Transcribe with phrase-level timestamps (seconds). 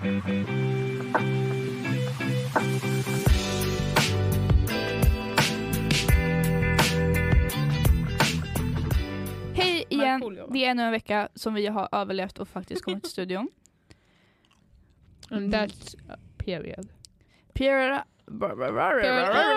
[0.00, 0.10] Hej
[9.88, 13.48] igen, det är ännu en vecka som vi har överlevt och faktiskt kommit till studion.
[15.30, 16.88] And that's a period.
[17.52, 18.04] Pierre...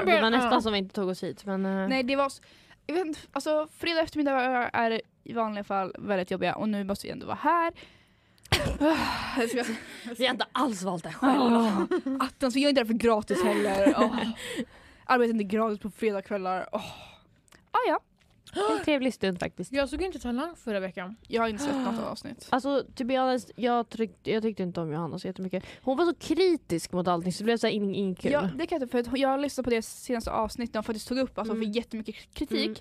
[0.06, 2.32] Det var nästan som vi inte tog oss hit men eh, Nej det var...
[2.86, 4.42] Jag vet alltså fredag eftermiddag
[4.74, 7.74] är i vanliga fall väldigt jobbiga och nu måste vi ändå vara här.
[10.18, 11.46] Vi har inte alls valt det själva.
[12.06, 13.94] Åh, Attans, vi gör inte det för gratis heller.
[13.98, 14.16] Åh.
[15.06, 16.70] Arbetar inte gratis på fredagskvällar.
[16.72, 16.82] Oh.
[17.72, 18.00] Ah, ja,
[18.54, 19.72] Det är en trevlig stund faktiskt.
[19.72, 21.16] Jag såg inte Talang förra veckan.
[21.28, 22.48] jag har inte sett något avsnitt.
[22.50, 25.64] Alltså to be honest, jag, tryckte, jag tyckte inte om Johanna så jättemycket.
[25.82, 28.32] Hon var så kritisk mot allting så det blev så här ing- inget kul.
[28.32, 31.18] Ja, det kan jag inte, för jag lyssnade på det senaste avsnittet hon faktiskt tog
[31.20, 31.68] upp att hon Mm.
[31.70, 32.66] fick jättemycket kritik.
[32.66, 32.76] Mm.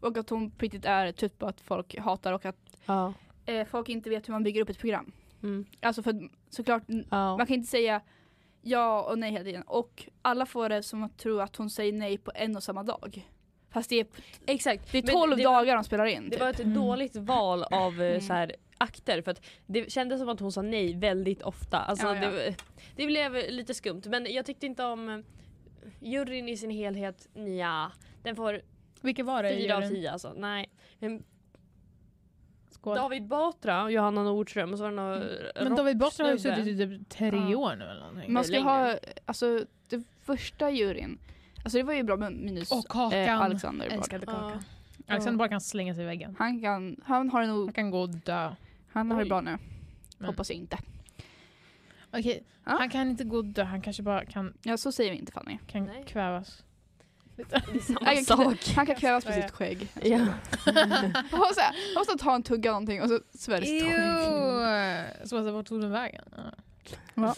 [0.00, 2.56] Och att hon på riktigt är trött på att folk hatar och att
[2.86, 3.12] Ja.
[3.46, 5.12] eh, folk inte vet hur man bygger upp ett program.
[5.42, 5.66] Mm.
[5.80, 7.36] Alltså för såklart, Ja.
[7.36, 8.00] man kan inte säga
[8.62, 9.62] ja och nej hela tiden.
[9.62, 12.82] Och alla får det som att tro att hon säger nej på en och samma
[12.82, 13.28] dag.
[13.70, 14.06] Fast det är,
[14.46, 14.92] Exakt.
[14.92, 16.24] det är Men 12 det var- dagar de spelar in.
[16.24, 16.40] Det Typ.
[16.40, 16.74] var ett Mm.
[16.74, 18.20] dåligt val av eh, Mm.
[18.20, 21.78] så här, akter för att det kändes som att hon sa nej väldigt ofta.
[21.78, 22.30] Alltså, Ja, ja.
[22.30, 22.54] Det,
[22.96, 25.18] det blev lite skumt men jag tyckte inte om eh,
[26.00, 27.28] juryn i sin helhet,
[27.58, 27.92] ja.
[28.22, 28.60] Den får
[29.00, 29.56] Vilka var det?
[29.56, 29.94] fyra av juryn?
[29.96, 30.32] tio alltså.
[30.36, 30.70] Nej.
[32.86, 32.96] Skål.
[32.96, 36.38] David Batra och Johanna Nordström och så var det någon Men David Batra har ju
[36.38, 37.56] suttit i typ tre Ja.
[37.56, 38.32] år nu eller någonting.
[38.32, 38.94] Man ska ha,
[39.26, 41.18] alltså det första juryn,
[41.64, 43.18] alltså det var ju bra med minus Och Kakan.
[43.20, 43.98] eh, Alexander Bard.
[43.98, 44.32] Älskade Ja.
[44.32, 44.62] Kakan.
[45.06, 46.36] Alexander bara kan slänga sig i väggen.
[46.38, 48.54] Han, kan, han har det Han nog, kan gå och dö.
[48.92, 49.58] han har det bra nu.
[50.18, 50.78] Men- Hoppas jag inte.
[52.10, 52.72] Okej, Ja.
[52.78, 53.62] han kan inte gå och dö.
[53.64, 55.58] Han kanske bara kan, Ja så säger vi inte Fanny.
[55.66, 56.04] kan Nej.
[56.06, 56.62] kvävas.
[57.36, 58.74] Det är samma Han kan, sak.
[58.76, 59.88] han kan kvävas på sitt skägg.
[59.94, 60.02] Ja.
[61.30, 61.62] Jag måste,
[61.94, 65.28] jag måste ta en tugga någonting och så svär det!
[65.28, 66.24] Så alltså, vart tog den vägen?
[67.14, 67.34] Ja.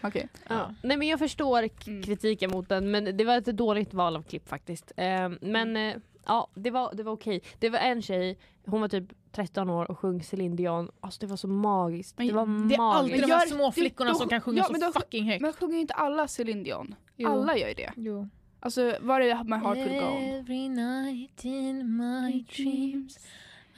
[0.00, 0.28] Okej.
[0.48, 0.74] Ja.
[0.82, 2.02] Nej men jag förstår Mm.
[2.02, 4.92] kritiken mot den men det var ett dåligt val av klipp faktiskt.
[4.96, 5.94] Eh, men eh,
[6.26, 7.40] ja det var, det var okej.
[7.58, 10.90] Det var en tjej, hon var typ 13 år och sjöng Céline Dion.
[11.00, 12.18] Alltså det var så magiskt.
[12.18, 13.28] Men det var Det är alltid magiskt.
[13.28, 15.42] de här små flickorna som kan sjunga ja, så fucking högt.
[15.42, 16.94] Men sjunger ju inte alla Céline Dion?
[17.16, 17.28] Jo.
[17.30, 17.92] Alla gör ju det.
[17.96, 18.28] Jo.
[18.66, 20.22] Alltså var är My Heart Will Go On?
[20.22, 23.18] Every night in my dreams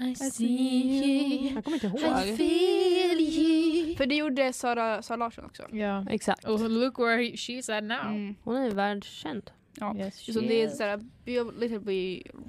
[0.00, 2.26] I see you Jag kommer inte ihåg.
[2.26, 5.62] I feel you För det gjorde Sara, Sara Larsson också.
[5.72, 6.06] Ja.
[6.10, 6.44] Exakt.
[6.44, 8.06] Och look where he- she's at now.
[8.16, 8.34] Mm.
[8.43, 9.50] Hon är världskänd.
[9.81, 9.97] Ja.
[9.97, 11.78] Yes, Så det är såhär, be a little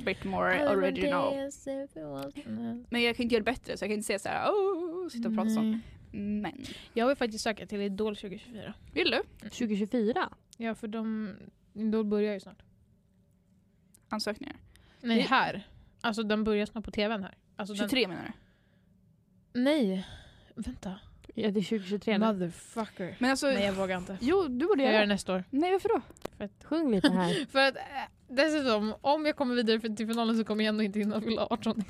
[0.05, 1.33] bit more original.
[2.45, 2.83] Nej.
[2.89, 5.29] Men jag kan inte göra det bättre så jag kan inte säga såhär oh, sitta
[5.29, 5.65] och prata sånt.
[5.65, 5.79] Nej.
[6.11, 8.73] Men, Jag vill faktiskt söka till Idol 2024.
[8.93, 9.49] vill du?
[9.49, 10.29] 2024?
[10.57, 11.35] Ja för de,
[11.79, 12.61] Idol börjar ju snart.
[14.09, 14.55] Ansökningar?
[15.01, 15.67] Nej Det- här.
[16.01, 17.37] Alltså den börjar snart på tvn här.
[17.55, 18.23] Alltså, den, 23 menar
[19.53, 19.61] du?
[19.61, 20.07] nej.
[20.55, 20.99] Vänta.
[21.35, 22.25] Ja det är 2023 nu.
[22.25, 23.15] Motherfucker.
[23.19, 24.17] Men alltså, Nej jag vågar inte.
[24.21, 25.13] jo du borde Jag göra gör det det.
[25.13, 25.43] nästa år.
[25.49, 26.01] Nej varför då?
[26.63, 27.45] Sjung lite här.
[27.51, 27.81] För att äh,
[28.27, 31.47] dessutom, om jag kommer vidare för- till finalen så kommer jag ändå inte hinna fylla
[31.49, 31.83] 18.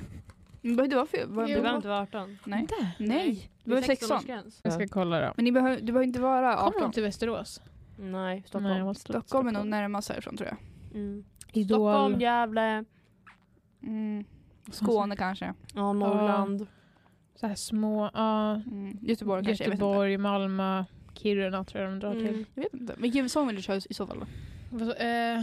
[0.61, 1.55] Men behöver du vara för, var, Jo.
[1.55, 2.37] Du behöver inte vara 18.
[2.45, 2.61] Nej.
[2.61, 2.75] Inte?
[2.99, 4.21] Nej, du behöver 16.
[4.63, 5.33] Jag ska kolla då.
[5.35, 6.81] Men ni behöver, du behöver inte vara Kommer 18.
[6.81, 7.61] de till Västerås?
[7.99, 8.73] Nej, Stockholm.
[8.73, 10.57] Nej, måste- Stockholm är nog närmast härifrån tror jag.
[10.93, 11.25] Mm.
[11.53, 11.77] Idol.
[11.77, 12.85] Stockholm, Gävle,
[13.83, 14.25] Mm.
[14.71, 15.53] Skåne kanske.
[15.75, 16.67] ja, Norrland.
[17.35, 18.51] Så här små, ja.
[18.55, 18.97] Mm.
[19.01, 22.27] Göteborg kanske, Göteborg, Malmö, Kiruna tror jag de drar till.
[22.27, 22.45] Mm.
[22.55, 22.81] jag vet inte.
[22.81, 22.95] Jag vet inte.
[23.01, 24.25] Vilken sång vill du köra i så fall då?
[24.79, 25.41] Så, eh,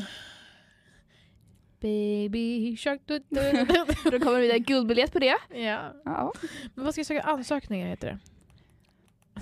[1.80, 3.64] baby shark du, du, du, du.
[4.10, 5.36] Då kommer det vidare guldbiljett på det.
[5.54, 5.92] Ja.
[6.04, 6.32] Ja.
[6.74, 8.18] Men vad ska jag söka ansökningar heter det?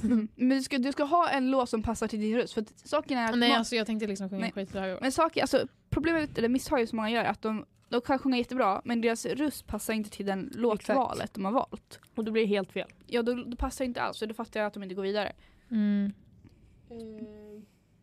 [0.34, 2.55] Men du ska, du ska ha en låt som passar till din röst.
[2.55, 4.99] För att saken är att Nej alltså jag tänkte liksom sjunga skithög.
[5.00, 8.37] men saker, alltså, problemet, eller misstaget som många gör är att de, de kan sjunga
[8.37, 12.00] jättebra men deras röst passar inte till den låtvalet de har valt.
[12.15, 12.88] Och då blir det helt fel.
[13.06, 15.03] Ja då, då passar det inte alls så då fattar jag att de inte går
[15.03, 15.33] vidare.
[15.71, 16.12] Mm.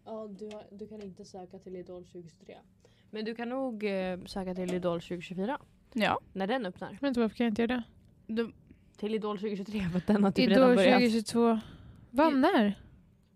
[0.05, 2.55] ja, du, du kan inte söka till Idol 2023.
[3.09, 5.59] Men du kan nog eh, söka till Idol 2024.
[5.93, 6.19] Ja.
[6.33, 6.97] När den öppnar.
[7.01, 7.83] Vänta varför kan jag inte göra
[8.27, 8.33] det?
[8.33, 8.53] De,
[8.97, 10.99] Till Idol 2023 för att den har typ redan Idol börjat.
[10.99, 11.59] 2022.
[12.11, 12.81] När?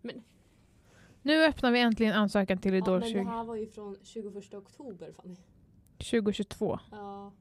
[0.00, 0.24] Men-
[1.22, 5.36] Nu öppnar vi äntligen ansökan till Idol 20, var ju från 21 oktober Fanny.
[5.98, 6.78] 2022.
[6.90, 7.32] Ja.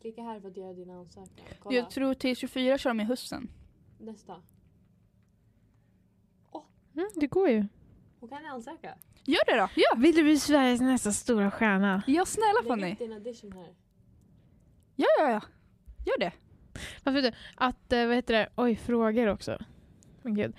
[0.00, 1.28] Klicka här för att göra din ansökan.
[1.70, 3.50] jag tror till 24 kör de i hösten.
[3.98, 4.42] nästa.
[6.94, 7.66] Mm, det går ju.
[8.20, 8.98] Hon kan ansöka.
[9.24, 9.68] Gör det då!
[9.76, 9.94] Ja!
[9.96, 12.02] Vill du bli Sveriges nästa stora stjärna?
[12.06, 12.94] Ja snälla Fanny!
[12.98, 13.74] din audition här.
[14.96, 15.42] Ja ja ja!
[16.06, 16.32] Gör det!
[17.04, 17.32] Varför du?
[17.56, 18.48] Att, eh, vad heter det?
[18.56, 19.58] Oj, frågor också.
[20.22, 20.52] Men gud.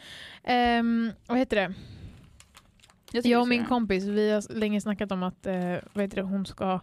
[0.43, 1.73] Ehm, vad heter det?
[3.11, 3.67] Jag, Jag och min det.
[3.67, 6.79] kompis, vi har länge snackat om att eh, vad heter det, hon ska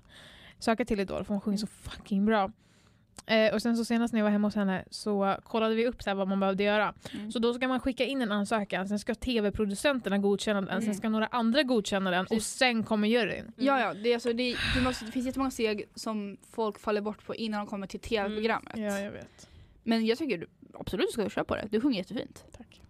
[0.59, 2.53] söka till Idol för hon sjunger så fucking bra.
[3.27, 6.03] Eh, och sen så senast när jag var hemma hos henne så kollade vi upp
[6.03, 6.95] så här vad man behövde göra.
[7.15, 7.33] Mm.
[7.33, 10.83] Så då ska man skicka in en ansökan, sen ska tv-producenterna godkänna den, Mm.
[10.83, 13.53] sen ska några andra godkänna den och sen kommer juryn.
[13.57, 13.95] Ja, ja.
[13.95, 17.35] Det, är alltså, det, du måste, det finns jättemånga steg som folk faller bort på
[17.35, 18.73] innan de kommer till tv-programmet.
[18.77, 19.49] Ja, jag vet.
[19.83, 20.47] Men jag tycker
[20.81, 21.69] absolut du ska köra på det.
[21.71, 22.45] Du sjunger jättefint.
[22.57, 22.83] Tack.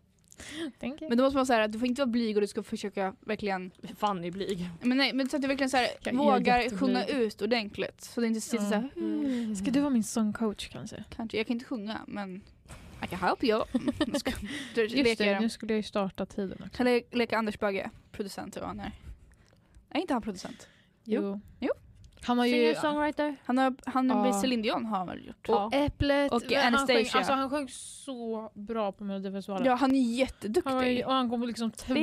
[0.81, 1.09] Thank you.
[1.09, 3.15] Men då måste man säga att du får inte vara blyg och du ska försöka
[3.21, 4.71] verkligen Fanny blyg.
[4.83, 8.01] Men nej, men så att du verkligen så här, Jag är vågar sjunga ut ordentligt.
[8.01, 8.71] Så det inte sitter Ja.
[8.71, 11.05] så här, "Mm, Ska du vara min sångcoach kanske?
[11.17, 12.37] kanske, jag kan inte sjunga men
[13.05, 13.65] I can help you.
[14.77, 16.77] Just det, nu skulle jag ju starta tiden också.
[16.77, 18.93] Kan le, leka Anders Bagge, producent och han är.
[19.91, 20.69] Är inte han producent?
[21.05, 21.41] Jo.
[21.61, 21.71] Jo.
[22.23, 22.53] Han har ju...
[22.53, 23.37] Singer-songwriter.
[23.45, 24.27] Han har, han Ja.
[24.27, 24.41] ja.
[24.41, 25.49] Celine Dion har han väl gjort?
[25.49, 26.33] Och Äpplet.
[26.33, 27.19] Och men han sjöng, Anastasia.
[27.19, 29.67] alltså han sjöng så bra på Melodifestivalen.
[29.67, 31.07] Ja, han är Han var jätteduktig.
[31.07, 31.95] och han kom liksom tvåa.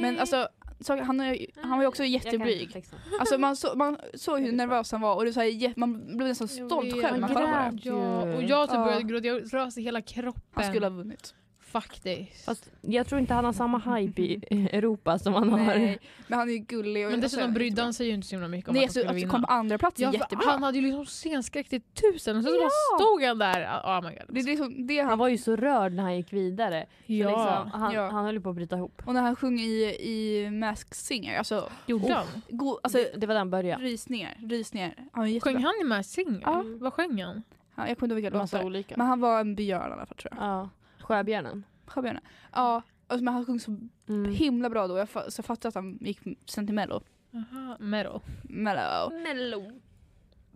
[0.00, 0.48] Men alltså,
[0.80, 2.84] så, han, är, han var ju också jätteblyg.
[3.20, 6.16] Alltså man, så, man såg hur nervös han var och det var så här, man
[6.16, 7.88] blev nästan stolt själv när man kollade på det.
[7.88, 8.84] Ja, och jag typ Ja.
[8.84, 9.56] började gråta.
[9.56, 10.42] Jag i hela kroppen.
[10.52, 11.34] Han skulle ha vunnit.
[11.74, 12.44] Faktiskt.
[12.44, 14.40] Fast jag tror inte han har samma hype i
[14.72, 15.58] Europa som han har.
[15.58, 15.98] Nej,
[16.28, 17.06] men han är ju gullig.
[17.06, 18.88] Och Men alltså, dessutom brydde han sig ju inte så himla mycket om Nej, att
[18.88, 19.30] han så skulle att vinna.
[19.30, 20.44] kom på andra plats är Ja, för jättebra.
[20.50, 22.68] Han hade ju liksom scenskräck till tusen och sen så Ja.
[22.68, 23.80] bara stod han där.
[23.84, 24.26] Oh my god.
[24.34, 25.18] Det är liksom det Han han...
[25.18, 26.86] var ju så rörd när han gick vidare.
[27.06, 27.28] Så ja.
[27.28, 28.08] liksom, han, Ja.
[28.10, 29.02] han höll ju på att bryta ihop.
[29.06, 32.12] Och när han sjöng i, i Masked Singer, alltså, Gjorde Oh.
[32.12, 32.26] han?
[32.48, 33.84] go, alltså det, det var där han började.
[33.84, 34.94] rysningar, rysningar.
[35.12, 35.52] Han jättebra.
[35.52, 36.40] Sjöng han i Masked Singer?
[36.44, 36.64] Ja.
[36.80, 37.42] Vad sjöng han?
[37.76, 38.66] Han, jag kommer inte ihåg vilka Massa låtar.
[38.66, 38.94] olika.
[38.98, 40.44] Men han var en björn i alla fall tror jag.
[40.48, 40.68] Ja.
[41.04, 41.64] Sjöbjörnen.
[41.86, 42.22] Sjöbjörnen.
[42.52, 43.76] Ja, alltså, men han sjöng så
[44.08, 44.32] Mm.
[44.34, 44.98] himla bra då.
[44.98, 47.00] Jag, fa- så fattade att han gick sen till mello.
[47.34, 47.76] Aha.
[47.80, 48.20] Mello.
[48.42, 49.72] Mello.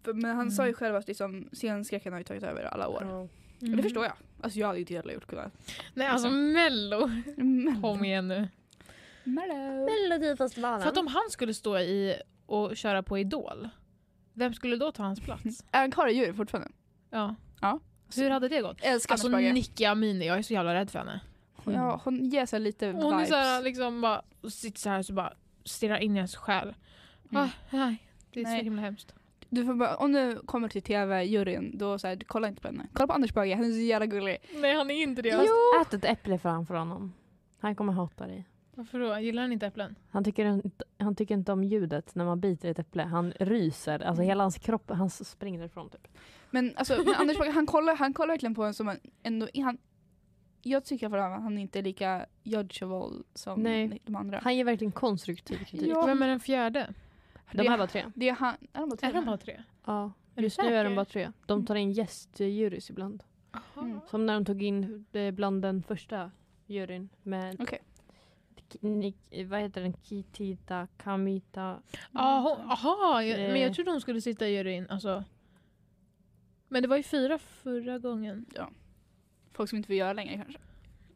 [0.02, 0.50] För, men han Mm.
[0.50, 3.28] sa ju själv att liksom, scenskräcken har ju tagit över alla år.
[3.62, 3.76] Mm.
[3.76, 4.12] det förstår jag.
[4.40, 5.52] Alltså jag hade inte heller gjort kunnat.
[5.94, 7.06] Nej alltså mello.
[7.36, 7.80] Mello.
[7.80, 8.48] Kom igen nu.
[9.24, 9.86] Mello.
[9.90, 10.80] Melodifestivalen.
[10.80, 12.14] För att om han skulle stå i
[12.46, 13.68] och köra på Idol,
[14.32, 15.64] vem skulle då ta hans plats?
[15.72, 16.70] Är han kvar i djur fortfarande?
[17.10, 17.34] Ja.
[17.60, 17.80] Ja.
[18.16, 18.76] Hur hade det gått?
[18.82, 19.52] Älskar Alltså Anders Bagge.
[19.52, 21.20] Nicky Amini, jag är så jävla rädd för henne.
[21.64, 23.28] Ja, hon ger sig lite Hon är vibes.
[23.28, 25.32] såhär liksom bara, sitter så här så bara
[25.64, 26.74] stirrar in i ens själ.
[27.30, 27.42] Mm.
[27.42, 28.58] Ah, nej, det är Nej.
[28.58, 29.14] så himla hemskt.
[29.48, 32.86] Du får bara, om du kommer till tv-juryn, då så här, kolla inte på henne.
[32.92, 34.36] Kolla på Anders Bagge, han är så jävla gullig.
[34.54, 35.32] Nej han är inte det.
[35.32, 35.48] Fast
[35.80, 37.12] ät ett äpple framför honom.
[37.60, 38.44] Han kommer hata dig.
[38.74, 39.18] Varför då?
[39.18, 39.94] Gillar han inte äpplen?
[40.10, 43.02] Han tycker, inte, han tycker inte om ljudet när man biter i ett äpple.
[43.02, 44.00] Han ryser.
[44.00, 46.08] Alltså hela hans kropp, han springer ifrån typ.
[46.50, 49.48] Men, alltså, men Anders Bagge, han kollar, han kollar verkligen på en som en, ändå,
[49.54, 49.78] han,
[50.62, 54.00] jag tycker för att han inte är lika judgeable som Nej.
[54.04, 54.40] de andra.
[54.42, 55.88] Han ger verkligen konstruktiv kritik.
[55.88, 56.06] Ja.
[56.06, 56.94] Vem är den fjärde?
[57.52, 58.04] De här var tre.
[58.14, 59.08] det är han, är de bara tre?
[59.08, 59.62] Är de bara tre?
[59.84, 60.12] Ja.
[60.36, 61.32] Just nu är de bara tre.
[61.46, 63.22] De tar in gästjurys ibland.
[63.76, 64.00] Mm.
[64.10, 66.30] Som när de tog in eh, bland den första
[66.66, 67.68] juryn med
[68.80, 69.92] Nik- vad heter den?
[70.02, 71.78] Kitita Kamita.
[72.12, 73.62] Ja, hon- Aha, jag, men Eh.
[73.62, 74.86] jag trodde hon skulle sitta i juryn.
[74.90, 75.24] Alltså.
[76.68, 78.46] Men det var ju fyra förra gången.
[79.52, 80.58] Folk som inte vill göra längre kanske.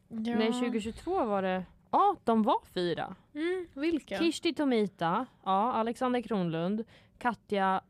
[0.08, 0.38] Ja.
[0.38, 1.64] Nej 2022 var det.
[1.90, 3.16] Ja, de var fyra.
[3.34, 4.18] Mm, vilka?
[4.18, 6.84] Kishti Tomita, ja, Alexander Kronlund,
[7.18, 7.82] Katja,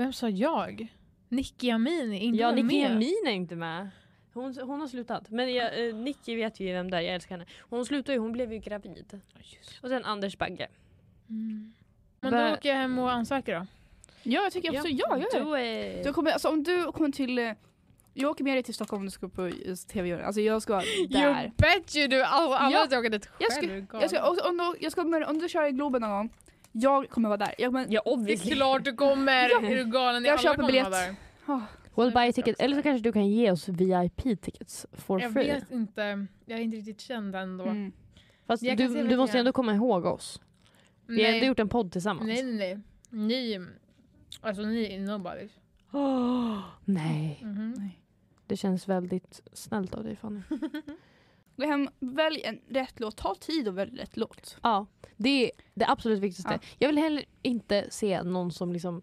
[0.00, 0.94] Vem sa jag?
[1.28, 2.18] Nicky Amini?
[2.18, 2.92] Inte ja Nicky med?
[2.92, 3.90] Emin är inte med.
[4.32, 5.30] Hon, hon har slutat.
[5.30, 7.50] Men jag, eh, Nicky vet ju vem det är, jag älskar henne.
[7.60, 9.20] Hon slutade ju, hon blev ju gravid.
[9.82, 10.68] Och sen Anders Bagge.
[11.28, 11.72] Mm.
[12.20, 13.66] Men då åker jag hem och ansöker då.
[14.22, 15.06] Ja, jag tycker också ja.
[15.18, 15.44] ja, ja.
[15.44, 16.04] Du är...
[16.04, 17.38] Du kommer, alltså, om du kommer till...
[17.38, 17.52] eh,
[18.14, 20.24] Jag åker med dig till Stockholm om du ska på just tv-juryn.
[20.24, 21.42] Alltså jag ska vara där.
[21.44, 22.16] You bet you do!
[22.26, 22.86] Alla, Ja.
[22.90, 23.86] jag åker dit Jag ska- själv.
[23.92, 26.30] Jag ska, och, om, du, jag ska med, om du kör i Globen någon gång,
[26.72, 27.54] jag kommer vara där.
[27.58, 28.54] Jag, men, Ja Det är obviously.
[28.54, 29.44] klart du kommer!
[29.70, 30.24] Är du galen?
[30.24, 31.16] Jag köper kommer biljett.
[31.46, 31.62] oh,
[31.94, 32.60] We'll buy a ticket.
[32.60, 35.46] Eller så kanske du kan ge oss VIP-tickets for Jag free.
[35.52, 36.26] vet inte.
[36.46, 37.64] Jag är inte riktigt känd ändå.
[37.64, 37.92] mm.
[38.46, 40.40] Fast Jag du, du måste ändå komma ihåg oss.
[41.06, 41.48] Vi har ändå Nej.
[41.48, 42.26] gjort en podd tillsammans.
[42.26, 42.78] nej, nej, nej.
[43.26, 43.66] Ni,
[44.40, 45.52] alltså ni är nobodies.
[45.92, 47.40] Åh, nej.
[47.42, 47.74] Mhm.
[47.78, 48.00] Nej.
[48.46, 50.40] Det känns väldigt snällt av dig Fanny.
[51.56, 53.16] Gå hem, välj en rätt låt.
[53.16, 54.58] Ta tid och välj rätt låt.
[54.62, 56.58] Ja, det är det absolut viktigaste.
[56.62, 56.68] Ja.
[56.78, 59.02] Jag vill heller inte se någon som liksom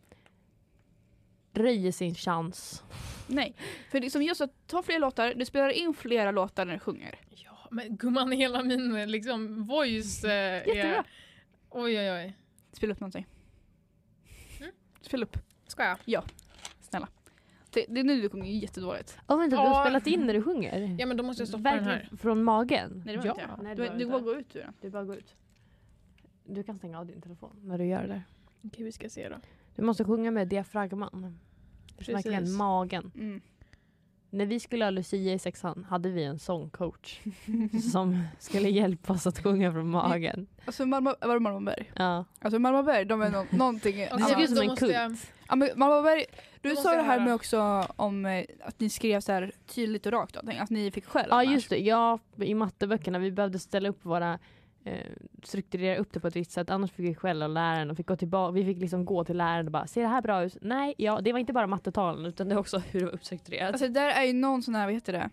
[1.53, 2.83] röjer sin chans.
[3.27, 3.55] Nej,
[3.91, 7.19] för liksom just att ta fler låtar, du spelar in flera låtar när du sjunger.
[7.29, 10.95] Ja, men gumman, hela min liksom, voice eh, Jättebra.
[10.95, 11.03] är...
[11.69, 12.37] Oj, oj, oj.
[12.71, 13.25] Spela upp någonting.
[15.01, 15.37] Spela upp,
[15.67, 16.23] Ska jag?
[16.81, 17.07] snälla.
[17.69, 19.17] Det, det är nu du sjunger jättedåligt.
[19.27, 19.67] Åh vänta, du Ja.
[19.69, 20.95] har spelat in när du sjunger?
[20.99, 21.91] Ja, men då måste jag stoppa den här.
[21.91, 23.03] Verkligen från magen?
[23.05, 23.31] Nej det var Ja.
[23.31, 23.63] inte jag.
[23.63, 24.13] Nej, det Du, var du inte.
[24.13, 24.73] går gå ut ur den.
[24.81, 25.35] Du bara går ut.
[26.45, 28.07] Du kan stänga av din telefon när du gör det.
[28.07, 28.23] där.
[28.63, 29.35] Okej, vi ska se då.
[29.75, 31.39] Du måste sjunga med diafragman.
[31.97, 32.15] Precis.
[32.15, 33.11] Verkligen magen.
[33.15, 33.41] Mm.
[34.29, 37.19] När vi skulle ha Lucia i sexan hade vi en sångcoach
[37.93, 40.47] som skulle hjälpa oss att sjunga från magen.
[40.65, 41.91] Alltså Malmö, var det Malmöberg?
[41.95, 42.25] Ja.
[42.39, 43.97] Alltså Malmöberg, de är nå- någonting...
[43.97, 44.93] Det såg ut som en kult.
[44.93, 45.17] jag-
[45.49, 46.25] Ja, men Malmöberg,
[46.61, 50.11] du sa det här med också om eh, att ni skrev så här tydligt och
[50.11, 51.27] rakt att ni fick själv.
[51.29, 54.39] Ja just det, ja, i matteböckerna vi behövde ställa upp våra
[54.83, 55.11] eh,
[55.43, 58.15] strukturera upp det på ett visst sätt annars fick vi skälla läraren och fick gå
[58.15, 60.57] tillbaka, vi fick liksom gå till läraren och bara ser det här bra ut?
[60.61, 63.71] Nej, ja det var inte bara mattetalen utan det var också hur det var uppstrukturerat.
[63.71, 65.29] Alltså det där är ju någon sån här, vad heter det?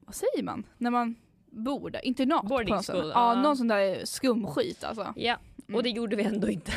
[0.00, 0.66] Vad säger man?
[0.78, 1.14] När man
[1.50, 2.04] bor där?
[2.04, 2.40] Internat?
[2.42, 2.96] på Boarding något sätt.
[2.96, 5.12] school, Ja, någon sån där skumskit alltså.
[5.16, 5.36] ja,
[5.68, 5.76] Mm.
[5.76, 6.72] och det gjorde vi ändå inte.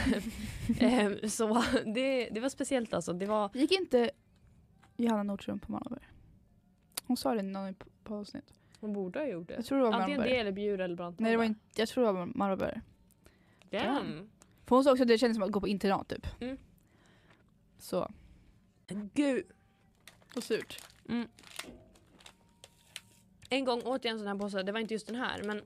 [0.80, 3.14] eh, så det, det var speciellt alltså.
[3.14, 4.10] Det var, Gick inte
[4.98, 6.08] Johanna Nordström på Malmöberg?
[7.06, 8.54] Hon sa det någon på, på avsnitt.
[8.80, 9.54] Hon borde ha gjort det.
[9.54, 11.24] Jag tror det var Antingen det eller Bjur eller Brantholm.
[11.24, 12.82] Nej det var inte, jag tror det var Malmöberg.
[13.70, 14.30] Damn.
[14.66, 16.28] För hon sa också att det kändes som att gå på internat typ.
[16.42, 16.58] Mm.
[17.78, 18.12] Så,
[19.14, 19.44] Gud.
[20.34, 20.82] så surt.
[21.10, 21.28] Mm.
[23.50, 25.62] En gång åt jag en sån här påse, det var inte just den här men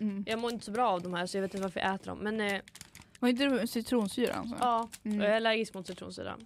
[0.00, 0.24] Mm.
[0.26, 2.06] jag mår inte så bra av de här så jag vet inte varför jag äter
[2.06, 2.18] dem.
[2.18, 2.60] Men eh,
[3.20, 4.34] Var inte det citronsyra?
[4.34, 4.56] Alltså?
[4.60, 5.20] ja, Mm.
[5.20, 6.36] jag är allergisk mot citronsyra.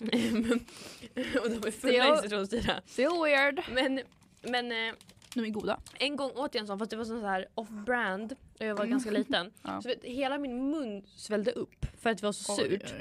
[1.42, 2.74] och de är fulla i citronsyra.
[2.86, 3.60] Still weird.
[3.74, 4.00] Men,
[4.42, 4.94] men eh,
[5.34, 5.80] De är goda.
[5.98, 8.84] en gång åt jag en sån fast det var sån här off-brand och jag var
[8.84, 8.90] Mm.
[8.90, 9.52] ganska liten.
[9.62, 9.82] Ja.
[9.82, 12.94] Så hela min mun svällde upp för att det var så Oj, surt.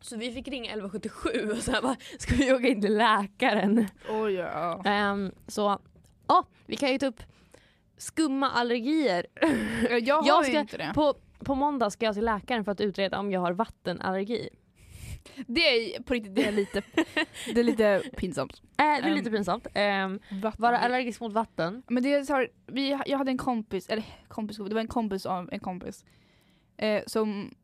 [0.00, 3.86] Så vi fick ringa 1177 och så här bara, ska vi åka in till läkaren?
[4.08, 4.82] Oj, ja.
[4.84, 5.78] Ehm, så
[6.26, 7.22] ja, vi kan ju ta upp
[7.96, 9.26] skumma allergier.
[10.00, 10.92] Jag har Jag ska- inte det.
[10.94, 14.48] På, på måndag ska jag till läkaren för att utreda om jag har vattenallergi.
[15.46, 15.60] Det
[15.96, 16.82] är på riktigt det är lite,
[17.54, 18.62] det är lite pinsamt.
[18.62, 19.66] Äh, det är Ehm, lite pinsamt.
[19.74, 20.20] Um,
[20.58, 21.82] vara allergisk mot vatten.
[21.88, 24.88] Men det är så här, vi, jag hade en kompis, eller kompis, det var en
[24.88, 26.04] kompis av en kompis.
[26.76, 27.54] Eh, som,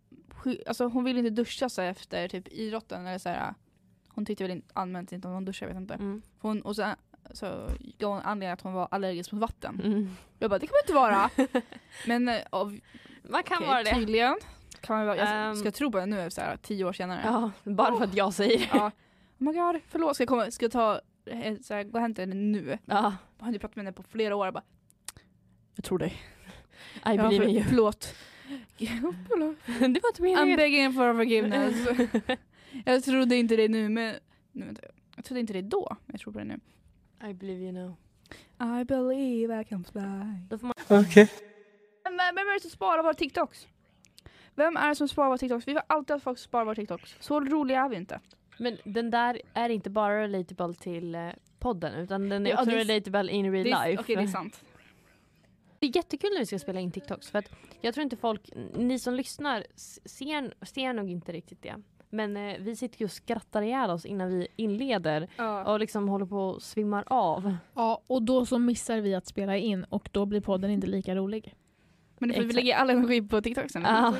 [0.66, 3.54] alltså hon ville inte duscha sig efter typ idrotten eller så här.
[4.08, 5.94] Hon tyckte väl inte, allmänt inte om hon duschade, jag vet inte.
[5.94, 6.22] Mm.
[6.38, 6.96] Hon, och sen
[7.32, 9.80] så gav hon anledningen att hon var allergisk mot vatten.
[9.84, 10.10] Mm.
[10.38, 11.30] Jag bara, det kan man inte vara.
[12.06, 12.78] Men eh, av,
[13.22, 13.94] Man kan okej, vara det.
[13.94, 14.36] tydligen.
[14.86, 15.54] Kan man vara, jag Ehm.
[15.56, 17.20] ska tro på det nu så här, tio år senare.
[17.24, 18.68] Ja, bara för att jag säger det.
[18.72, 18.86] Ja.
[18.86, 18.92] Oh
[19.38, 22.22] my god, förlåt, ska jag, komma, ska jag ta, eh, så här, gå och hämta
[22.22, 22.78] henne nu?
[22.84, 24.46] Ja, Jag hade pratat med henne på flera år.
[24.46, 24.64] Jag bara,
[25.74, 26.08] jag tror dig.
[26.94, 27.64] I Ja, believe in you.
[27.68, 28.14] förlåt.
[28.78, 30.56] det var inte I'm meningen.
[30.56, 31.88] begging for forgiveness.
[32.84, 34.14] jag trodde inte det nu men,
[34.52, 34.82] nu, vänta,
[35.16, 35.86] jag trodde inte det då.
[35.90, 36.60] men Jag tror på det nu.
[37.30, 37.96] I believe you now.
[38.80, 40.00] I believe I can fly.
[40.58, 40.74] Får man
[42.04, 43.66] Men vem är det som sparar våra TikToks?
[44.56, 45.68] Vem är det som sparar våra TikToks?
[45.68, 47.16] Vi vill alltid att folk sparar våra TikToks.
[47.20, 48.20] Så roliga är vi inte.
[48.58, 52.70] Men den där är inte bara relatable till eh, podden utan den är Ja, också
[52.70, 54.02] det relatable in real Det är, life.
[54.02, 54.64] Okej, det är sant.
[55.78, 58.50] Det är jättekul när vi ska spela in TikToks för att jag tror inte folk,
[58.74, 59.64] ni som lyssnar
[60.04, 61.74] ser, ser nog inte riktigt det.
[62.10, 65.72] Men eh, vi sitter ju och skrattar ihjäl oss innan vi inleder Ja.
[65.72, 67.56] och liksom håller på och svimmar av.
[67.74, 71.14] Ja, och då så missar vi att spela in och då blir podden inte lika
[71.14, 71.54] rolig.
[72.18, 73.82] Men det får vi lägga all energi på TikToks sen.
[73.82, 74.14] Ja.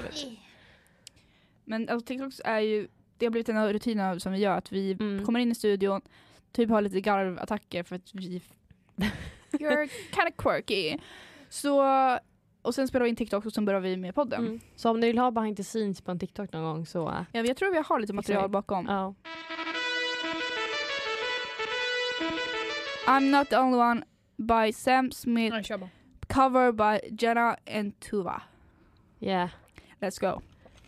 [1.65, 2.89] Men alltså, TikToks är ju,
[3.19, 4.57] det har blivit en av rutinerna som vi gör.
[4.59, 5.25] Att vi Mm.
[5.25, 6.01] kommer in i studion,
[6.53, 8.43] typ har lite garvattacker för att vi
[9.53, 10.99] You're kind of quirky.
[11.49, 11.83] Så,
[12.63, 14.47] och sen spelar vi in TikTok och sen börjar vi med podden.
[14.47, 14.61] Mm.
[14.77, 17.41] Så om ni vill ha behind the scenes på en TikTok någon gång så Ja,
[17.45, 18.87] jag tror vi har lite material bakom.
[18.87, 19.15] ja.
[23.07, 24.03] I'm not the only one
[24.37, 25.89] by Sam Smith, bara.
[26.37, 28.43] Cover by Jenna and Tuva.
[29.21, 29.49] Yeah.
[30.03, 30.43] Let's go.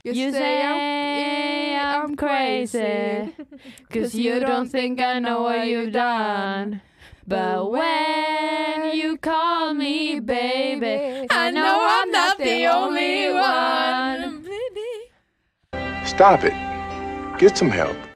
[0.04, 3.34] You say I'm crazy
[3.90, 6.80] Cause you don't think I know what you've done
[7.26, 14.46] But when you call me baby I know I'm not the only one
[16.06, 16.54] Stop it.
[17.38, 18.07] Get some help.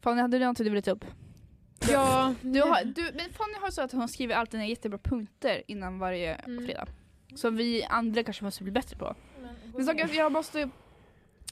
[0.00, 1.04] Fanny, hade du någonting du ville ta upp?
[1.90, 5.62] Ja, Du har, du, men Fanny har så att hon skriver alltid ner jättebra punkter
[5.66, 6.66] innan varje Mm.
[6.66, 6.86] fredag.
[7.34, 9.14] Som vi andra kanske måste bli bättre på.
[9.74, 10.70] Men så att jag måste...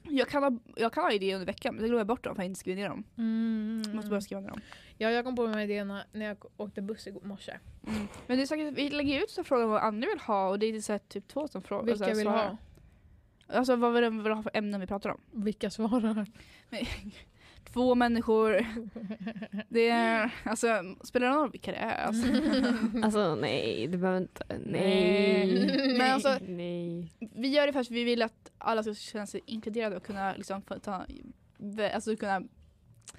[0.08, 2.34] Jag kan, ha, jag kan ha idéer under veckan men så glömmer jag bort dem
[2.36, 3.04] för jag inte skriver ner dem.
[3.18, 3.82] Mm.
[3.86, 4.60] Jag måste börja skriva ner dem.
[4.98, 7.52] Ja, jag kom på med idéerna när jag åkte buss i morse.
[8.26, 10.66] Men det är säkert, vi lägger ut så frågan vad andra vill ha och det
[10.66, 11.84] är så här, typ två som frågar.
[11.84, 12.48] Vilka så här, vill svarar.
[12.48, 12.56] ha?
[13.48, 15.20] Alltså vad vill de vill ha för ämnen vi pratar om?
[15.30, 16.26] Vilka svarar?
[17.72, 18.66] Två människor.
[19.68, 20.66] Det är, alltså
[21.04, 22.06] spelar det någon roll vilka det är?
[22.06, 22.26] Alltså,
[23.02, 25.96] Alltså nej, du behöver inte, nej.
[25.98, 27.12] Men alltså, Nej.
[27.18, 30.34] vi gör det för att vi vill att alla ska känna sig inkluderade och kunna
[30.36, 31.06] liksom ta,
[31.94, 32.42] alltså kunna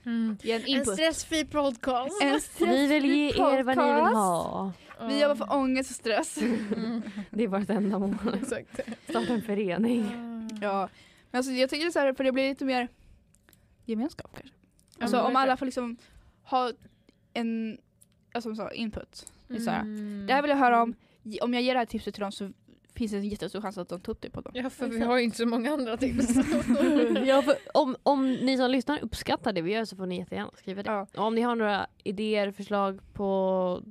[0.05, 0.37] Mm.
[0.43, 2.21] en En stressfri podcast.
[2.21, 4.15] En Vi stressfri vill ge er vad ni vill podcast.
[4.15, 4.71] ha.
[5.07, 6.37] Vi jobbar för ångest och stress.
[6.37, 7.01] Mm.
[7.31, 8.15] Det är vårt enda mål.
[8.41, 8.79] Exakt.
[9.09, 10.05] Starta en förening.
[10.61, 10.89] ja.
[11.31, 12.87] Men alltså, jag tycker så här, för det blir lite mer
[13.85, 14.55] gemenskap kanske.
[14.99, 15.97] Alltså om alla får liksom
[16.43, 16.71] ha
[17.33, 17.77] en
[18.33, 19.31] alltså, så, input.
[19.65, 20.27] Så här, Mm.
[20.27, 20.93] Det här vill jag höra om.
[21.41, 22.51] Om jag ger det här tipset till dem så
[22.97, 24.51] finns det en jättestor chans att de tar upp det på dem.
[24.55, 26.27] Ja, för vi har ju inte så många andra tips.
[27.25, 30.83] Ja, om, om ni som lyssnar uppskattar det vi gör så får ni jättegärna skriva
[30.83, 30.89] det.
[30.91, 31.07] Ja.
[31.15, 33.81] Och om ni har några idéer, förslag på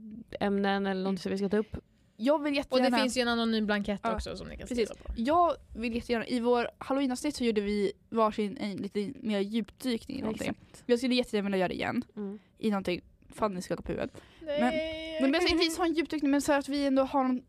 [0.40, 1.76] ämnen eller något som vi ska ta upp.
[2.16, 2.96] Jag vill Och jättegärna...
[2.96, 5.12] det finns ju en anonym blankett Ja, också som ni kan skriva på.
[5.16, 10.20] Jag vill jättegärna, i vår halloweenavsnitt så gjorde vi varsin en lite mer djupdykning i
[10.20, 10.54] någonting.
[10.86, 12.38] Jag skulle jättegärna vilja göra det igen Mm.
[12.58, 14.20] i någonting, Fanny skakar på huvudet.
[14.40, 15.18] Nej.
[15.20, 17.42] Men, men alltså, inte ha en djupdykning men så att vi ändå har någon,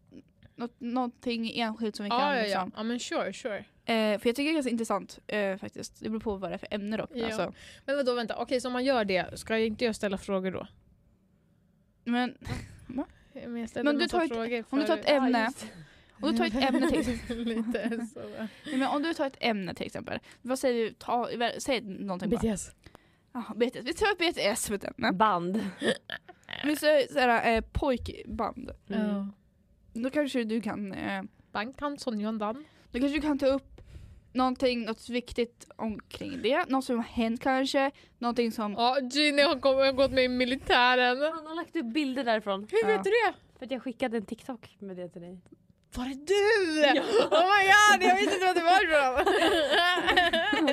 [0.57, 2.43] något, någonting enskilt som vi kan ja, ja, ja.
[2.43, 2.71] liksom.
[2.75, 3.57] ja, men sure, sure.
[3.85, 5.99] Eh, för jag tycker det är ganska intressant eh, faktiskt.
[5.99, 7.09] Det beror på vad det är för ämne dock.
[7.13, 7.25] Ja.
[7.25, 7.53] Alltså.
[7.85, 8.35] Men vadå, vänta.
[8.35, 10.67] Okej, så om man gör det, ska jag inte jag ställa frågor då?
[12.03, 12.37] Men
[13.45, 15.51] Men, jag ställer Men du tar ett- frågor om du tar för- ett ämne,
[16.21, 18.19] om du tar ett ämne till Lite så.
[18.65, 20.19] Nej, men om du tar ett ämne till exempel.
[20.41, 20.93] Vad säger du?
[20.93, 22.37] Ta, säg någonting bara.
[22.53, 22.71] BTS.
[23.31, 23.79] Ah, BTS.
[23.83, 24.15] Vi tar
[24.53, 25.11] BTS som ett ämne.
[25.13, 25.69] Band.
[26.63, 28.71] Vi säger såhär eh, pojkband.
[28.89, 29.07] Mm.
[29.07, 29.27] Ja.
[30.03, 32.65] Då kanske du kan eh, Bangtan, Sonjan Dan.
[32.91, 33.81] Då kanske du kan ta upp
[34.33, 36.69] någonting, något viktigt omkring det.
[36.69, 37.91] Något som har hänt kanske.
[38.17, 38.73] Någonting som...
[38.73, 41.21] Ja, Gini har, kom, har gått med i militären.
[41.21, 42.67] Han har lagt upp bilder därifrån.
[42.71, 42.87] Hur Ja.
[42.87, 43.33] vet du det?
[43.59, 45.39] För att jag skickade en TikTok med det till dig.
[45.95, 46.99] Var det du?
[47.35, 49.33] Oh my god, jag visste inte vad det var ifrån.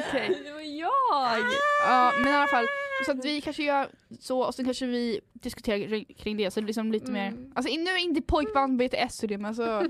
[0.08, 0.40] Okej.
[0.44, 1.44] Det var jag!
[1.86, 2.66] Ja, men i alla fall.
[3.06, 3.88] Så att vi kanske gör
[4.20, 6.50] så och sen kanske vi diskuterar kring- det.
[6.50, 7.34] Så det är liksom lite Mm.
[7.34, 7.50] mer...
[7.54, 9.62] Alltså nu är inte pojkband BTS och det men så...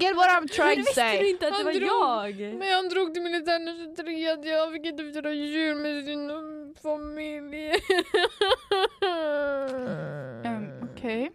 [0.00, 1.18] Get what I'm trying to visste say.
[1.20, 2.54] du inte att det var drog- jag?
[2.58, 6.30] Men han drog till militären den 23 jag fick inte fira jul med sin
[6.82, 7.72] familj.
[10.44, 11.30] Um, Okej.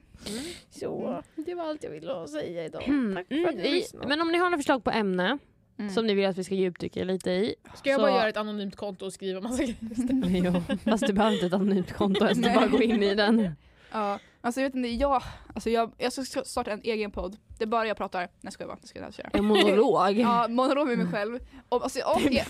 [0.69, 2.83] Så, det var allt jag ville säga idag.
[2.87, 4.07] Mm, Tack för mm, att ni vi, lyssnade.
[4.07, 5.37] men om ni har några förslag på ämne
[5.79, 5.91] Mm.
[5.93, 7.55] som ni vill att vi ska djupdyka lite i.
[7.75, 9.75] Ska jag så- bara göra ett anonymt konto och skriva massa grejer?
[10.69, 12.55] jo, fast du behöver inte ett anonymt konto, jag ska Nej.
[12.55, 13.51] bara gå in i den.
[13.91, 15.23] Ja, alltså jag vet inte, jag,
[15.55, 17.37] alltså jag, jag ska starta en egen podd.
[17.57, 18.29] Det är bara jag pratar.
[18.41, 19.29] Nej ska jag bara, det ska jag inte köra.
[19.33, 20.13] En monolog.
[20.19, 21.39] Ja, monolog med mig själv.
[21.69, 22.45] Och, alltså, och, jag,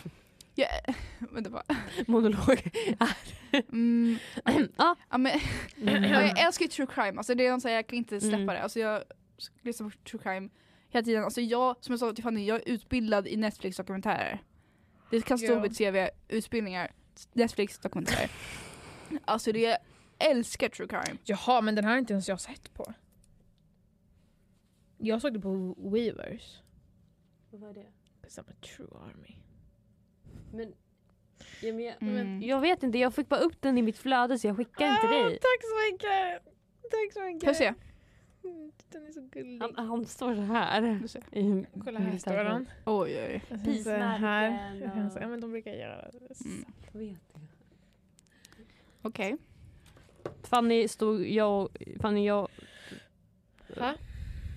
[0.62, 0.96] jag,
[1.32, 1.64] vänta bara.
[2.08, 2.72] monolog.
[3.72, 4.18] Mm,
[4.78, 4.96] ja.
[5.10, 5.40] ja, men,
[5.82, 6.04] Mm.
[6.04, 8.20] ja, jag älskar ju true crime, alltså det är något så här, jag kan inte
[8.22, 8.48] släppa Mm.
[8.56, 8.62] det.
[8.62, 9.04] Alltså jag
[9.62, 10.50] lyssnar på true crime
[10.90, 11.24] hela tiden.
[11.24, 14.42] Alltså jag, som jag sa till Fanny, jag är utbildad i Netflix dokumentärer.
[15.12, 15.56] Det kan stå Ja.
[15.56, 16.92] på mitt CV, utbildningar,
[17.34, 18.30] Netflix dokumentärer.
[19.26, 19.78] Alltså det, jag
[20.20, 21.18] älskar true crime.
[21.24, 22.94] Jaha, men den här har inte ens jag sett på.
[24.98, 26.62] Jag såg det på Weavers.
[27.52, 27.86] Vad var det?
[28.22, 29.36] 'Cause I'm a true army.
[30.54, 30.74] Men,
[31.62, 32.42] ja, men jag, Mm.
[32.42, 35.00] jag vet inte, jag fick bara upp den i mitt flöde så jag skickade den
[35.00, 35.40] till Ah, dig.
[35.40, 36.44] tack så mycket!
[36.82, 37.42] Tack så mycket!
[37.44, 37.74] Får jag se?
[38.44, 39.60] Mm, Den är så gullig.
[39.62, 40.82] Han, han står så här.
[41.32, 42.70] I, Kolla här står den.
[42.86, 43.44] Oj oj.
[43.50, 46.46] Och Jag säga, och- men de brukar göra det.
[46.46, 46.66] Mm.
[46.92, 47.18] Jag.
[49.02, 49.38] Okej.
[50.44, 51.70] Fanny stod, jag,
[52.02, 52.48] Fanny jag...
[53.78, 53.94] Ha?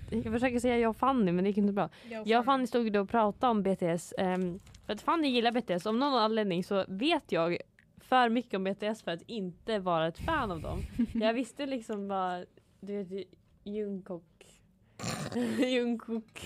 [0.09, 1.89] Jag försöker säga jag och Fanny men det gick inte bra.
[2.25, 4.13] Jag och Fanny stod då och pratade om BTS.
[4.17, 4.59] ehm,
[4.91, 5.85] för att Fanny gillar BTS.
[5.85, 7.57] Om någon anledning så vet jag
[7.97, 10.79] för mycket om BTS för att inte vara ett fan av dem.
[11.13, 12.43] Jag visste liksom bara,
[12.79, 13.27] du vet
[13.63, 14.45] Jungkook.
[15.59, 16.41] Jungkook.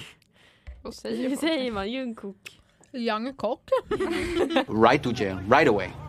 [0.84, 1.91] Vad säger Hur säger man?
[1.91, 2.60] Jungkook.
[2.91, 3.69] Young cock.
[4.67, 6.05] Right to jail, right away.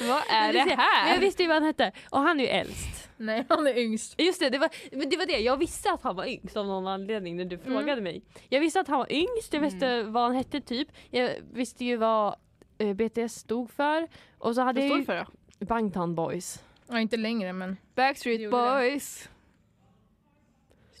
[0.00, 1.20] Vad är det jag här?
[1.20, 1.92] visste ju vad han hette.
[2.10, 3.10] Och han är ju äldst.
[3.16, 4.20] Nej, han är yngst.
[4.20, 5.38] Just det, det var, men det var det.
[5.38, 8.22] Jag visste att han var yngst av någon anledning när du frågade mig.
[8.48, 10.88] Jag visste att han var yngst, jag visste vad han hette typ.
[11.10, 12.36] Jag visste ju vad
[12.78, 14.08] eh, BTS stod för.
[14.38, 15.66] Och så hade Vad jag står det för då?
[15.66, 16.64] Bangtan Boys.
[16.88, 17.76] Ja, inte längre men.
[17.94, 18.50] Backstreet.
[18.50, 19.28] Boys.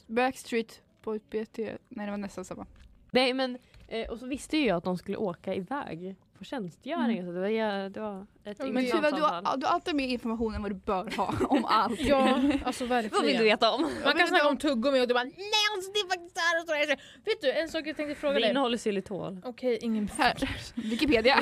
[0.06, 1.58] Backstreet Boys BT.
[1.88, 2.66] Nej det var nästan samma.
[3.10, 7.24] Nej men, eh, och så visste ju jag att de skulle åka iväg på tjänstgöring.
[7.26, 10.08] Så det var, det var ett Ja, men Tuva, du, har, du har alltid mer
[10.08, 12.00] information än vad du bör ha om allt.
[12.00, 13.44] Ja, alltså Vad vill du verkligen.
[13.44, 13.82] veta om?
[14.04, 15.34] Man kan snacka om tuggummi och du bara nej
[15.76, 16.86] alltså det är faktiskt det här och så här.
[17.24, 18.50] Vet du en sak jag tänkte fråga Det dig.
[18.50, 19.40] innehåller xylitol.
[19.44, 20.34] Okej, ingen Här,
[20.74, 21.36] Wikipedia.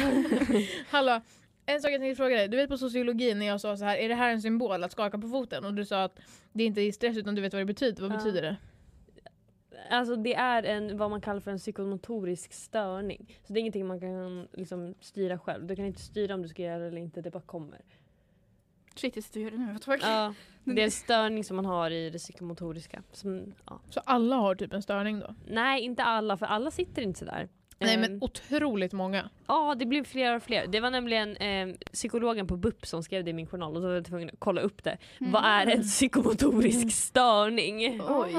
[0.90, 1.20] Hallå,
[1.66, 2.48] en sak jag tänkte fråga dig.
[2.48, 4.92] Du vet på sociologi när jag sa så här, är det här en symbol att
[4.92, 5.64] skaka på foten?
[5.64, 6.18] Och du sa att
[6.52, 8.02] det inte är stress utan du vet vad det betyder.
[8.02, 8.16] Vad Ja.
[8.16, 8.56] betyder det?
[9.90, 13.38] Alltså det är en, vad man kallar för en psykomotorisk störning.
[13.46, 15.66] Så det är ingenting man kan liksom, styra själv.
[15.66, 17.80] Du kan inte styra om du ska göra det eller inte, det bara kommer.
[18.94, 19.78] Shit jag sitter och gör det nu.
[19.78, 20.00] Fuck?
[20.02, 23.02] Ja, det är en störning som man har i det psykomotoriska.
[23.12, 23.80] Som, ja.
[23.90, 25.34] Så alla har typ en störning då?
[25.46, 27.48] Nej, inte alla, för alla sitter inte sådär.
[27.78, 29.30] Nej Ehm, men otroligt många.
[29.46, 30.66] Ja, det blev fler och fler.
[30.66, 33.88] Det var nämligen eh, psykologen på BUP som skrev det i min journal och då
[33.88, 34.98] var jag tvungen att kolla upp det.
[35.20, 35.32] Mm.
[35.32, 38.00] Vad är en psykomotorisk störning?
[38.08, 38.34] Oj.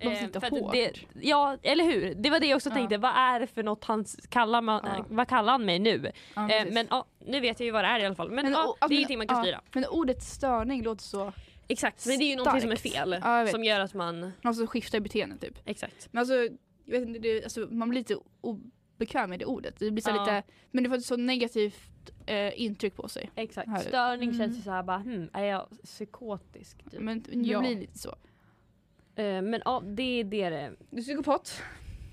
[0.00, 0.04] Ah.
[0.22, 0.72] Låter Eh, hårt.
[0.72, 2.14] det, ja, eller hur?
[2.14, 2.74] Det var det jag också Ja.
[2.74, 2.98] tänkte.
[2.98, 5.04] Vad är det för något han kallar, man, Ja.
[5.08, 6.12] vad kallar han mig nu?
[6.34, 8.30] Ja, Eh, men ja, nu vet jag ju vad det är i alla fall.
[8.30, 9.60] Men, Men, o- det är ingenting man kan styra.
[9.74, 11.32] Men ordet störning låter så,
[11.68, 13.22] Exakt, men det är ju någonting som är fel.
[13.50, 14.32] Som gör att man...
[14.42, 15.58] alltså skiftar beteende typ.
[15.64, 16.08] Exakt.
[16.12, 16.34] Men alltså,
[16.84, 19.78] jag vet inte, det, alltså, man blir lite obekväm med det ordet.
[19.78, 23.30] Det blir så här lite, men det får ett så negativt eh, intryck på sig.
[23.34, 23.68] Exakt.
[23.68, 23.78] Här.
[23.80, 24.38] Störning Mm.
[24.40, 26.90] känns ju såhär bara, hmm, är jag psykotisk?
[26.90, 27.00] Typ.
[27.00, 27.60] Men det Ja.
[27.60, 28.14] blir lite så.
[29.16, 31.62] Eh, men ja, det är det det Du är psykopat.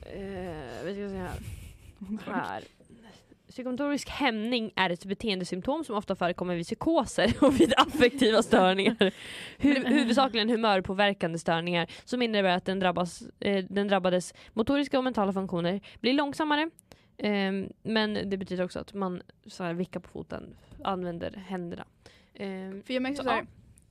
[0.05, 1.39] Eh, vi ska se här.
[2.33, 2.63] här.
[3.49, 8.95] Psykomotorisk hämning är ett beteendesymptom som ofta förekommer vid psykoser och vid affektiva störningar.
[9.59, 15.33] Hu- huvudsakligen humörpåverkande störningar som innebär att den, drabbas, eh, den drabbades motoriska och mentala
[15.33, 16.69] funktioner blir långsammare.
[17.17, 21.85] Ehm, men det betyder också att man så här, vickar på foten, använder händerna.
[22.33, 23.45] Ehm, För jag märker Så, så här,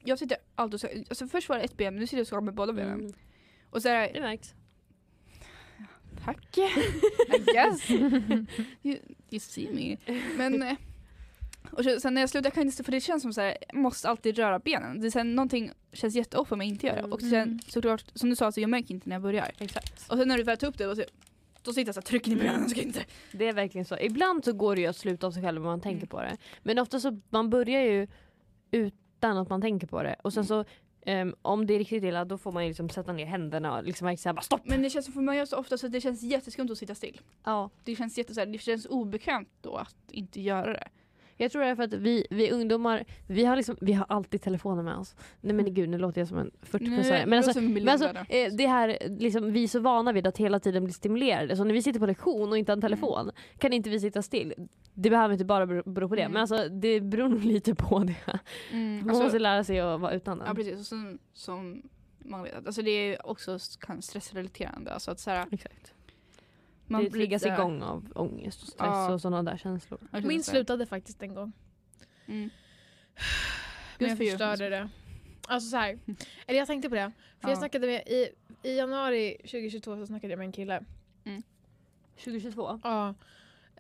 [0.05, 2.23] jag sitter alltid och ska, alltså först var det ett ben men nu sitter jag
[2.23, 3.01] och skakar med båda benen.
[3.01, 3.13] mm,
[3.71, 4.55] Och så är det märks.
[6.25, 6.59] tack.
[6.59, 7.91] I guess.
[8.83, 8.99] you,
[9.31, 9.97] you see me.
[10.37, 10.75] Men eh,
[11.71, 13.57] och så, sen när jag slutar kan jag inte, för det känns som så här,
[13.69, 15.01] jag måste alltid röra benen.
[15.01, 17.03] Det är sen någonting känns jätteoff om jag inte gör det.
[17.03, 17.59] Och sen Mm.
[17.69, 19.51] såklart, som du sa, alltså, jag märker inte när jag börjar.
[19.59, 20.11] Exakt.
[20.11, 21.05] Och sen när du väl tar upp det, då, så,
[21.63, 22.61] då sitter jag så här, trycker i benen.
[22.61, 23.05] Jag ska inte.
[23.33, 23.99] Det är verkligen så.
[23.99, 26.09] Ibland så går det ju att sluta av sig själv om man tänker Mm.
[26.09, 26.37] på det.
[26.63, 28.07] Men ofta så man börjar ju
[29.23, 30.17] utan att man tänker på det.
[30.23, 30.47] Och sen Mm.
[30.49, 30.65] så
[31.07, 33.85] ehm, om det är riktigt illa då får man ju liksom sätta ner händerna och
[33.85, 34.61] liksom verkligen säga bara stopp.
[34.65, 36.95] Men det känns som för man gör så ofta så det känns jätteskumt att sitta
[36.95, 37.21] still.
[37.45, 37.71] Ja.
[37.85, 40.89] Det känns, jätte, så här, det känns obekvämt då att inte göra det.
[41.37, 44.43] Jag tror det är för att vi, vi ungdomar, vi har, liksom, vi har alltid
[44.43, 45.17] telefonen med oss.
[45.41, 47.73] Nej men gud nu låter jag som en 40 Nej, Men det alltså, låter som
[47.75, 48.47] men alltså miljonärer.
[48.47, 51.57] eh, det här, liksom, vi är så vana vid att hela tiden bli stimulerade.
[51.57, 54.23] Så när vi sitter på lektion och inte har en telefon kan inte vi sitta
[54.23, 54.55] still.
[54.95, 56.23] Det behöver inte bara bero, på det.
[56.23, 56.33] Mm.
[56.33, 58.39] Men alltså, det beror nog lite på det.
[58.73, 60.47] Mm, Man alltså- måste lära sig att vara utan den.
[60.49, 61.83] Ja precis, och sen, som
[62.25, 64.93] man vet, alltså det är också kan stressrelaterande.
[64.93, 65.93] Alltså att så här, Exakt.
[66.93, 69.13] Man det blir triggas lite- igång av ångest och stress Ja.
[69.13, 70.01] och sådana där känslor.
[70.23, 71.53] Min slutade faktiskt en gång.
[72.27, 72.51] Mm.
[73.99, 74.89] Men jag förstörde det.
[75.49, 75.99] Alltså så här.
[76.47, 77.13] Eller jag tänkte på det.
[77.41, 77.59] För jag Ja.
[77.59, 78.29] snackade med, i,
[78.63, 80.85] i januari 2022 så snackade jag med en kille.
[82.25, 82.81] 2022?
[82.85, 83.15] Ja.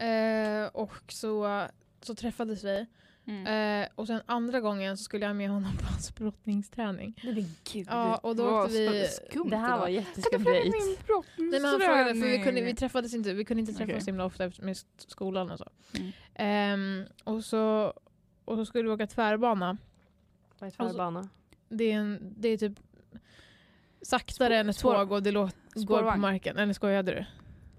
[0.04, 1.66] Eh, och så,
[2.00, 2.86] så träffades vi.
[3.26, 3.82] Mm.
[3.82, 7.20] Eh, och sen andra gången så skulle jag med honom på hans brottningsträning.
[7.24, 7.86] Nej men gud.
[7.90, 9.08] Ja, och då åkte vi...
[9.08, 10.70] skumt det här var jätteskumt Kan du dejt.
[10.70, 11.50] min brottningsträning?
[11.50, 14.00] Nej men han frågade, för vi, kunde, vi träffades inte, vi kunde inte träffas Okej.
[14.00, 15.68] så himla ofta efter- med sk- skolan och så.
[15.98, 16.12] Mm.
[16.34, 17.92] Ehm, och så.
[18.44, 19.76] Och så skulle vi åka tvärbana.
[20.58, 21.28] Vad är tvärbana?
[21.68, 22.72] Det är, en, det är typ
[24.02, 26.56] saktare Spår- än ett spår- tåg och det låter, går på marken.
[26.58, 27.24] Eller skojade du?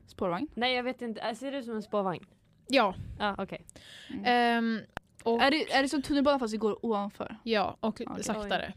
[0.08, 0.48] Spårvagn?
[0.56, 2.26] Nej jag vet inte, ser det ut som en spårvagn?
[2.68, 2.96] Ja.
[3.20, 3.66] Ja okej.
[4.10, 4.24] Mm.
[4.26, 4.80] ehm,
[5.24, 7.36] och, är, det, är det som tunnelbana fast det går ovanför?
[7.44, 8.24] ja, och Okej.
[8.24, 8.74] saktare.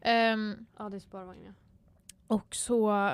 [0.00, 1.52] Ehm, Ja det är spårvagn ja.
[2.26, 3.10] och så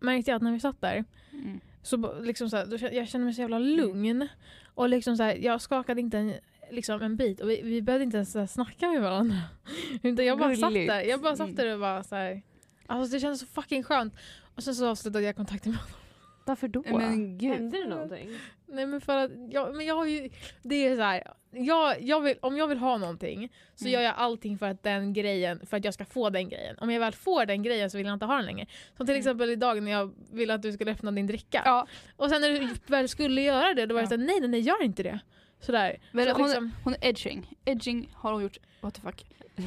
[0.00, 1.60] märkte jag att när vi satt där Mm.
[1.82, 4.28] så liksom så här, då, jag kände mig så jävla lugn.
[4.74, 6.34] Och liksom så här, jag skakade inte en,
[6.70, 9.36] liksom en bit och vi, vi behövde inte ens snacka med varandra.
[10.02, 11.00] Utan jag bara satt där.
[11.00, 11.56] Jag bara satt Mm.
[11.56, 12.42] där och bara så här,
[12.86, 14.14] alltså det kändes så fucking skönt.
[14.54, 15.96] Och sen så avslutade jag kontakten med honom.
[16.44, 16.82] Varför då?
[16.86, 17.52] Men gud.
[17.52, 18.28] Hände det någonting?
[18.66, 20.30] Nej men för att jag, men jag har ju,
[20.62, 23.92] det är så här, jag, jag vill, om jag vill ha någonting så Mm.
[23.92, 26.76] gör jag allting för att den grejen, för att jag ska få den grejen.
[26.78, 28.66] Om jag väl får den grejen så vill jag inte ha den längre.
[28.96, 29.18] Som till Mm.
[29.20, 31.62] exempel idag när jag ville att du skulle öppna din dricka.
[31.64, 34.08] Ja, Och sen när du väl skulle göra det, då var jag Ja.
[34.10, 35.18] såhär, nej nej nej gör inte det.
[35.60, 35.96] Sådär.
[36.12, 37.56] men så hon, liksom, hon är edging.
[37.64, 39.24] Edging har hon gjort, what the fuck.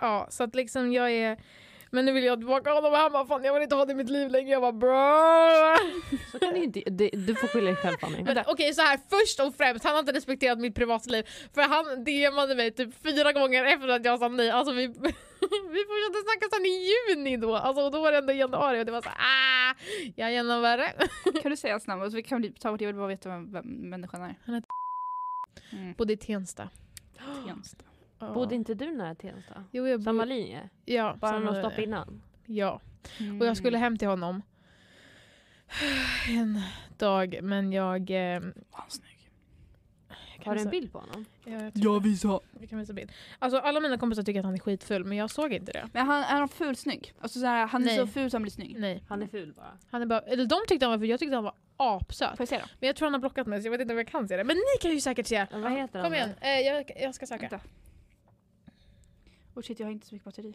[0.00, 1.36] ja, så att liksom jag är,
[1.90, 3.92] men nu vill jag tillbaka honom och han bara, fan jag vill inte ha det
[3.92, 4.50] i mitt liv längre.
[4.50, 5.76] Jag bara bra.
[6.32, 8.24] Så kan du inte, det, du får skylla dig själv Fanny.
[8.46, 11.26] Okej så här först och främst, han har inte respekterat mitt privatliv.
[11.54, 14.50] För han DMade mig typ fyra gånger efter att jag sa nej.
[14.50, 14.94] Alltså vi, vi
[15.88, 17.56] fortsatte snacka sen i juni då.
[17.56, 19.74] Alltså och då var det ändå januari och det var så ah,
[20.16, 20.92] jag är ännu värre.
[21.42, 22.10] Kan du säga namn?
[22.10, 24.34] Så vi kan ta bort, jag vill bara veta vem, vem människan är.
[24.46, 24.68] Han heter-
[25.72, 25.92] Mm.
[25.94, 26.68] Bodde i Tensta.
[27.46, 27.84] Tensta.
[28.18, 28.32] Ja.
[28.32, 29.64] Bodde inte du nära Tensta?
[29.70, 30.68] Jo, jag Samma linje?
[30.84, 31.62] ja, Bara samma linje.
[31.70, 32.22] stopp innan?
[32.46, 32.80] Ja.
[33.20, 33.40] Mm.
[33.40, 34.42] Och jag skulle hem till honom
[36.28, 36.60] en
[36.98, 38.10] dag men jag...
[38.10, 39.14] Eh, Han snygg.
[40.44, 41.24] Har du en bild på honom?
[41.44, 42.40] Ja, jag visar.
[42.60, 43.12] Vi kan visa bild.
[43.38, 45.88] Alltså alla mina kompisar tycker att han är skitfull men jag såg inte det.
[45.92, 47.12] Men han, är han ful snygg?
[47.20, 47.96] Alltså såhär, han är Nej.
[47.96, 48.76] så ful så han blir snygg.
[48.78, 49.02] Nej.
[49.08, 49.78] Han är ful bara.
[49.90, 52.28] Han är bara, eller de tyckte han var ful, jag tyckte han var apsöt.
[52.36, 52.64] Får jag se då?
[52.80, 54.36] Men jag tror han har blockat mig så jag vet inte om jag kan se
[54.36, 54.44] det.
[54.44, 55.34] Men ni kan ju säkert se.
[55.50, 57.48] Ja, vad heter han Kom igen, eh, jag, jag ska söka.
[57.48, 57.60] Vänta.
[59.58, 60.54] Oh shit, jag har inte så mycket batteri.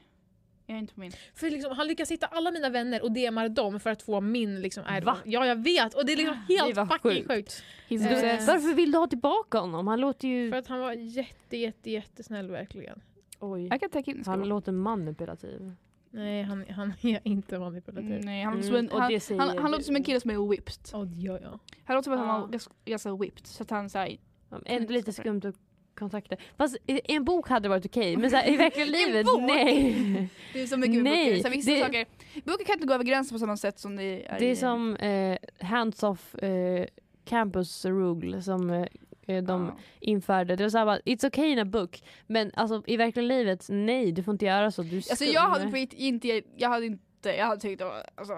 [0.66, 1.12] Jag är inte på min.
[1.36, 4.62] För liksom, han lyckas hitta alla mina vänner och DMar dem för att få min
[4.62, 4.84] liksom.
[5.04, 5.18] Va?
[5.26, 7.64] Ja jag vet och det är liksom helt var fucking sjukt.
[7.90, 8.02] sjukt.
[8.02, 8.46] Eh.
[8.48, 9.88] Varför vill du ha tillbaka honom?
[9.88, 10.50] Han låter ju...
[10.50, 13.02] För att han var jätte jätte jättesnäll verkligen.
[13.40, 13.70] Oj.
[14.06, 14.24] In.
[14.26, 15.76] Han låter manipulativ.
[16.10, 18.22] Nej han, han är inte manipulativ.
[18.26, 19.72] Nej, han, låter Mm, som och en, det han, han, han du.
[19.72, 20.94] låter som en kille som är whipped.
[20.94, 21.60] Oh, ja, ja.
[21.84, 23.48] Han låter som att han var ganska, ganska whipped.
[23.48, 24.18] Så att han såhär,
[24.66, 25.56] Ändå lite skumt att
[25.96, 26.36] kontakta.
[26.58, 29.26] Fast i i en bok hade det varit okej, men så här, i verkliga livet,
[29.42, 30.30] nej.
[30.54, 31.42] det är så mycket med Nej, böcker.
[31.42, 32.06] Så här, vissa det- saker,
[32.46, 34.56] böcker kan inte gå över gränsen på samma sätt som det är Det i- är
[34.56, 36.86] som eh, Hands off eh,
[37.26, 38.86] Campus Rule som eh,
[39.28, 39.78] eh, de Ja.
[40.00, 40.56] införde.
[40.56, 42.04] Det var såhär bara, it's okay in a book.
[42.28, 44.82] Men alltså i verkliga livet, nej du får inte göra så.
[44.84, 48.34] Du Alltså jag hade inte, jag hade inte, jag hade tyckt att, alltså,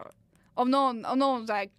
[0.53, 1.69] om någon, om någon såhär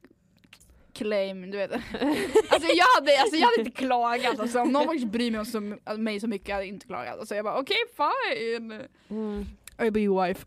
[0.97, 1.71] claim, du vet.
[2.49, 5.47] alltså jag hade, alltså jag hade inte klagat, alltså, om någon faktiskt bryr mig om
[5.47, 5.61] så,
[5.99, 7.19] mig så mycket hade jag inte klagat.
[7.19, 9.45] Alltså jag bara okej fine, Mm.
[9.79, 10.47] I'll be your wife.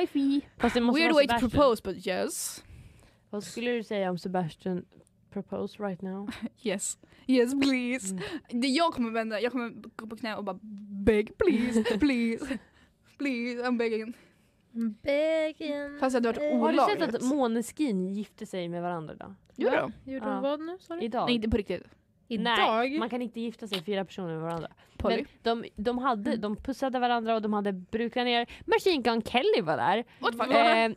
[0.00, 0.40] Wifey.
[0.58, 2.64] Fast det måste Weird way to propose but yes.
[3.30, 4.84] Vad skulle du säga om Sebastian
[5.32, 6.30] propose right now?
[6.62, 8.10] Yes, yes please.
[8.14, 8.22] Mm.
[8.62, 10.58] Det jag kommer vända, jag kommer gå på knä och bara
[11.04, 12.58] beg please, please.
[13.18, 14.14] Please, I'm begging.
[15.02, 15.98] Begging.
[16.00, 17.14] Fast det hade varit Har du sett olagligt.
[17.14, 19.34] att Måneskin gifte sig med varandra idag?
[19.56, 19.92] Gjorde de?
[20.12, 20.32] Gjorde Ja.
[20.32, 21.02] de vad nu sa du?
[21.02, 21.26] Idag?
[21.26, 21.82] Nej inte på riktigt.
[22.28, 22.44] Idag?
[22.58, 24.68] Nej, man kan inte gifta sig fyra personer med varandra.
[24.98, 25.16] Polly.
[25.16, 28.46] Men de, de, hade, de pussade varandra och de hade brudklänningar.
[28.66, 30.04] Machine Gun Kelly var där.
[30.18, 30.54] What the fuck?
[30.54, 30.90] Eh,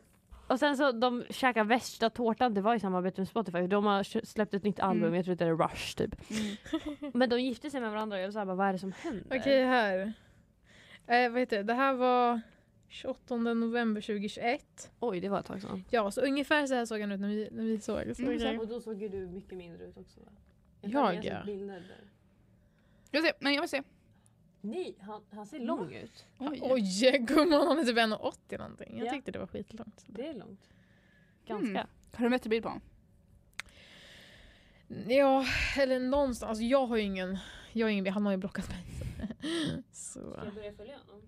[0.48, 3.66] och sen så de käkade värsta tårtan, det var i samarbete med Spotify.
[3.66, 5.14] De har släppt ett nytt album, Mm.
[5.14, 6.14] jag tror att det är Rush typ.
[6.30, 7.10] Mm.
[7.14, 9.38] Men de gifte sig med varandra och jag sa bara vad är det som händer?
[9.40, 10.12] Okej här.
[11.06, 11.62] Eh, vad heter det?
[11.62, 12.40] det här var
[12.88, 14.90] 28 november 2021.
[15.00, 15.84] Oj det var ett tag sedan.
[15.90, 18.16] Ja så ungefär så här såg han ut när vi, när vi såg.
[18.16, 18.60] Så Mm.
[18.60, 20.32] Och då såg ju du mycket mindre ut också va?
[20.80, 21.42] Jag, ja.
[23.10, 23.82] Jag vill se, men jag vill se.
[24.60, 26.26] Nej, han, han ser lång ut.
[26.38, 26.60] Oj.
[26.62, 28.98] Oj gumman han är typ 1,80 någonting.
[28.98, 29.12] Jag Ja.
[29.12, 30.04] tyckte det var skitlångt.
[30.06, 30.70] Det är långt.
[31.46, 31.68] Ganska.
[31.70, 31.86] Mm.
[32.12, 32.82] Har du en bättre bild på honom?
[35.08, 35.44] Ja,
[35.78, 36.48] eller någonstans.
[36.48, 37.38] Alltså, jag har ju ingen,
[37.72, 38.84] jag har ingen han har ju blockat mig.
[39.92, 40.40] Så.
[40.44, 41.22] jag börja följa honom?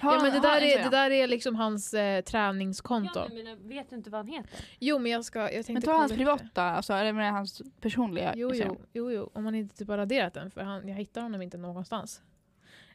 [0.00, 1.10] Ja men det där, är, det där...
[1.10, 3.18] är liksom hans eh, träningskonto.
[3.20, 4.60] Ja, men vet du inte vad han heter?
[4.78, 8.32] Jo men jag ska, jag tänkte Men ta hans privata, alltså, eller med hans personliga
[8.36, 11.22] Jo, jo, jo, jo, om han inte typ har raderat den för han, jag hittar
[11.22, 12.22] honom inte någonstans.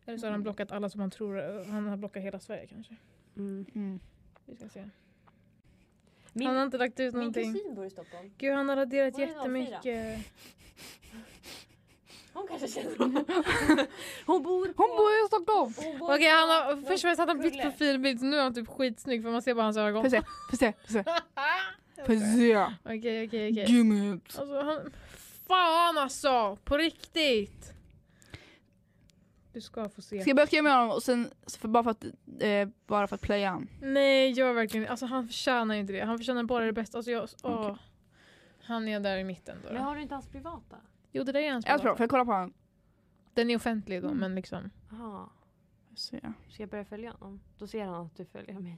[0.06, 0.44] Eller så har han Mm.
[0.44, 2.96] blockat alla som han tror, han har blockat hela Sverige kanske.
[3.38, 3.66] Mm.
[3.76, 4.00] Mm.
[4.46, 4.90] Vi ska se.
[6.34, 7.54] Min, han har inte lagt ut min någonting.
[7.54, 8.32] kusin bor i Stockholm.
[8.38, 10.20] Gud han har raderat jättemycket.
[12.34, 13.26] Hon kanske känner honom.
[14.26, 14.84] Hon bor på...
[14.84, 15.74] Hon bor i Stockholm!
[16.02, 18.54] Okej han har, på- först och främst hade han bytt profilbild så nu är han
[18.54, 20.04] typ skitsnygg för man ser bara hans ögon.
[20.04, 21.04] Får se, får se, får se.
[22.06, 22.58] Får se.
[22.84, 23.66] Okej okej okej.
[23.72, 24.40] Give me it.
[24.40, 24.92] Alltså han,
[25.48, 26.58] fan alltså!
[26.64, 27.74] På riktigt!
[29.54, 30.22] Du ska få se.
[30.22, 32.04] Ska jag börja skriva med honom och sen, för, bara, för att,
[32.40, 33.68] eh, bara för att playa han?
[33.82, 36.00] Nej, gör verkligen Alltså han förtjänar inte det.
[36.06, 36.98] Han förtjänar bara det bästa.
[36.98, 37.62] Alltså, jag, åh.
[37.72, 37.78] Okej.
[38.64, 39.74] Han är där i mitten då.
[39.74, 40.76] Men har du inte hans privata?
[41.12, 41.98] Jo, det där är hans Jag tror, privata.
[41.98, 42.54] får jag kolla på honom?
[43.34, 44.20] Den är offentlig då, Mm.
[44.20, 44.70] men liksom.
[44.92, 45.30] Jaha.
[45.96, 46.20] Se.
[46.50, 47.42] Ska jag börja följa honom?
[47.58, 48.78] Då ser han att du följer mig.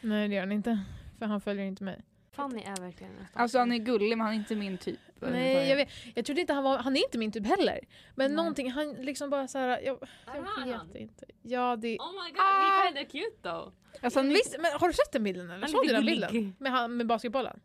[0.00, 0.84] Nej, det gör han inte.
[1.18, 2.04] För han följer inte mig.
[2.32, 3.42] Fanny är verkligen nästan.
[3.42, 4.98] Alltså han är gullig men han är inte min typ.
[5.20, 5.88] Nej, jag vet.
[6.14, 6.78] Jag trodde inte han var...
[6.78, 7.80] Han är inte min typ heller.
[8.14, 8.36] Men Nej.
[8.36, 9.68] någonting, han liksom bara så här.
[9.80, 10.96] Jag, jag vet han?
[10.96, 11.24] inte.
[11.42, 11.98] Ja, det...
[11.98, 12.82] Oh my god, Ah!
[12.82, 13.72] he kinda cute though.
[14.02, 15.54] Alltså, han, Visst, men har du sett den bilden eller?
[15.54, 16.30] Han är Såg du lite den gullig.
[16.32, 16.56] bilden?
[16.58, 17.60] Med, han, med basketbollen?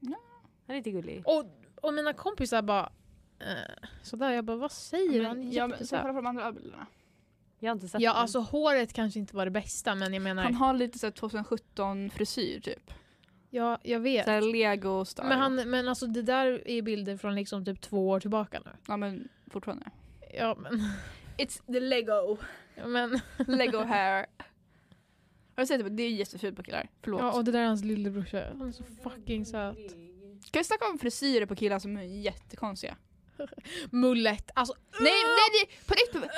[0.00, 0.14] Han
[0.66, 1.22] är lite gullig.
[1.26, 1.44] Och,
[1.82, 2.92] och mina kompisar bara...
[3.38, 5.38] Eh, sådär, jag bara vad säger han?
[5.38, 6.86] men, ja, men, så kolla på de andra bilderna.
[7.58, 8.20] Jag har inte sett Ja den.
[8.20, 11.10] alltså håret kanske inte var det bästa men jag menar, Han har lite så här
[11.12, 12.90] 2017 frisyr typ.
[13.50, 14.24] ja jag vet.
[14.24, 15.28] Såhär lego style.
[15.28, 18.70] Men, han, men alltså det där är bilder från liksom typ två år tillbaka nu.
[18.88, 19.90] Ja men fortfarande.
[20.34, 20.72] Ja men,
[21.38, 22.36] It's the lego.
[22.74, 24.26] ja, men Lego hair.
[25.56, 25.90] Har du sett det?
[25.90, 26.88] Det är jättefult på killar.
[27.02, 27.20] Förlåt.
[27.20, 28.44] ja, och det där är hans lillebrorsa.
[28.58, 29.76] Han är så fucking söt.
[30.50, 32.96] Kan vi snacka om frisyrer på killar som är jättekonstiga?
[33.90, 35.78] Mullet, alltså Nej, nej, nej!
[35.86, 36.14] På rätt...
[36.14, 36.30] Nej,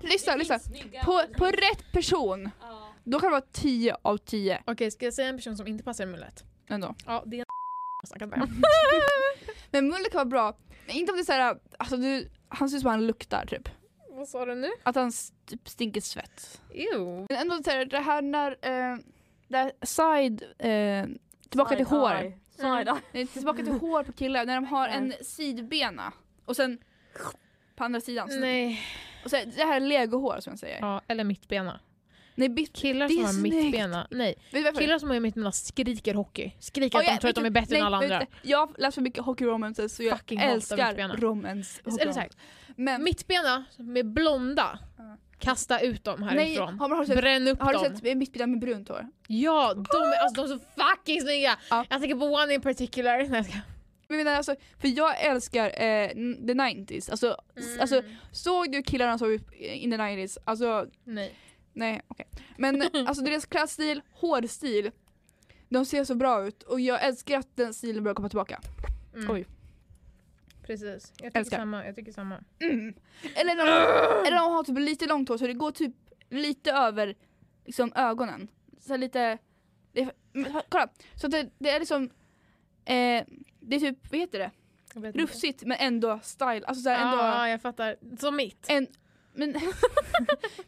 [0.00, 0.10] nej!
[0.12, 0.58] Lyssna, lyssna.
[1.04, 2.50] På, på rätt person,
[3.04, 5.84] då kan det vara 10 av 10 okej ska jag säga en person som inte
[5.84, 6.44] passar i mullet?
[6.68, 6.94] ändå.
[7.06, 7.44] Ja det är en
[8.02, 8.38] jag snackat med.
[9.70, 12.76] Men mullet kan vara bra, men inte om det är såhär, alltså du, han ser
[12.76, 13.68] ut som han luktar typ.
[14.10, 14.70] Vad sa du nu?
[14.82, 16.60] Att han s- typ stinker svett.
[16.74, 17.26] Ew.
[17.28, 18.96] Men ändå såhär, det här när, eh,
[19.48, 21.06] där side, eh,
[21.50, 22.32] tillbaka till hår.
[22.56, 22.94] Side eye.
[23.12, 26.12] Nej, tillbaka till hår på killar, när de har en sidbena
[26.44, 26.78] och sen
[27.76, 28.28] på andra sidan.
[28.30, 28.80] Så- Nej.
[29.24, 30.78] Och så, det här är legohår som jag säger.
[30.80, 31.80] Ja, eller mittbena.
[32.36, 33.54] Nej, bit, Killar som har snyggt.
[33.56, 34.06] mittbena.
[34.10, 34.34] Nej,
[34.78, 36.52] killar som har mittbena skriker hockey.
[36.58, 38.26] Skriker att Ja, de tror att de är bättre nej, än alla andra.
[38.42, 41.80] Jag har läst för mycket hockey romances så jag Fucking älskar romance.
[41.84, 42.36] Eller så här, romance.
[42.76, 44.78] Men mittbena med blonda.
[45.38, 46.68] Kasta ut dem Nej, härifrån.
[46.68, 47.96] har, man- har du sett, Bränn upp har du dem.
[47.96, 49.06] sett mittbildad med brunt hår?
[49.28, 51.58] Ja, de är, alltså, de är så fucking snygga!
[51.70, 51.86] Ja.
[51.90, 53.18] Jag tänker på one in particular.
[53.18, 53.54] Nej, jag ska.
[54.08, 58.82] Men jag menar, alltså, för jag älskar eh, the 90s, alltså, s- alltså såg du
[58.82, 60.38] killarna såg ut in the 90s?
[60.44, 61.34] Alltså Nej.
[61.72, 62.26] nej okej.
[62.58, 64.90] Men alltså deras klädstil, hårstil,
[65.68, 68.60] de ser så bra ut och jag älskar att den stilen börjar komma tillbaka.
[69.14, 69.30] Mm.
[69.30, 69.46] Oj.
[70.66, 71.56] Precis, jag tycker Älskar.
[71.58, 71.86] samma.
[71.86, 72.44] Jag tycker samma.
[72.60, 72.94] Mm.
[73.34, 75.94] Eller när de, eller de har typ lite långt hår så det går typ
[76.30, 77.14] lite över
[77.64, 78.48] liksom ögonen.
[78.80, 79.38] Så lite,
[79.92, 80.10] det
[80.68, 82.04] kolla, så det, det är liksom
[82.84, 83.24] eh,
[83.60, 84.50] det är typ, vad heter det?
[84.94, 85.20] Jag.
[85.20, 87.96] Rufsigt men ändå style, alltså så här, ändå Ja, jag fattar.
[88.18, 88.66] Som mitt.
[88.68, 88.86] en,
[89.32, 89.50] men,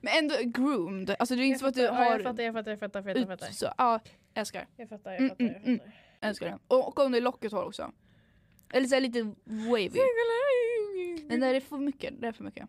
[0.01, 2.55] men ändå groomed, alltså det är inte så att du Ja, jag har fattar, jag
[2.55, 3.09] fattar, jag fattar.
[3.09, 3.47] Jag ut fattar.
[3.47, 4.01] så, ja,
[4.35, 5.45] älskar, Jag fattar, Mm, jag fattar.
[5.45, 5.79] mm, Jag mm.
[5.79, 6.29] fattar.
[6.29, 6.59] älskar det.
[6.69, 7.93] Och, och om det är lockigt hår också.
[8.73, 10.01] Eller så här lite wavy.
[11.29, 12.69] Nej det är för mycket, det är för mycket.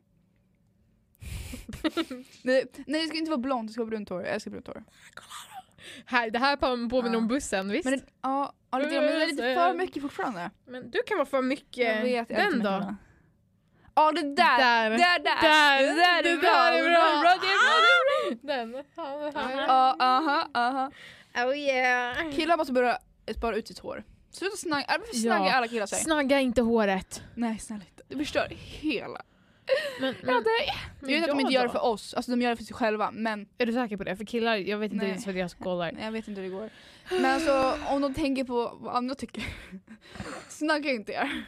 [2.44, 4.68] nej, nej det ska inte vara blont, det ska vara brunt hår, jag älskar brunt
[4.68, 4.84] hår.
[6.06, 7.18] Här, det här på- påminner Ja.
[7.18, 7.86] om bussen, visst?
[7.86, 10.52] Men Men, det, ja, ja lite grann, men det är lite för mycket fortfarande.
[10.66, 11.96] du kan vara för mycket.
[11.96, 12.96] Jag vet, jag Den då?
[13.96, 14.58] Ja det där,
[14.90, 14.90] Där.
[14.90, 15.82] där, där, Där.
[15.82, 17.18] det där Det är där bra, det bra.
[17.18, 18.56] är bra, det är bra.
[18.56, 18.72] Den.
[18.72, 18.86] Det
[19.42, 19.62] här.
[19.68, 20.92] Ja, aha, aha.
[21.36, 22.32] Oh yeah.
[22.32, 22.98] Killar måste börja
[23.38, 24.04] spara ut sitt hår.
[24.32, 25.54] Sluta snagga, varför snaggar Ja.
[25.54, 26.00] alla killar sig?
[26.00, 27.22] Snagga inte håret.
[27.36, 29.22] Nej snälla inte, du förstör hela.
[30.02, 30.50] Men, Ja, men, det,
[31.02, 32.76] jag vet att de inte gör det för oss, alltså de gör det för sig
[32.76, 34.16] själva men Är du säker på det?
[34.16, 35.12] För killar, jag vet inte Nej.
[35.12, 35.94] ens vad deras kollar.
[36.02, 36.70] jag vet inte hur det går.
[37.10, 39.44] Men alltså om de tänker på vad andra tycker,
[40.50, 41.46] snagga inte er.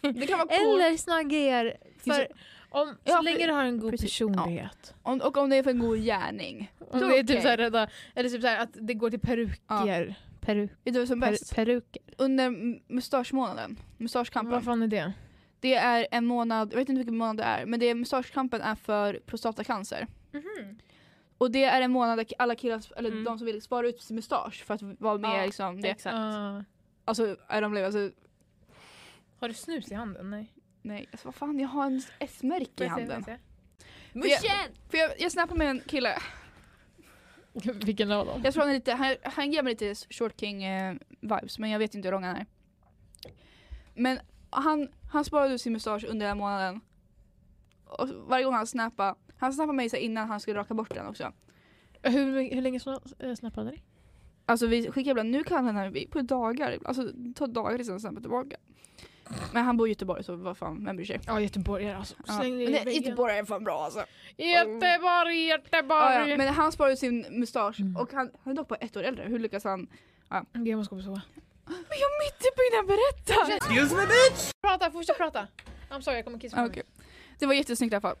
[0.00, 0.82] Det kan vara coolt.
[0.82, 1.76] Eller snagga er.
[2.04, 2.28] För
[2.70, 4.10] om, så Ja, länge du har en god precis.
[4.10, 4.94] personlighet.
[5.02, 6.72] Om, och om det är för en god gärning.
[6.90, 7.42] Om det är typ okej.
[7.42, 10.14] såhär rädda, eller typ såhär att det går till peruker.
[10.46, 11.54] Peru, Vet du vad som är per, bäst?
[11.54, 12.02] peruker.
[12.18, 12.50] Under
[12.92, 14.52] mustaschmånaden, mustaschkampen.
[14.52, 15.12] Vad fan är det?
[15.60, 18.60] Det är en månad, jag vet inte vilken månad det är, men det är mustaschkampen
[18.60, 20.06] är för prostatacancer.
[21.38, 23.24] Och det är en månad där alla killar, eller Mm.
[23.24, 25.88] de som vill spara ut sin mustasch för att vara med Ja, liksom det.
[25.88, 26.14] Exakt.
[26.16, 26.64] Ah.
[27.04, 28.10] Alltså är de alltså,
[29.40, 30.30] har du snus i handen?
[30.30, 30.52] Nej.
[30.82, 33.24] nej alltså vad fan jag har en S-märke i handen.
[34.12, 34.74] Muschen!
[34.90, 36.18] För jag, jag snappade med en kille?
[37.84, 38.40] Vilken av dem?
[38.44, 41.70] jag tror han är lite, han, han ger mig lite short king eh, vibes men
[41.70, 42.46] jag vet inte hur lång han är.
[43.94, 44.18] Men
[44.50, 46.80] han, han sparade ut sin mustasch under den månaden.
[47.84, 51.06] Och varje gång han snappade, han snappade mig så innan han skulle raka bort den
[51.06, 51.32] också.
[52.02, 52.80] Hur, hur länge
[53.18, 53.82] äh, snappade ni?
[54.46, 57.88] Alltså vi skickar ibland, nu kan han här på dagar, alltså det tar dagar tills
[57.88, 58.56] han snappar tillbaka.
[59.52, 61.20] Men han bor i Göteborg så vad fan, vem bryr sig?
[61.26, 62.14] Ja, Göteborgare alltså.
[62.26, 62.32] Ja.
[62.32, 63.02] Släng Men ner i det, väggen.
[63.02, 64.04] Göteborg är fan bra alltså.
[64.36, 66.30] Göteborg, Ja, Göteborg!
[66.30, 66.36] ja.
[66.36, 67.96] Men han sparar ut sin mustasch Mm.
[67.96, 69.86] och han, han är dock bara ett år äldre, hur lyckas han?
[70.52, 71.22] Gud, jag måste gå på toa.
[71.64, 74.52] Men jag är mitt uppe innan jag berättar!
[74.68, 75.46] Prata, fortsätt prata.
[75.90, 76.70] I'm sorry, jag kommer kissa på mig.
[76.70, 76.82] Okej.
[77.38, 78.16] Det var jättesnyggt i alla fall.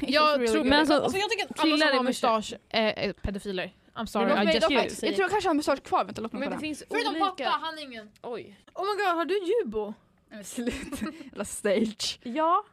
[0.00, 2.54] Jag Really tror men alltså, alltså, jag tycker att alla killar som är har mustasch
[2.68, 3.72] är, är pedofiler.
[3.98, 6.40] I'm sorry, I just you jag tror jag kanske har mustasch kvar, vänta låt mig
[6.40, 6.60] Men det kolla.
[6.60, 7.26] finns Förutom olika...
[7.26, 8.10] pappa, han har ingen.
[8.22, 8.60] Oj.
[8.74, 9.84] Oh my god, har du jubo?
[9.86, 9.94] Nej,
[10.30, 11.06] men sluta.
[11.24, 12.18] Jävla stage.
[12.22, 12.64] Ja.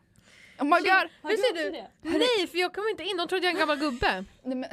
[0.59, 1.09] Oh my god!
[1.23, 1.71] Hur ser du?
[2.01, 3.17] Nej, för jag kommer inte in.
[3.17, 4.25] De trodde jag är en gammal gubbe.
[4.43, 4.69] Nej, men,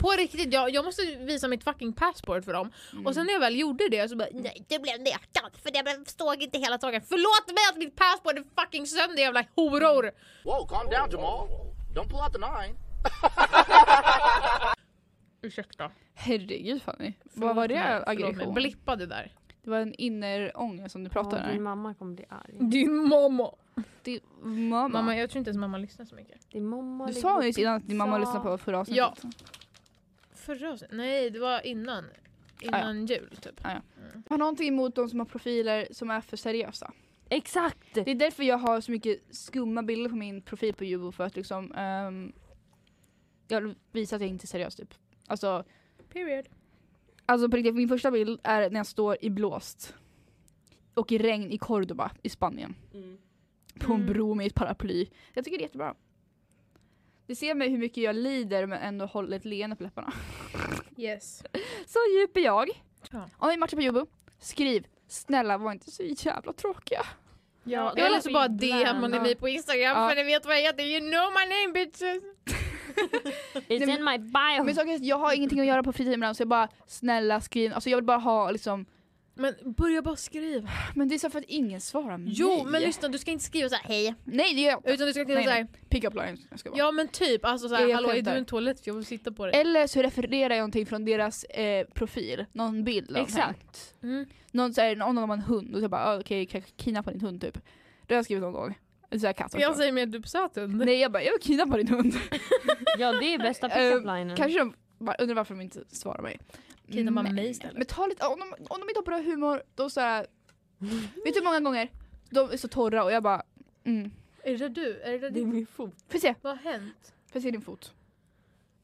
[0.00, 2.72] På riktigt, jag, jag måste visa mitt fucking passport för dem.
[3.04, 5.82] Och sen när jag väl gjorde det så bara nej, det blev nekat för det
[5.82, 7.02] blev- stod inte hela dagen.
[7.08, 10.10] Förlåt mig att mitt passport är fucking sönder jävla horor!
[10.44, 11.48] Whoa, calm down, Jamal.
[11.94, 12.76] Don't pull out the nine.
[15.42, 15.90] Ursäkta.
[16.14, 17.12] herregud Fanny.
[17.34, 18.54] Vad var det mig, aggression?
[18.54, 19.32] Blippa det där.
[19.62, 21.64] Det var en innerångest som du pratade Ja, din om.
[21.64, 22.54] mamma kommer bli arg.
[22.60, 23.54] Din mamma.
[24.02, 24.88] Din mamma.
[24.88, 26.50] Mamma, jag tror inte ens mamma lyssnar så mycket.
[26.50, 28.98] Din mamma Du sa nyss innan att din mamma lyssnade på förra avsnittet.
[29.22, 29.30] Ja.
[30.34, 30.96] Förra avsnittet?
[30.96, 32.04] Nej, det var innan.
[32.60, 33.60] Innan jul typ.
[33.62, 33.82] Jag
[34.28, 36.92] har någonting emot de som har profiler som är för seriösa.
[37.28, 37.94] Exakt!
[37.94, 41.24] Det är därför jag har så mycket skumma bilder på min profil på Jubo för
[41.24, 42.32] att liksom ehm,
[43.48, 44.94] jag vill visa att jag inte är seriös typ.
[45.28, 45.64] Alltså,
[46.12, 46.48] Period.
[47.26, 49.94] alltså på riktigt, min första bild är när jag står i blåst
[50.94, 52.74] och i regn i Cordoba i Spanien.
[53.78, 54.12] På en Mm.
[54.12, 55.06] bro med ett paraply.
[55.34, 55.94] Jag tycker det är jättebra.
[57.26, 60.12] Det ser mig hur mycket jag lider men ändå håller ett leende på läpparna.
[60.96, 61.42] Yes.
[61.86, 62.68] Så djup är jag.
[63.10, 63.28] Ja.
[63.36, 64.06] Om ni matchar på Jubo,
[64.38, 67.06] skriv snälla var inte så jävla tråkiga.
[67.64, 68.48] Ja, Jag vill så bara.
[68.48, 70.08] DMa ni mig på Instagram Ja.
[70.08, 70.82] för ni vet vad jag heter.
[70.84, 72.22] You know my name bitches!
[73.54, 74.64] It's Nej, in my bio.
[74.64, 76.68] Men saken är att jag har ingenting att göra på fritiden ibland så jag bara
[76.86, 78.86] snälla skriv, alltså jag vill bara ha liksom
[79.34, 80.70] Men börja bara skriva.
[80.94, 82.32] Men det är så för att ingen svarar mig.
[82.36, 84.14] Jo men lyssna du ska inte skriva så här hej.
[84.24, 84.90] Nej det gör jag inte.
[84.92, 85.66] Utan du ska skriva Nej, så här.
[85.88, 86.40] Pick up lines.
[86.50, 86.78] Jag ska bara.
[86.78, 88.86] Ja men typ alltså så här, Jag hallå är du en toalett?
[88.86, 89.60] Jag vill sitta på dig.
[89.60, 93.38] Eller så refererar jag någonting från deras eh, profil, någon bild någonting.
[93.38, 93.94] Exakt.
[94.02, 94.26] Mm.
[94.50, 97.10] Någon säger någon har en hund och så jag bara ah, okej kan jag kidnappa
[97.10, 97.58] din hund typ.
[98.06, 98.78] Det har jag skrivit någon gång.
[99.10, 99.58] Så här katt också.
[99.58, 100.76] Jag säger mer du söt hund.
[100.76, 102.14] Nej jag bara, jag vill kidnappa din hund.
[102.98, 104.36] Ja det är bästa Eh, pick-up-linen.
[104.36, 106.38] Kanske de bara undrar varför de inte svarar mig.
[106.92, 107.76] Kidnappa Men- mig istället.
[107.76, 110.26] Men ta lite, om de, om de inte har bra humor, då såhär,
[111.24, 111.88] vet du hur många gånger
[112.30, 113.42] de är så torra och jag bara,
[113.84, 114.10] mm.
[114.42, 115.00] Är det du?
[115.00, 115.94] Är det Det är min fot.
[116.08, 117.14] Får jag se, Vad har hänt?
[117.26, 117.94] får jag se din fot?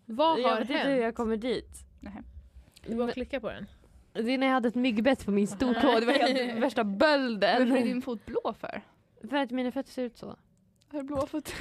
[0.07, 1.03] Vad Jag har vet inte hur hänt?
[1.03, 1.71] jag kommer dit.
[2.01, 2.23] Nej.
[2.87, 3.67] Du bara klicka på den.
[4.13, 7.07] Det är när jag hade ett myggbett på min stortå, det var helt värsta Varför
[7.07, 7.85] är bölden.
[7.85, 8.83] din fot blå för?
[9.31, 10.27] För att mina fötter ser ut så.
[10.93, 11.55] Har du blå fötter?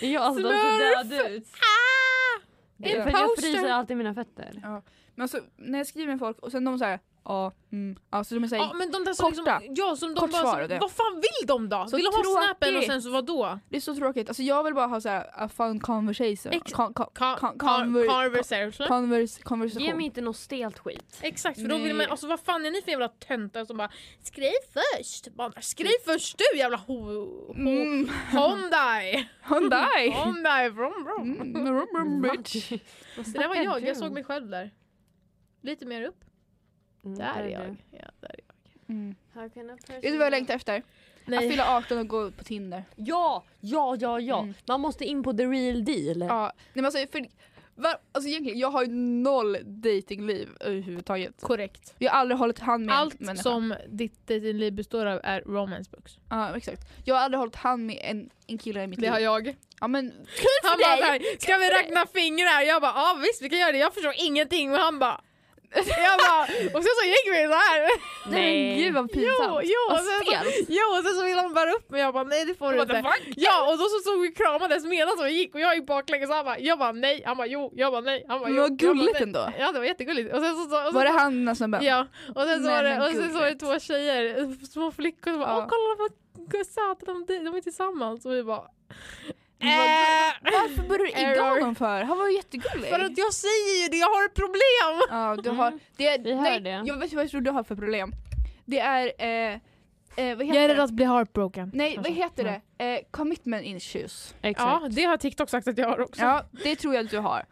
[0.00, 1.46] Ja alltså de ser döda ut.
[1.52, 2.42] Ah!
[2.76, 4.60] Det är för jag fryser alltid mina fötter.
[5.14, 8.44] Men alltså när jag skriver med folk och sen de säger ja, mm, alltså de
[8.44, 9.58] är såhär, Ja men de där som korta.
[9.58, 11.86] liksom, ja som de Kort bara, svar, som, vad fan vill de då?
[11.88, 12.90] Så vill de ha snappen och tråkigt.
[12.90, 13.58] sen så vadå?
[13.68, 14.28] det är så tråkigt.
[14.28, 16.52] Alltså jag vill bara ha såhär a fun conversation.
[16.52, 18.86] Ex- Con, con, con, conver, Conversation.
[18.88, 19.82] converse, konversation.
[19.86, 21.18] Ge mig inte något stelt skit.
[21.22, 21.94] Exakt för då vill Nej.
[21.94, 23.90] man, alltså vad fan är ni för jävla töntar som bara
[24.22, 25.28] skriv först.
[25.34, 28.08] Bara, skriv först du jävla ho, ho, Mm.
[28.30, 29.28] Hyundai.
[29.48, 30.10] Hyundai!
[30.10, 31.40] Hyundai vrom vrom.
[31.40, 32.68] Mm, brum, brum, bitch.
[33.16, 34.70] Det där var jag, jag såg mig själv där.
[35.62, 36.24] Lite mer upp.
[37.06, 37.50] Mm, Där är det.
[37.50, 37.76] jag.
[37.90, 38.94] Ja, där är jag.
[38.96, 39.14] Mm.
[39.88, 40.76] Vet du vad jag längtar efter?
[40.76, 40.82] Att
[41.24, 41.50] Nej.
[41.50, 42.84] fylla 18 och gå på Tinder.
[42.96, 44.40] Ja, ja, ja, ja.
[44.42, 44.54] Mm.
[44.68, 46.20] Man måste in på the real deal.
[46.20, 47.26] Ja, nej men alltså, för,
[47.74, 51.40] var, alltså egentligen, jag har ju noll datingliv överhuvudtaget.
[51.40, 51.94] Korrekt.
[51.98, 53.42] Jag har aldrig hållit hand med en Allt människa.
[53.42, 56.18] som ditt datingliv består av är romance books.
[56.30, 56.80] Ja exakt.
[57.04, 59.12] Jag har aldrig hållit hand med en, en kille i mitt liv.
[59.20, 59.56] jag.
[59.80, 60.12] Ja men
[60.62, 62.60] Han bara såhär, ska vi räkna fingrar?
[62.66, 65.20] Jag bara ja visst vi kan göra det, jag förstår ingenting och han bara
[66.06, 66.42] jag bara,
[66.76, 67.78] och sen så gick vi så här.
[68.30, 68.68] nej.
[68.68, 69.62] men gud vad pinsamt.
[69.64, 72.14] Jo, jo, och sen, så, jo, och sen så ville han bära upp mig jag
[72.14, 73.10] bara nej det får du What the inte.
[73.10, 73.34] fuck?
[73.36, 76.36] Ja och då så stod vi kramades medan vi gick och jag gick baklänges och
[76.36, 78.62] han bara, jag bara nej, han bara jo, jag bara nej, han bara Men jo.
[78.62, 79.52] vad gulligt ändå.
[79.58, 80.34] Ja det var jättegulligt.
[80.34, 81.84] Och sen så, så, och Var sen, det han snubben?
[81.84, 85.30] Ja, och sen så var det, och sen så var det två tjejer, små flickor
[85.30, 85.56] som bara Ja.
[85.58, 86.10] åh kolla vad
[86.66, 88.62] söta de, de är tillsammans och vi bara
[89.68, 91.60] äh, Varför började du igga Error.
[91.60, 92.02] honom för?
[92.02, 92.90] Han var ju jättegullig.
[92.90, 95.02] För att jag säger ju det, jag har ett problem!
[95.10, 95.78] Ja, du har...
[95.96, 96.82] Det, vi hör nej, det.
[96.84, 98.12] Jag vet vad jag tror du har för problem.
[98.64, 99.12] Det är...
[99.18, 99.28] Eh,
[100.16, 100.82] eh, vad heter Jag är rädd det?
[100.82, 101.70] att bli heartbroken.
[101.74, 102.84] Nej, vad Alltså, heter det?
[102.84, 104.34] Eh, commitment issues.
[104.42, 104.82] Exakt.
[104.82, 106.22] Ja, det har TikTok sagt att jag har också.
[106.22, 107.44] Ja, det tror jag att du har.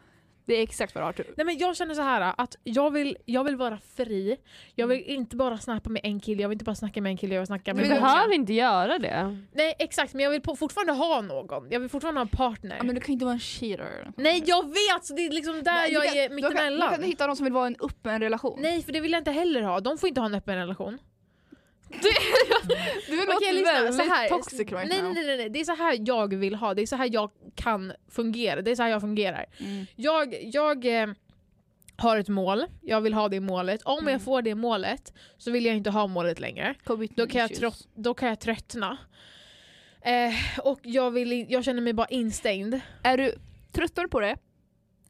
[0.47, 1.13] Det är exakt vad du har.
[1.17, 1.25] jag.
[1.37, 4.37] Nej men jag känner så här att jag vill, jag vill vara fri.
[4.75, 7.17] Jag vill inte bara snappa med en kille, jag vill inte bara snacka med en
[7.17, 8.13] kille, jag vill snacka Du med Men många.
[8.13, 9.37] behöver inte göra det.
[9.53, 11.67] Nej exakt, men jag vill på, fortfarande ha någon.
[11.71, 12.75] Jag vill fortfarande ha en partner.
[12.77, 14.11] Ja, men du kan inte vara en cheater.
[14.17, 16.35] Nej jag vet, så det är liksom där Nej, du jag kan- är du kan,
[16.35, 16.89] mittemellan.
[16.91, 18.59] du kan hitta någon som vill vara i en öppen relation.
[18.61, 20.97] Nej för det vill jag inte heller ha, de får inte ha en öppen relation.
[22.01, 22.07] Du
[23.21, 24.29] är Okej, något lyssna, väldigt så här.
[24.29, 25.13] toxic right nej, now.
[25.13, 27.31] nej, nej, nej, det är så här jag vill ha, det är så här jag
[27.55, 29.45] kan fungera, det är så här jag fungerar.
[29.59, 29.85] Mm.
[29.95, 31.07] Jag, jag eh,
[31.97, 33.81] har ett mål, jag vill ha det målet.
[33.83, 34.11] Om Mm.
[34.11, 36.75] jag får det målet så vill jag inte ha målet längre.
[37.15, 38.97] Då kan jag, trott, då kan jag tröttna.
[40.01, 40.33] Eh,
[40.63, 42.79] och jag, vill, jag känner mig bara instängd.
[43.03, 43.35] Är du
[43.71, 44.37] tröttare på det?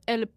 [0.05, 0.27] Eller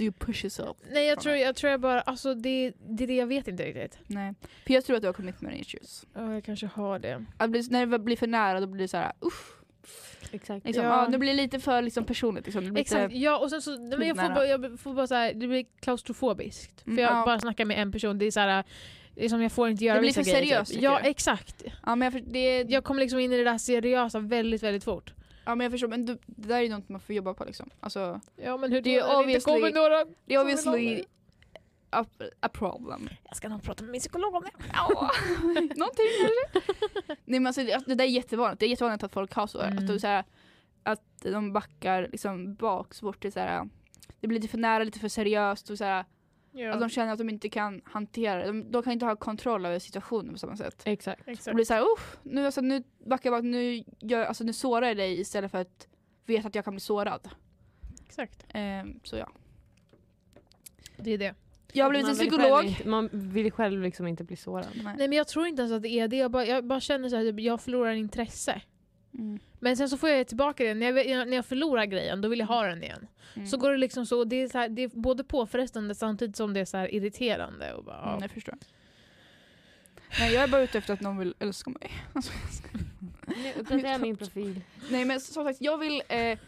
[0.00, 0.76] do you push yourself?
[0.92, 3.64] Nej jag tror jag, tror jag bara, alltså det, det är det jag vet inte
[3.64, 3.98] riktigt.
[4.06, 4.34] Nej.
[4.66, 6.06] För jag tror att du har commitment issues.
[6.14, 7.24] Ja, jag kanske har det.
[7.36, 9.60] Att bli, när det blir för nära då blir det så här, usch.
[10.32, 10.66] Exakt.
[10.66, 11.04] Liksom, Ja.
[11.04, 11.10] ja.
[11.10, 12.46] det blir lite för liksom, personligt.
[12.46, 12.64] Liksom.
[12.64, 14.94] Det blir Exakt, Lite, ja och sen så, nej, men jag får bara, jag får
[14.94, 16.86] bara så här, det blir klaustrofobiskt.
[16.86, 17.24] Mm, för jag ja.
[17.24, 18.64] bara snackar med en person, det är så här,
[19.14, 20.82] det är som jag får inte göra Det blir vissa för seriöst, Typ.
[20.82, 21.64] Ja exakt.
[21.86, 24.84] ja, men jag, för, det, Jag kommer liksom in i det där seriösa väldigt väldigt
[24.84, 25.12] fort.
[25.50, 27.44] Ja, men jag förstår, men du, det där är ju något man får jobba på.
[27.44, 27.70] Liksom.
[27.80, 30.04] Alltså, Ja men hur Det är det inte kommer några...
[30.24, 31.04] det är obviously
[31.90, 32.04] a,
[32.40, 33.08] a problem.
[33.24, 34.50] Jag ska nog prata med min psykolog om det.
[34.72, 35.10] Ja,
[35.76, 36.66] någonting kanske.
[37.24, 38.60] Nej men alltså det, det där är jättevanligt.
[38.60, 39.60] Det är jättevanligt att folk har så.
[39.60, 39.78] Mm.
[39.78, 40.24] Att, de, så här,
[40.82, 43.68] att de backar liksom bak så fort det är så här,
[44.20, 46.04] det blir lite för nära, lite för seriöst och så här,
[46.52, 46.72] Ja.
[46.72, 48.46] att de känner att de inte kan hantera det.
[48.46, 50.82] De, de kan inte ha kontroll över situationen på samma sätt.
[50.84, 51.22] Exakt.
[51.28, 51.54] Exakt.
[51.54, 54.86] blir så här, usch, nu, alltså, nu backar jag bak, nu, gör, alltså, nu sårar
[54.86, 55.88] jag dig istället för att
[56.26, 57.28] veta att jag kan bli sårad.
[58.06, 58.46] Exakt.
[58.48, 59.28] Ehm, så ja.
[60.96, 61.34] Det är det.
[61.72, 62.58] Jag har blivit Man en vill psykolog.
[62.58, 64.66] själv Inte, man vill själv liksom inte bli sårad.
[64.74, 64.94] Nej.
[64.98, 67.08] Nej men jag tror inte ens att det är det, jag bara, jag bara känner
[67.08, 68.62] så här, typ, jag förlorar intresse.
[69.18, 69.38] Mm.
[69.58, 72.38] Men sen så får jag tillbaka det, när jag, när jag förlorar grejen då vill
[72.38, 73.06] jag ha den igen.
[73.34, 73.46] Mm.
[73.46, 76.54] Så går det liksom så, det är, så här, det är både påfrestande samtidigt som
[76.54, 77.74] det är så här irriterande.
[77.74, 78.08] Och bara.
[78.08, 78.54] Mm, jag förstår.
[80.18, 81.90] Nej jag är bara ute efter att någon vill älska mig.
[82.12, 82.32] Alltså,
[83.58, 84.60] uppdaterar jag min profil.
[84.90, 86.38] Nej men som sagt, jag vill, eh,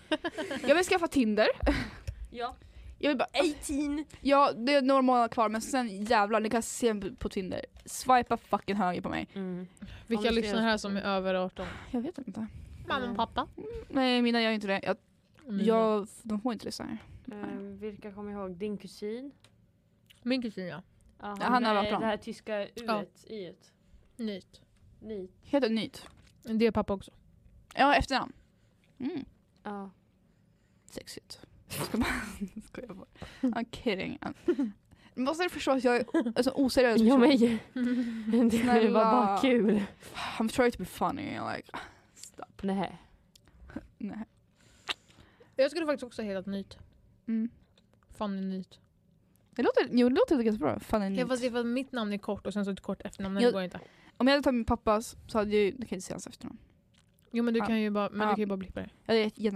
[0.66, 1.48] jag vill skaffa Tinder.
[2.30, 2.56] Ja.
[3.02, 4.04] Jag vill bara, 18!
[4.20, 7.64] ja det är några månader kvar men sen jävlar ni kan se på Tinder.
[7.84, 9.28] Swipa fucking höger på mig.
[9.34, 9.66] Mm.
[10.06, 11.66] Vilka lyssnar här som är över 18?
[11.90, 12.46] Jag vet inte.
[12.88, 13.48] Mamma och pappa.
[13.88, 14.80] Nej mina gör inte det.
[14.82, 14.96] Jag,
[15.60, 16.98] jag, de får inte lyssna här.
[17.32, 18.56] Eh, vilka kommer ihåg?
[18.56, 19.32] Din kusin?
[20.22, 20.82] Min kusin ja.
[21.20, 21.98] Ja, Ja, han har med varit bra.
[21.98, 23.04] Det här tyska u Ja.
[23.26, 23.72] i ett.
[24.16, 24.60] Nytt.
[25.00, 25.30] Ni.
[25.42, 26.06] Heter Nyt.
[26.42, 27.10] Det är pappa också.
[27.74, 28.32] Ja, efternamn.
[28.98, 29.24] Mm.
[29.62, 29.90] Ja.
[30.86, 31.40] Sexigt.
[31.72, 32.06] Ska bara
[32.66, 32.94] skoja.
[33.40, 34.18] I'm kidding.
[35.14, 35.96] Men Måste du förstå att jag
[36.38, 37.58] är så oseriös Jag person?
[37.74, 38.50] med.
[38.50, 39.82] Det var bara kul.
[40.38, 41.30] I'm trying to be funny.
[41.56, 41.70] Like,
[42.14, 42.44] stop.
[42.62, 42.98] Nej.
[43.98, 44.24] Nej.
[45.56, 46.78] Jag skulle faktiskt också heta Nyt.
[47.28, 47.50] Mm.
[48.14, 48.80] Fanny Nyt.
[49.50, 50.80] Det låter, jo, det låter ganska bra.
[50.80, 52.80] Fan, Ja, fast det är för att mitt namn är kort och sen så ett
[52.80, 53.34] kort efternamn.
[53.34, 53.80] Det Jag- går inte.
[54.16, 56.26] Om jag hade tagit min pappas så hade jag, det kan jag inte säga hans
[56.26, 56.58] efternamn.
[57.30, 57.66] Jo men du Ja.
[57.66, 58.26] kan ju bara, men Ja.
[58.26, 58.88] du kan ju bara blippa det.
[59.06, 59.54] Jag hade gett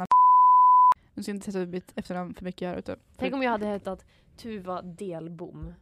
[1.16, 2.96] Nu ska inte sätta mitt efternamn för mycket här ute.
[3.16, 4.04] Tänk om jag hade hetat
[4.36, 5.72] Tuva Delbom.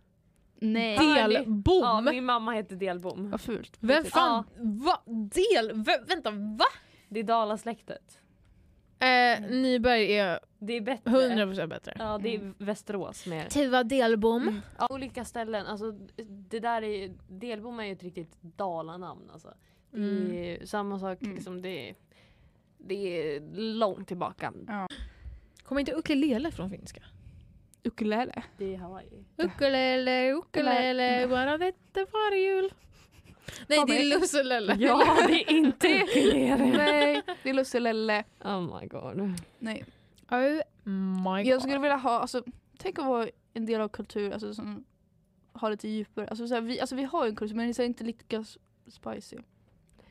[0.60, 0.98] Nej.
[0.98, 1.80] Del- Delbom!
[1.82, 3.30] Ja, min mamma heter Delbom.
[3.30, 3.76] Vad fult.
[3.80, 5.02] Vem fan, va?
[5.06, 5.72] Del?
[5.84, 6.64] Vä, vänta, va?
[7.08, 8.20] Det är Dalasläktet.
[8.98, 11.10] Eh, Nyberg är Det är bättre.
[11.10, 11.94] 100% bättre.
[11.98, 13.48] Ja, det är Västerås mer.
[13.48, 14.42] Tuva Delbom.
[14.42, 14.60] Mm.
[14.78, 15.66] Ja, olika ställen.
[15.66, 15.92] Alltså,
[16.28, 19.30] det där är, Delbom är ju ett riktigt dalanamn.
[19.32, 19.54] Alltså.
[19.90, 19.98] Det
[20.54, 20.66] Mm.
[20.66, 21.34] samma sak, Mm.
[21.34, 21.94] liksom, det, är,
[22.78, 22.94] det
[23.36, 23.40] är
[23.74, 24.52] långt tillbaka.
[24.68, 24.88] Ja.
[25.64, 27.02] Kommer inte ukulele från finska?
[27.82, 28.42] Ukulele.
[28.58, 29.24] Det är Hawaii.
[29.36, 32.72] Ukulele, ukulele, bara detta var jul.
[33.68, 34.76] Nej det är lusselelle.
[34.78, 36.76] Ja, det är inte ukulele.
[36.76, 38.24] Nej, det är lusselelle.
[38.44, 39.40] Oh my god.
[39.58, 39.84] Nej.
[40.30, 40.40] Oh
[40.88, 41.46] my god.
[41.46, 42.44] Jag skulle vilja ha, alltså,
[42.78, 44.84] tänk att vara en del av kultur, alltså som
[45.52, 46.28] har lite djupare.
[46.28, 48.44] Alltså, så här, vi, alltså vi har ju en kultur men det är inte lika
[48.88, 49.36] spicy.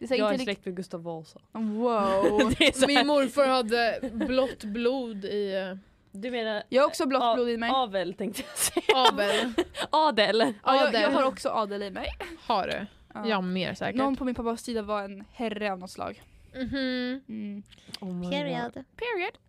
[0.04, 1.40] Det är så här, Jag är inte släkt med Gustav Vasa.
[1.52, 2.54] wow.
[2.58, 5.78] Det är så Min morfar hade blått blod i eh,
[6.12, 7.70] Du menar Jag har också blått blod i mig.
[7.70, 9.08] Avel tänkte jag säga.
[9.10, 9.54] Abel.
[9.90, 10.40] Adel.
[10.40, 11.14] Ja, jag, jag adel.
[11.14, 12.08] har också adel i mig.
[12.48, 12.86] Har du?
[13.14, 13.28] Ja.
[13.28, 13.96] Ja mer säkert.
[13.96, 16.22] Någon på min pappas sida var en herre av något slag.
[16.56, 17.22] Mhm.
[17.30, 17.64] Mm.
[18.00, 18.30] Oh.
[18.30, 18.86] Period.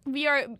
[0.04, 0.56] Vi, are,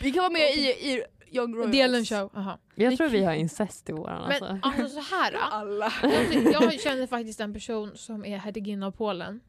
[0.00, 1.72] vi kan vara med i, i Young Royals.
[1.72, 2.30] Delen show.
[2.36, 2.58] Aha.
[2.74, 4.68] Jag tror vi har incest i våran Men alltså.
[4.68, 5.32] alltså så här.
[5.50, 5.92] Alla.
[6.52, 9.40] Jag, känner faktiskt en person som är hertiginna av Polen.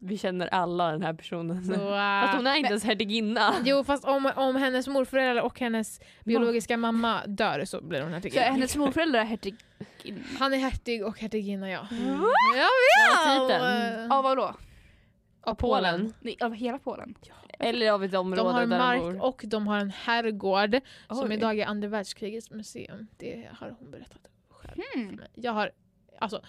[0.00, 1.64] Vi känner alla den här personen.
[1.64, 3.54] Så, Fast hon är inte ens hertiginna.
[3.64, 8.14] Jo fast om, om hennes morföräldrar och hennes biologiska mamma dör så blir hon Så
[8.14, 8.42] hertiginna.
[8.44, 9.58] hennes morföräldrar är hertiginna.
[10.38, 11.86] Han är hertig och hertiginna ja.
[11.90, 12.06] Mm.
[12.56, 12.68] Jag
[13.38, 14.10] Ja, vet!
[14.12, 14.54] Av vadå?
[15.42, 16.12] Av Polen.
[16.20, 17.14] Nej, Av hela Polen?
[17.58, 19.24] Eller av ett område De har där mark de bor.
[19.26, 21.34] och de har en herrgård som Oj.
[21.34, 23.06] idag är andra världskrigets museum.
[23.16, 25.20] Det har hon berättat själv Hmm.
[25.34, 25.70] Jag har,
[26.18, 26.42] alltså,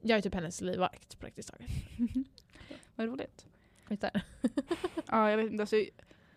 [0.00, 1.70] jag är typ hennes livvakt praktiskt taget.
[2.96, 3.46] Vad roligt.
[3.88, 4.08] Vet du?
[5.06, 5.62] Ja, jag vet inte.
[5.62, 5.76] Alltså,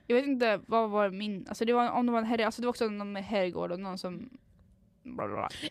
[0.08, 1.46] jag vet inte vad var min...
[1.48, 3.72] Alltså det var, om det var en herre, alltså det var också någon med herrgård
[3.72, 4.30] och någon som...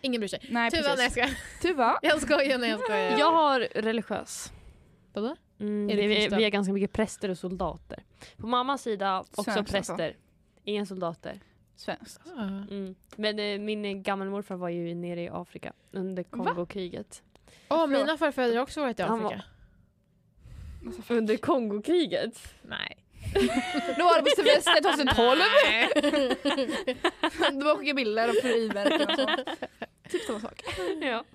[0.03, 0.49] Ingen bryr sig.
[0.51, 1.31] Nej Tuva, nej jag skojar.
[1.63, 1.99] Tuva.
[2.03, 3.19] Jag skojar, nej jag skojar.
[3.19, 4.53] Jag har religiös.
[5.17, 5.37] Vadå?
[5.61, 8.03] Mm, Är det vi, vi är ganska mycket präster och soldater.
[8.37, 9.73] På mammas sida också Svenskt alltså.
[9.97, 10.17] präster.
[10.65, 11.41] Inga soldater.
[11.77, 12.21] Svenskt.
[12.37, 12.43] Ah.
[12.43, 12.95] Mm.
[13.17, 17.23] Men eh, min gammelmorfar var ju nere i Afrika under Kongokriget.
[17.69, 19.45] Åh, mina farfäder har också varit i Han var- Afrika.
[21.15, 22.55] Under Kongokriget?
[22.63, 22.97] Nej.
[23.99, 25.41] Då var det på semester 2012.
[27.61, 29.41] Då skickade bilder och frimärken och sånt.
[30.11, 30.63] Typ samma sak.
[31.01, 31.25] ja.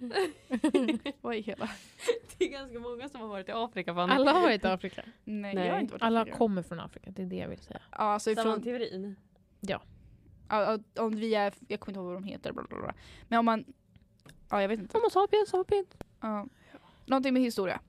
[1.21, 1.69] Vad är hela?
[2.37, 3.93] Det är ganska många som har varit i Afrika.
[3.93, 4.11] Fan.
[4.11, 5.03] Alla har varit i Afrika.
[5.23, 5.67] Nej, Nej.
[5.67, 6.37] jag har inte varit i Alla Afrika.
[6.37, 7.81] kommer från Afrika, det är det jag vill säga.
[7.91, 9.15] Ja, alltså Samma ifrån, teorin.
[9.61, 9.81] ja,
[10.49, 12.51] ja, om vi är, jag kommer inte ihåg vad de heter.
[12.53, 12.93] Bla bla bla.
[13.27, 13.65] Men om man,
[14.49, 14.97] ja jag vet inte.
[14.97, 15.87] Homo sapiens sapiens.
[16.21, 16.47] Ja.
[17.05, 17.79] Någonting med historia.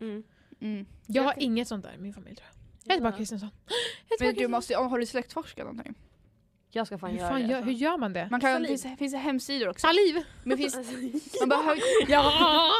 [0.00, 0.22] Mm.
[0.60, 0.86] Mm.
[1.06, 2.59] Jag har inget sånt där i min familj tror jag.
[2.90, 3.50] Jag heter bara Kristensson.
[4.20, 5.94] Men du måste, har du släktforskat någonting?
[6.72, 7.46] Jag ska fan Hur, göra fan det.
[7.46, 7.70] gör, alltså.
[7.70, 8.28] hur gör man det?
[8.30, 9.86] Man kan, finns, finns det hemsidor också?
[9.86, 10.22] Saliv!
[10.44, 10.74] Men finns,
[11.40, 12.70] man behöver, Ja!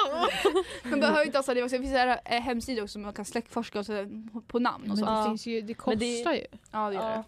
[0.85, 1.77] man behöver inte ha saliv också.
[1.77, 3.93] Det finns här, eh, hemsidor också som man kan släktforska och så,
[4.47, 5.05] på namn och Men så.
[5.05, 5.25] det, Ja.
[5.25, 5.97] finns ju, det Men kostar
[6.31, 6.47] det- ju.
[6.71, 7.17] Ja det gör Ja.
[7.17, 7.25] det.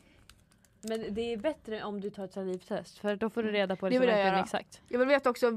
[0.89, 3.87] Men det är bättre om du tar ett salivtest för då får du reda på
[3.89, 4.41] Det det, vill som jag göra.
[4.43, 4.81] exakt.
[4.89, 5.51] Jag vill veta också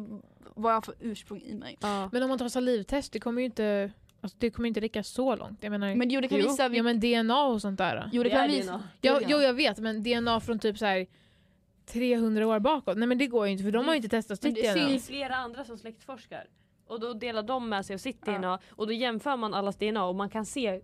[0.55, 1.77] vad jag har för ursprung i mig.
[1.81, 2.09] Ja.
[2.11, 3.91] Men om man tar salivtest, det kommer ju inte,
[4.25, 5.63] alltså, det kommer inte räcka så långt.
[5.63, 6.47] Jag menar, Men jo det kan Jo.
[6.47, 6.67] visa...
[6.67, 8.09] ja men DNA och sånt där.
[8.13, 8.83] jo det kan visa...
[9.01, 11.07] Ja, jo jag vet, men DNA från typ så här
[11.85, 14.41] 300 år bakåt, nej men det går ju inte för de har ju inte testat
[14.41, 14.87] sitt det DNA.
[14.87, 16.47] finns flera andra som släktforskar.
[16.87, 18.37] Och då delar de med sig av sitt Ja.
[18.37, 20.81] DNA och då jämför man allas DNA och man kan se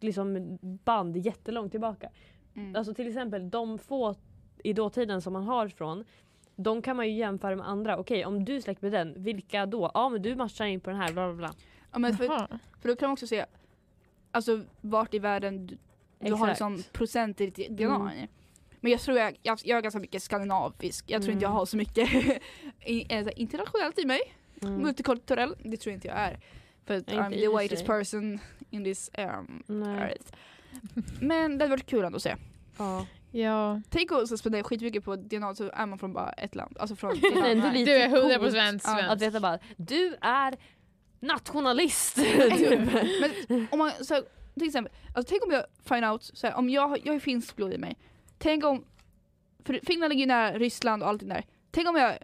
[0.00, 2.08] liksom band jättelångt tillbaka.
[2.56, 2.76] Mm.
[2.76, 4.14] Alltså till exempel de få
[4.64, 6.04] i dåtiden som man har från
[6.56, 7.96] de kan man ju jämföra med andra.
[7.98, 9.90] Okej om du släkt med den, vilka då?
[9.94, 11.50] Ja men du matchar in på den här bla bla bla.
[11.94, 12.48] Ja, men för, Jaha.
[12.80, 13.44] för då kan man också se
[14.30, 15.78] alltså, vart i världen du,
[16.18, 18.10] du har liksom procent i ditt DNA.
[18.12, 18.26] Mm.
[18.80, 21.04] Men jag tror jag, jag, jag är ganska mycket skandinavisk.
[21.10, 21.58] Jag tror inte jag Mm.
[21.58, 22.08] har så mycket
[22.80, 24.20] eh, internationellt i mig.
[24.62, 24.82] Mm.
[24.82, 26.40] Multikulturell, det tror jag inte jag är.
[26.84, 28.38] För att I'm the whitest person
[28.70, 30.32] in this um, earth.
[31.20, 32.36] Men det hade varit kul ändå att se.
[32.78, 33.06] Ja.
[33.30, 33.80] Ja.
[33.88, 36.76] Tänk att så spendera skitmycket på DNA så är man från bara ett land.
[36.80, 38.88] Alltså från Du är 100% coolt svensk.
[38.88, 40.56] Att veta bara, du är
[41.26, 42.16] nationalist.
[43.20, 44.22] Men om man, så,
[44.54, 47.56] till exempel, alltså tänk om jag find out, så här, om jag, jag har finskt
[47.56, 47.96] blod i mig.
[48.38, 48.84] Tänk om,
[49.64, 51.44] för Finland ligger ju nära Ryssland och allt det där.
[51.70, 52.18] Tänk om jag,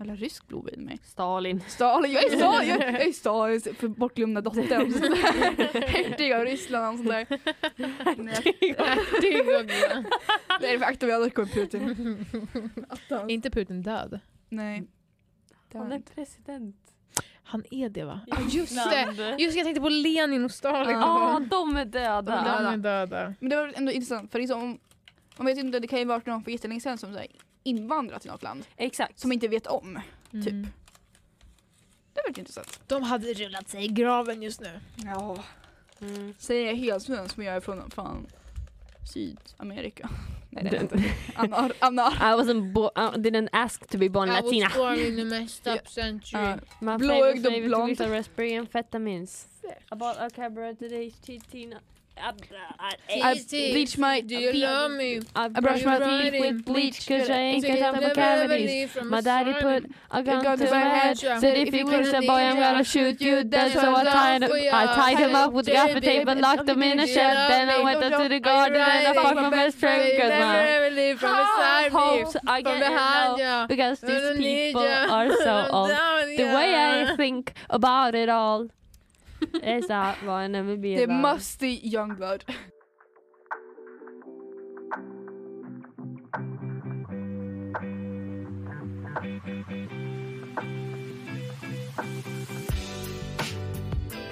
[0.00, 0.98] eller rysk blod i mig.
[1.02, 1.60] Stalin.
[1.68, 4.64] Stalin, jag är Stalin, jag jag är Stalin för bortglömda dottern.
[4.66, 5.88] där.
[5.88, 7.26] Hertig av Ryssland och sånt där.
[9.20, 9.62] Det går
[10.60, 12.26] Det är akta vi aldrig kommer Putin.
[13.28, 14.20] Inte Putin död.
[14.48, 14.82] Nej.
[15.72, 16.14] Det Han är inte.
[16.14, 16.83] president.
[17.44, 18.20] Han är det va?
[18.26, 19.36] Ja, just det!
[19.38, 20.90] Just jag tänkte på Lenin och Stalin.
[20.98, 22.32] Ja, de är De döda.
[22.72, 23.34] är döda.
[23.40, 24.78] Men det var ändå intressant för liksom, om-
[25.36, 27.26] man vet inte, det kan ju vara någon för jättelänge sedan som så här,
[27.62, 29.18] invandrat till något land Exakt.
[29.20, 30.00] som inte vet om.
[30.32, 30.44] Mm.
[30.44, 30.72] Typ.
[32.14, 32.80] Det var intressant.
[32.86, 34.80] De hade rullat sig i graven just nu.
[34.96, 35.44] Ja.
[36.00, 36.34] Mm.
[36.38, 38.26] Säger jag helt svensk men jag är från fan
[39.12, 40.08] Sydamerika.
[40.54, 41.14] Nej det är jag Den- inte.
[41.34, 42.02] Anna, Anna.
[42.20, 44.68] I wasn't bo- I didn't ask to be born Latina.
[44.76, 46.40] born in the messed up century.
[46.42, 46.56] Ja.
[46.80, 47.90] My Blåögd favorite och blond.
[47.92, 49.48] is a raspberry amphetamines.
[49.88, 51.12] About a cabaret today,
[51.50, 51.76] Tina.
[52.16, 52.32] Uh,
[52.78, 55.20] I, uh, bleach my Do you love me?
[55.34, 58.96] I brush my my teeth teeth with bleach cause I ain't got the some cavities.
[59.04, 61.18] My daddy put a gun to my my head.
[61.18, 63.72] Said if you push the boy I'm gonna shoot you dead.
[63.72, 67.00] So I tied him, I tied him up with gaffer tape and locked him in
[67.00, 67.36] a shed.
[67.50, 71.16] Then I went up to the garden and I fucked my best friend cause my
[71.18, 71.98] from beside me.
[71.98, 75.90] hopes I get low because these people are so old.
[75.90, 76.74] The way.
[76.74, 78.68] I think about it all
[80.22, 82.44] why I never be Det musty youngblood.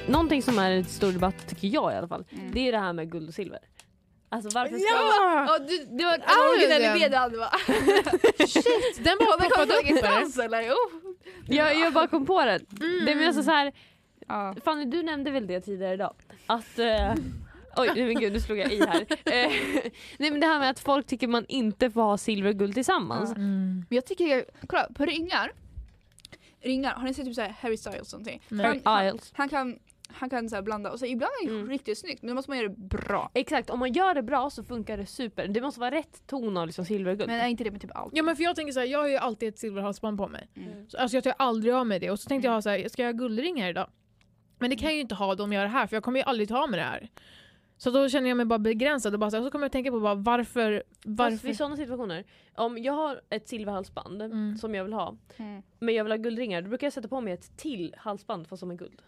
[0.09, 2.25] Någonting som är en stor debatt tycker jag i alla fall.
[2.31, 2.53] Mm.
[2.53, 3.59] Det är det här med guld och silver.
[4.29, 5.45] Alltså varför ska Ja!
[5.49, 7.51] Ja, du, det var en originell idé du hade va?
[8.39, 10.71] Shit, den bara poppade upp eller?
[10.71, 10.77] Oh.
[11.49, 12.61] jag, jag bara kom på det.
[12.81, 13.05] Mm.
[13.05, 13.73] Det är mer så här,
[14.33, 14.55] Ja.
[14.65, 16.15] Fanny du nämnde väl det tidigare idag?
[16.47, 17.15] Att eh,
[17.77, 19.07] Oj nej, men gud nu slog jag i här.
[19.33, 19.53] Eh,
[20.19, 22.75] nej men det här med att folk tycker man inte får ha silver och guld
[22.75, 23.31] tillsammans.
[23.31, 23.37] Ja.
[23.37, 23.85] Mm.
[23.89, 25.53] Men jag tycker, kolla på ringar.
[26.63, 28.43] Ringar, har ni sett typ såhär Harry Styles och någonting?
[28.49, 28.67] Nej.
[28.67, 29.79] Harry Han, han kan,
[30.09, 31.69] han kan så här blanda och så ibland är det Mm.
[31.69, 33.31] riktigt snyggt men då måste man göra det bra.
[33.35, 35.49] Exakt, om man gör det bra så funkar det super.
[35.49, 37.31] Det måste vara rätt ton av liksom silver och guld.
[37.31, 38.13] Men är inte det med typ allt?
[38.17, 40.49] Ja men för jag tänker så här, jag har ju alltid ett silverhalsband på mig.
[40.57, 40.89] Mm.
[40.91, 42.89] Så, alltså jag tar aldrig av mig det och så tänkte jag ha så här,
[42.89, 43.89] ska jag ha guldringar idag?
[44.63, 46.03] Men det kan jag ju inte ha då om jag gör det här för jag
[46.03, 47.09] kommer ju aldrig ta mig det här.
[47.77, 49.91] Så då känner jag mig bara begränsad och bara så, här, så kommer jag tänka
[49.91, 51.53] på bara varför, Fast vid varför?
[51.53, 54.57] sådana situationer, om jag har ett silverhalsband Mm.
[54.57, 55.63] som jag vill ha, Mm.
[55.79, 58.61] men jag vill ha guldringar, då brukar jag sätta på mig ett till halsband fast
[58.61, 59.03] som är guld.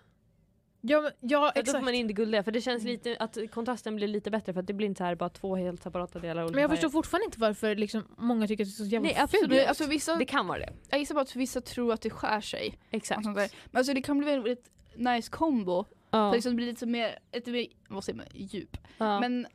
[0.87, 1.85] Ja, men, ja För då får exakt.
[1.85, 4.67] man in det guldiga, för det känns lite, att kontrasten blir lite bättre för att
[4.67, 6.43] det blir inte så här bara två helt separata delar.
[6.43, 9.07] olika Men jag förstår fortfarande inte varför liksom, många tycker att det är så jävla
[9.07, 9.23] Nej, fult.
[9.25, 9.51] absolut.
[9.51, 10.73] Men alltså vissa, Det kan vara det.
[10.91, 12.79] jag gissar på att vissa tror att det skär sig.
[12.89, 13.25] Och Exakt.
[13.25, 15.85] Men alltså det kan bli väldigt nice kombo.
[16.11, 16.33] Ja.
[16.33, 18.77] Liksom det blir lite mer, lite mer, vad säger man, djup.
[18.99, 19.21] Ja.
[19.21, 19.47] Men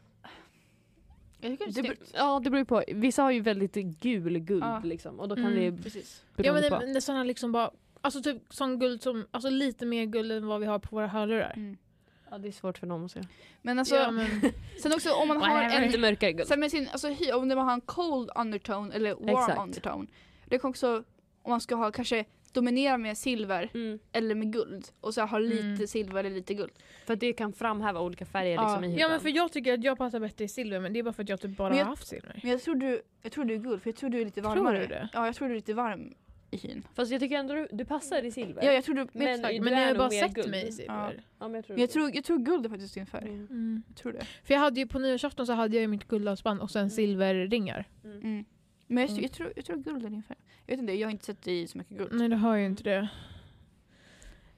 [1.41, 2.11] jag tycker det det, är ber- snyggt.
[2.15, 2.83] ja det beror ju på.
[2.87, 4.81] Vissa har ju väldigt gul guld Ja.
[4.83, 5.75] liksom och då kan Mm.
[5.75, 6.23] det Precis.
[6.35, 6.77] Ja bero men det, på.
[6.79, 7.71] men det är såna liksom bara,
[8.01, 11.07] alltså typ sån guld som, alltså lite mer guld än vad vi har på våra
[11.07, 11.53] hörlurar.
[11.55, 11.77] Mm.
[12.31, 13.21] Ja det är svårt för dem att se.
[13.61, 14.27] Men alltså, ja, men,
[14.81, 15.75] sen också om man har Whatever.
[15.75, 16.47] en Lite mörkare guld.
[16.47, 19.59] Sen med sin, alltså hy- om man har en cold undertone eller warm Exakt.
[19.59, 20.07] undertone.
[20.45, 21.03] Det kan också,
[21.41, 24.00] om man ska ha kanske dominera med silver Mm.
[24.12, 25.88] eller med guld och så ha lite Mm.
[25.88, 26.72] silver eller lite guld.
[27.06, 28.62] För att det kan framhäva olika färger Ja.
[28.64, 29.00] liksom i huden.
[29.02, 31.14] ja men för jag tycker att jag passar bättre i silver men det är bara
[31.14, 32.39] för att jag typ bara jag- har haft silver.
[32.43, 34.41] Men jag tror du, jag tror du är guld för jag tror du är lite
[34.41, 34.80] Tror varmare.
[34.80, 35.10] du det?
[35.14, 36.14] Ja jag tror du är lite varm
[36.52, 36.88] i hyn.
[36.93, 38.64] Fast jag tycker ändå du, du passar i silver.
[38.66, 40.50] Ja jag tror du, men, Men- du men är jag har bara sett guld.
[40.50, 41.24] mig i silver.
[41.39, 43.28] Ja, men jag tror, men jag tror, jag tror guld är faktissk din färg.
[43.28, 43.47] Mm.
[43.50, 43.84] Mm.
[43.88, 44.26] Jag tror det.
[44.43, 47.86] För jag hade ju på nyårsafton så hade jag ju mitt guldhalsband och sen silverringar.
[48.89, 48.95] Mm.
[48.95, 49.21] Men jag, Mm.
[49.23, 50.37] jag, tror, jag tror guld är din färg.
[50.65, 52.09] Jag vet inte, jag har inte sett dig i så mycket guld.
[52.13, 53.09] Nej det har ju inte det.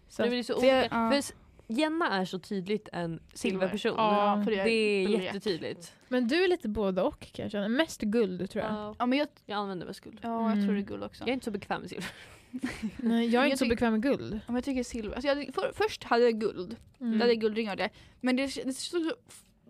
[0.10, 0.88] Så det blir så jag- olika.
[0.92, 1.12] ja.
[1.22, 1.34] För
[1.68, 3.94] Jenna är så tydligt en silverperson.
[3.98, 5.22] Ja, det är blek.
[5.24, 5.94] jättetydligt.
[6.08, 7.68] Men du är lite både och kan jag känna.
[7.68, 8.74] Mest guld tror jag.
[8.74, 8.96] Ja.
[9.00, 10.20] Ja men jag, Jag använder mest guld.
[10.22, 10.76] ja, jag tror Mm.
[10.76, 11.22] det är guld också.
[11.24, 12.10] Jag är inte så bekväm med silver.
[12.98, 14.34] Nej jag är Jag inte så bekväm med guld.
[14.34, 15.16] Ja, men jag tycker silver.
[15.16, 16.76] Alltså jag, för, först hade jag guld.
[17.00, 17.12] Mm.
[17.14, 17.90] Det hade jag guldringar där.
[18.22, 19.14] Men det, det så,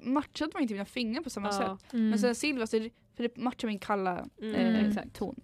[0.01, 1.93] matchade man inte mina fingrar på samma sätt.
[1.93, 2.09] Mm.
[2.09, 5.13] Men sen silver, så det, för det matchar min kalla Mm, eh, exakt.
[5.13, 5.35] ton.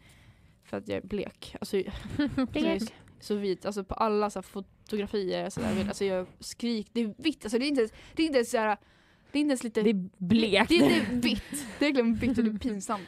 [0.63, 1.55] För att jag är blek.
[1.59, 1.77] Alltså,
[2.53, 3.65] är så- så vit.
[3.65, 5.49] Alltså på alla så här, fotografier.
[5.49, 6.87] Så där, alltså jag skrik.
[6.93, 7.45] Det är vitt.
[7.45, 8.77] Alltså det är inte ens, det är inte ens så här,
[9.31, 10.69] det är inte ens lite Det är blekt.
[10.69, 11.43] Det är vitt.
[11.79, 13.07] Det är verkligen vitt och det är pinsamt.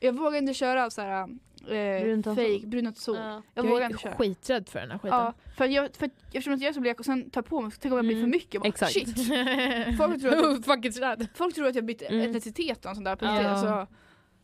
[0.00, 1.28] Jag vågar inte köra så här
[1.68, 2.66] eh, fake, sol.
[2.66, 3.16] brunt och sol.
[3.16, 3.42] Ja.
[3.54, 4.14] Jag, Jag vågar är inte köra.
[4.14, 5.18] skiträdd för den här skiten.
[5.18, 7.60] Ja, för, jag, för att, eftersom att jag är så blek och sen tar på
[7.60, 8.54] mig, tänk om jag blir för Mm, mycket.
[8.54, 8.92] Jag Bara, exakt.
[8.92, 9.08] Shit.
[9.96, 10.54] Folk tror
[10.86, 12.30] att jag, folk tror att jag bytt Mm.
[12.30, 13.16] etnicitet och sånt där.
[13.16, 13.48] På Ja.
[13.48, 13.86] alltså,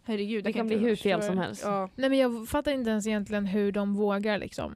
[0.04, 0.44] herregud.
[0.44, 1.62] Det kan bli hur fel som helst.
[1.64, 1.90] Ja.
[1.94, 4.74] Nej men jag fattar inte ens egentligen hur de vågar liksom.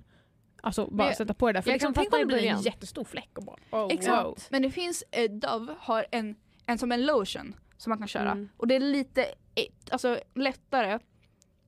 [0.64, 1.62] Alltså bara Men- sätta på det där.
[1.62, 4.24] För jag liksom, kan tänk om det blir en jättestor fläck och bara oh, Exakt.
[4.24, 4.38] wow.
[4.50, 6.36] Men det finns, eh, Dove har en,
[6.66, 8.30] en som en lotion som man kan köra.
[8.30, 8.48] Mm.
[8.56, 9.22] Och det är lite
[9.54, 10.98] eh, alltså, lättare,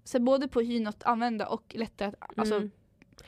[0.04, 2.70] så både på hyn att använda och lättare att alltså, Mm.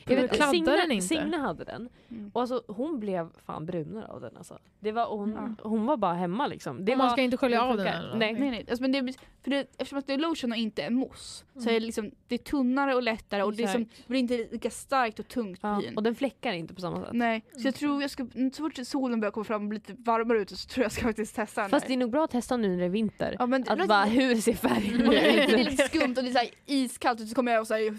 [0.05, 1.07] Jag vet, Signe, den inte?
[1.07, 1.89] Signe hade den.
[2.11, 2.31] Mm.
[2.35, 4.59] Och alltså, hon blev fan brunare av den alltså.
[4.81, 5.69] Det var, hon, Ja.
[5.69, 6.85] hon var bara hemma liksom.
[6.85, 8.33] Det Och man var, ska inte skölja av den eller Nej.
[8.33, 9.13] Nej nej, alltså, men det,
[9.43, 11.69] för det, eftersom att det är lotion och inte är mousse så Mm.
[11.77, 13.97] är det, liksom, det är tunnare och lättare och det, är som, Exakt.
[14.07, 15.97] det blir inte lika starkt och tungt på ja, hyn.
[15.97, 17.11] och den fläckar inte på samma sätt.
[17.13, 19.95] Nej, så jag tror jag ska, så fort solen börjar komma fram och bli lite
[19.99, 21.89] varmare ute så tror jag ska faktiskt testa den Fast där.
[21.89, 23.37] det är nog bra att testa nu när det är vinter.
[23.39, 25.71] ja, men, Att bara, hur ser färgen och det, är- ut?
[25.71, 27.97] lite skumt och det är så här iskallt och så kommer jag och så, här,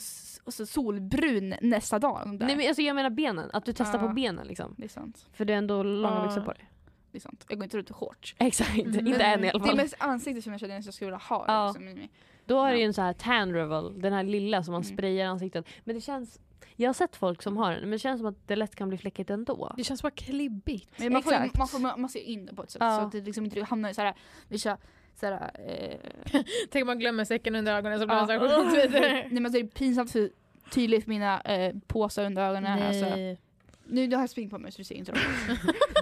[0.47, 2.21] och så solbrun nästa dag.
[2.39, 2.45] där.
[2.45, 4.07] Nej men alltså jag menar benen, att du testar Ja.
[4.07, 4.75] på benen liksom.
[4.77, 5.27] Det är sant.
[5.33, 6.69] För det är ändå långa byxor på dig.
[7.11, 7.45] Det är sant.
[7.49, 8.35] Jag går inte ut i shorts.
[8.39, 8.87] Exakt, Mm.
[9.07, 9.75] inte än i alla Det är fall.
[9.77, 11.45] mest ansiktet som jag känner att jag skulle vilja ha.
[11.47, 11.67] Ja.
[11.77, 12.07] Liksom.
[12.45, 12.79] Då har du Ja.
[12.79, 14.93] ju en sån här tan revel, den här lilla som man Mm.
[14.97, 15.65] sprayar ansiktet.
[15.83, 16.39] Men det känns,
[16.75, 18.89] jag har sett folk som har den men det känns som att det lätt kan
[18.89, 19.73] bli fläckigt ändå.
[19.77, 20.89] Det känns bara klibbigt.
[20.99, 22.97] Men man får, man får massera in det på ett sätt Ja.
[22.99, 24.13] så att det liksom inte hamnar i såhär,
[24.47, 24.77] vissa
[25.19, 28.19] såhär, eh, Tänk om man glömmer säcken under ögonen så blir Ja.
[28.19, 29.27] man såhär sjukt vidare.
[29.31, 30.29] nej men så är det pinsamt för
[30.71, 32.81] tydligt mina eh, påsar under ögonen.
[32.83, 33.39] Alltså, Nej.
[33.87, 35.21] nu har jag smink på mig så du ser inte dem.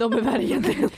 [0.00, 0.90] De är värre egentligen.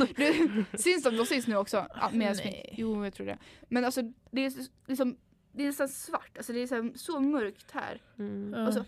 [0.74, 1.16] Syns de?
[1.16, 1.86] De syns nu också.
[2.00, 2.56] Ja, med smink.
[2.72, 3.38] Jo jag tror det.
[3.68, 4.52] Men alltså det är
[4.86, 5.16] liksom,
[5.52, 8.00] det är nästan svart, alltså det är så, mörkt här.
[8.18, 8.52] Mm.
[8.60, 8.66] Ja.
[8.68, 8.84] Och så,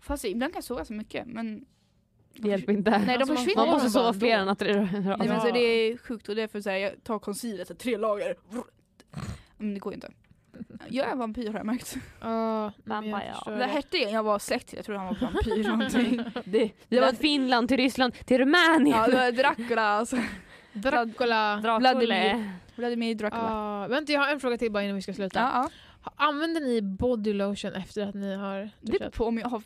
[0.00, 1.64] fast ibland kan jag sova så mycket men
[2.36, 2.90] Det hjälper inte.
[2.90, 4.88] Nej de Alltså, man försvinner man måste sova nätter i rad.
[4.92, 5.40] Nej men Ja.
[5.40, 8.34] så det är sjukt och därför så här, jag tar concealer, så tre lager.
[9.56, 10.10] Men det går ju inte.
[10.88, 11.96] Jag är vampyr har jag märkt.
[12.20, 13.34] Jag Vampire.
[13.58, 16.24] Det hette jag, jag var släkt till, jag tror han var vampyr eller någonting.
[16.44, 18.88] Det, det var- Finland till Ryssland till Rumänien.
[18.98, 20.16] Ja det var Dracula alltså.
[20.72, 21.56] Dracula.
[21.56, 21.78] Dracula.
[21.78, 22.50] Vladimir.
[22.76, 23.42] Vladimir Dracula.
[23.50, 25.38] Ja, vänta jag har en fråga till bara innan vi ska sluta.
[25.40, 25.68] Ja,
[26.04, 26.12] ja.
[26.16, 29.14] Använder ni body lotion efter att ni har Det beror duschat?
[29.14, 29.62] på om jag har,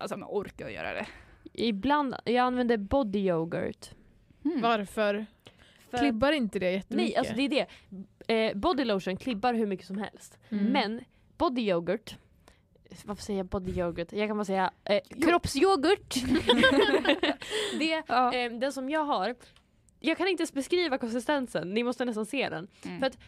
[0.00, 1.06] alltså om jag orkar göra det.
[1.52, 3.90] Ibland, jag använder body yoghurt.
[4.44, 4.60] Mm.
[4.60, 5.26] Varför?
[5.90, 7.08] För- Klibbar inte det jättemycket?
[7.12, 7.66] Nej, alltså det är det.
[8.34, 10.38] Eh, body lotion klibbar hur mycket som helst.
[10.50, 10.64] Mm.
[10.64, 11.00] Men
[11.36, 12.16] body yoghurt
[13.04, 14.12] varför säger jag body yoghurt?
[14.12, 16.14] Jag kan bara säga eh, kroppsyoghurt.
[17.78, 18.34] det, Ja.
[18.34, 19.34] eh, den som jag har,
[20.00, 22.68] jag kan inte ens beskriva konsistensen, ni måste nästan se den.
[22.84, 23.00] Mm.
[23.00, 23.18] För att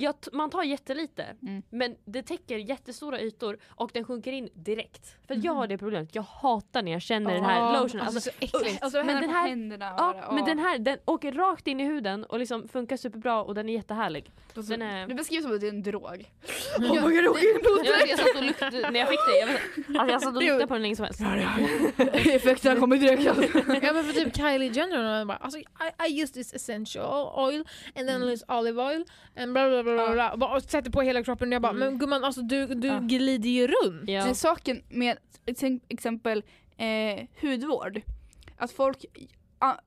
[0.00, 1.62] jag, t- man tar jättelite Mm.
[1.70, 5.16] men det täcker jättestora ytor och den sjunker in direkt.
[5.26, 8.06] För att jag har det problemet, jag hatar när jag känner den här Ja, lotionen.
[8.06, 8.82] Alltså, Alltså, så äckligt.
[8.82, 11.84] Alltså Men den här- händerna ja, bara, men den här den åker rakt in i
[11.84, 14.30] huden och liksom funkar superbra och den är jättehärlig.
[14.56, 16.02] Alltså, den är- Det beskrivs som att det är en drog.
[16.80, 19.50] Jag, jag, jag satt och luktade, när jag fick det, jag,
[20.00, 21.20] alltså jag satt och luktade på den länge som helst.
[22.34, 23.24] Effekterna kommer direkt.
[23.24, 25.64] ja men för typ Kylie Jenner bara alltså, I,
[26.08, 27.64] I use this essential oil
[27.96, 29.04] and then use olive oil
[29.36, 30.54] and bla bla bla bla, bla.
[30.56, 31.88] Och sätter på hela kroppen och jag bara Mm.
[31.88, 32.98] men gumman alltså du, du Ja.
[32.98, 34.08] glider ju runt.
[34.10, 34.24] Ja.
[34.24, 35.18] Det är saken med
[35.56, 36.42] till exempel
[36.76, 38.00] eh, hudvård.
[38.56, 39.04] Att folk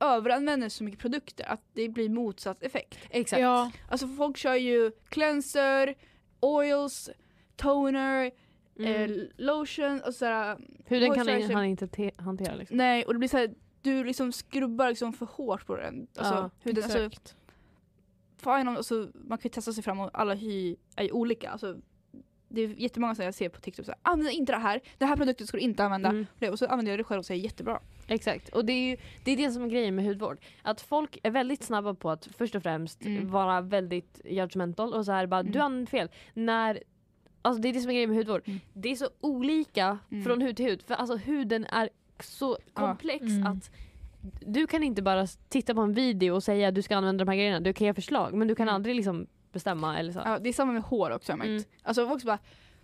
[0.00, 2.98] överanvänder så mycket produkter att det blir motsatt effekt.
[3.10, 3.42] Exakt.
[3.42, 3.70] Ja.
[3.90, 5.94] Alltså folk kör ju cleanser,
[6.40, 7.10] oils,
[7.56, 8.30] toner,
[8.78, 8.92] Mm.
[9.12, 10.56] eh, lotion och sådär.
[10.86, 11.54] Huden kan moisturizer.
[11.54, 12.76] han inte te- hantera liksom.
[12.76, 13.50] Nej och det blir såhär,
[13.82, 16.06] du liksom skrubbar liksom för hårt på den.
[16.16, 17.28] Alltså, Ja, huden, alltså, Exakt.
[17.28, 17.38] fine,
[18.50, 21.50] om- alltså, man kan ju testa sig fram och alla hy är ju olika.
[21.50, 21.76] Alltså,
[22.48, 25.16] det är jättemånga som jag ser på TikTok såhär, använd inte det här, den här
[25.16, 26.08] produkten ska du inte använda.
[26.08, 26.26] Mm.
[26.52, 27.80] Och så använder jag det själv och säger jättebra.
[28.08, 30.38] Exakt, och det är ju det, är det som är grejen med hudvård.
[30.62, 33.30] Att folk är väldigt snabba på att först och främst Mm.
[33.30, 35.52] vara väldigt judgmental och så här bara Mm.
[35.52, 36.08] du använder fel.
[36.34, 36.82] När,
[37.42, 38.42] alltså det är det som är grejen med hudvård.
[38.46, 38.60] Mm.
[38.72, 40.24] Det är så olika Mm.
[40.24, 40.82] från hud till hud.
[40.82, 41.88] För alltså huden är
[42.20, 43.46] så komplex Mm.
[43.46, 43.70] att
[44.40, 47.30] du kan inte bara titta på en video och säga att du ska använda de
[47.30, 47.60] här grejerna.
[47.60, 48.74] Du kan ge förslag men du kan Mm.
[48.74, 50.22] aldrig liksom bestämma eller så.
[50.24, 51.66] Ja, det är samma med hår också har jag märkt.
[51.66, 51.80] Mm.
[51.82, 52.38] Alltså folk bara,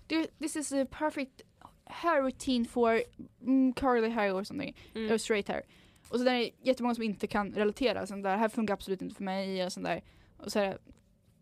[0.06, 1.40] "Du, this is a perfect
[1.84, 3.00] hair routine for
[3.42, 4.76] mm, curly hair or something.
[4.94, 5.06] Mm.
[5.06, 5.62] Eller straight hair.
[6.08, 8.06] Och så där är det jättemånga som inte kan relatera.
[8.06, 9.64] Sånt där, här funkar absolut inte för mig.
[9.66, 10.02] Och sånt där.
[10.38, 10.78] Och så här,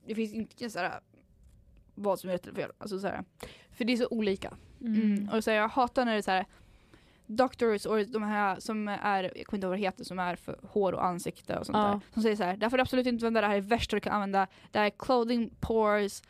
[0.07, 1.01] det finns inte så här,
[1.94, 2.70] vad som är rätt eller fel.
[2.78, 3.24] Alltså, så här,
[3.70, 4.57] För det är så olika.
[4.80, 5.28] mm.
[5.32, 6.46] Och så här, jag hatar när det är så här
[7.28, 10.36] doctors och de här som är, jag kommer inte ihåg vad det heter, som är
[10.36, 11.82] för hår och ansikte och sånt Ja.
[11.84, 12.00] där.
[12.12, 14.00] Som säger så här, där får du absolut inte använda det här är värsta du
[14.00, 14.46] kan använda.
[14.70, 16.22] Det här är clothing pores,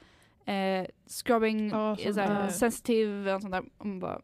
[0.44, 3.62] eh, scrubbing, Ja, sånt så här, sensitive och sånt där.
[3.78, 4.20] Och bara,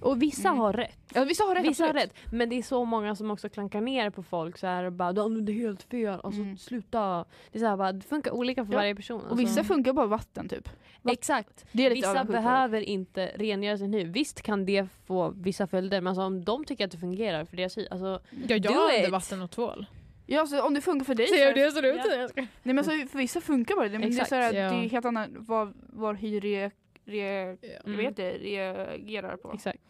[0.00, 0.60] Och vissa Mm.
[0.60, 1.05] har rätt.
[1.16, 3.80] Ja, vissa har rätt Vissa har rätt, men det är så många som också klankar
[3.80, 6.58] ner på folk så här och bara du använder helt fel, alltså Mm.
[6.58, 7.24] sluta.
[7.52, 8.78] Det är så här, bara, det funkar olika för Ja.
[8.78, 9.20] varje person.
[9.26, 9.74] Och vissa alltså.
[9.74, 10.68] funkar bara vatten typ.
[11.08, 11.64] Exakt.
[11.72, 14.12] Det är lite Vissa behöver inte rengöra sin hud.
[14.12, 17.56] Visst kan det få vissa följder men alltså, om de tycker att det fungerar för
[17.56, 19.10] deras hy, alltså, Ja, jag använder it.
[19.10, 19.86] vatten och tvål.
[20.26, 22.00] Ja, alltså, om det funkar för dig så Ser är det ser det ut?
[22.06, 22.28] Ja.
[22.36, 23.98] Nej men alltså, för vissa funkar bara det.
[23.98, 24.70] Men det är, Exakt, så här, ja.
[24.70, 26.70] det är helt annat vad, vad hy re,
[27.04, 27.68] re, Ja.
[27.86, 27.96] Mm.
[27.96, 29.52] vet det, reagerar på.
[29.54, 29.80] exakt.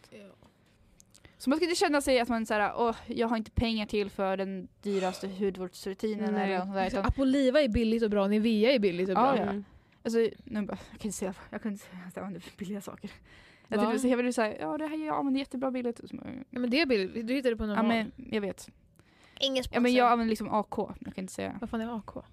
[1.37, 4.09] Så man ska inte känna sig att man såhär, åh jag har inte pengar till
[4.09, 6.43] för den dyraste hudvårdsrutinen Nej.
[6.43, 6.87] eller något sånt där.
[6.87, 9.35] Utan, Apoliva är billigt och bra, Nivea är billigt och bra.
[9.37, 9.49] Ja, ja.
[9.49, 9.63] Mm.
[10.03, 13.11] alltså, nu bara, jag kan inte säga, jag kan inte säga billiga saker.
[13.67, 13.91] Jag, Va?
[13.91, 15.99] typ, jag vill säga, ja det här jag använder jättebra billigt.
[16.49, 17.85] Ja, men det är billigt, du hittar det på Ja normal.
[17.87, 18.69] men jag vet.
[19.39, 21.57] Ingen Ja, men jag använder liksom AK, jag kan inte säga.
[21.61, 22.25] Vad fan är AK?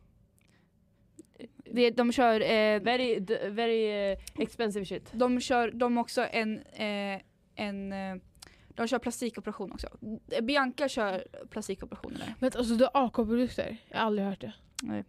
[1.64, 5.10] Det, de kör, eh, Very, very eh, expensive shit.
[5.12, 7.20] de kör de också en, eh,
[7.54, 8.16] en eh,
[8.74, 9.88] de kör plastikoperation också.
[10.42, 12.34] Bianca kör plastikoperationer där.
[12.38, 13.76] Men alltså du har AK-produkter?
[13.88, 14.52] Jag har aldrig hört det.
[14.82, 15.04] Nej.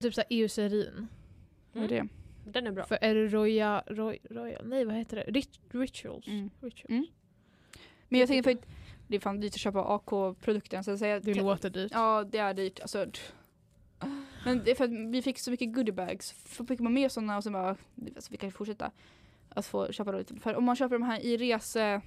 [0.00, 1.08] Typ såhär eucerin.
[1.72, 2.08] Vad är det?
[2.44, 2.84] Den är bra.
[2.84, 5.22] För är det Roya, Roy, Roya, nej vad heter det?
[5.22, 6.26] Rit rituals.
[6.26, 6.50] Mm.
[6.60, 6.84] rituals.
[6.88, 7.06] Mm.
[8.08, 8.66] Men jag tänker för att
[9.08, 10.84] det är fan dyrt att köpa AK-produkten.
[10.84, 11.92] Så att säga, Det låter dyrt.
[11.94, 12.80] Ja det är dyrt.
[12.80, 13.06] Alltså,
[14.44, 16.34] men det är för att vi fick så mycket goodiebags.
[16.46, 17.76] Så fick man med sådana och sen bara,
[18.16, 18.90] alltså, vi kan fortsätta
[19.48, 20.34] att få köpa lite.
[20.36, 22.00] För om man köper de här i rese,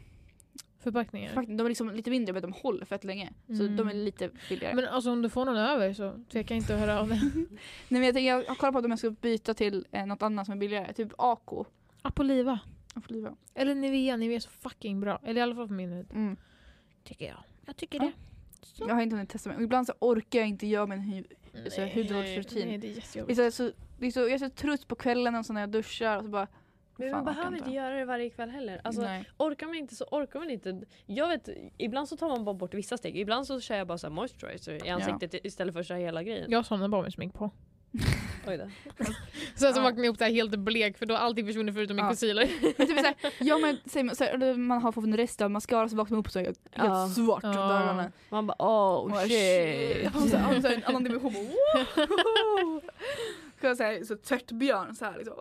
[0.84, 1.34] Förpackningar.
[1.58, 3.30] de är liksom lite mindre men de håller fett länge.
[3.48, 3.76] Så Mm.
[3.76, 4.76] de är lite billigare.
[4.76, 7.20] Men alltså om du får någon över så tveka inte att höra av dig.
[7.34, 7.48] Nej
[7.88, 10.46] men jag, tänker, jag har kollat på om jag ska byta till eh, något annat
[10.46, 10.94] som är billigare.
[10.94, 11.50] Typ AK.
[12.02, 12.60] Apoliva.
[12.94, 13.36] Apoliva.
[13.54, 15.20] Eller Nivea, Nivea är så fucking bra.
[15.24, 16.08] Eller i alla fall för min hud.
[16.14, 16.38] Mm.
[17.04, 17.38] Tycker jag.
[17.66, 18.06] Jag tycker Ja.
[18.06, 18.12] det.
[18.66, 18.86] Så.
[18.88, 21.24] Jag har inte hunnit testa men ibland så orkar jag inte göra min hy-
[21.70, 22.68] så Nej, hudvårdsrutin.
[22.68, 23.38] Nej, det är jättejobbigt.
[23.40, 23.72] så, så,
[24.12, 26.48] så, Jag är så trött på kvällen och så när jag duschar och så bara
[27.06, 28.82] Men man behöver inte göra det varje kväll heller.
[28.84, 29.24] Alltså, Nej.
[29.38, 30.82] orkar man inte så orkar man inte.
[31.06, 33.18] Jag vet, ibland så tar man bara bort vissa steg.
[33.18, 36.24] Ibland så kör jag bara så här moisturizer i ansiktet istället för att köra hela
[36.24, 36.52] grejen.
[36.52, 37.52] Jag somnar bara med smink på.
[38.48, 38.70] Oj då.
[39.56, 39.84] Sen så Ja.
[39.84, 42.10] vaknar jag upp där helt blek för då har allting försvunnit förutom min Ja.
[42.10, 42.50] concealer.
[42.78, 45.90] Men typ såhär, ja men säg, man, såhär, man har fått en rest av mascara
[45.90, 47.08] så vaknar man upp så är jag helt Ja.
[47.08, 48.04] svart Ja.
[48.30, 50.04] Man bara oh Och shit.
[50.04, 51.34] Jag har så en annan dimension.
[53.62, 55.36] Så jag säger så tvättbjörn så här liksom.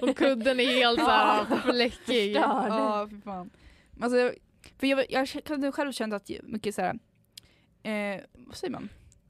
[0.10, 2.32] Och kudden är helt såhär fläckig.
[2.36, 3.50] Ja fy fan.
[4.00, 4.34] Alltså, jag-
[4.78, 6.98] för jag, jag kan själv känna att mycket såhär,
[7.82, 8.88] eh, vad säger man?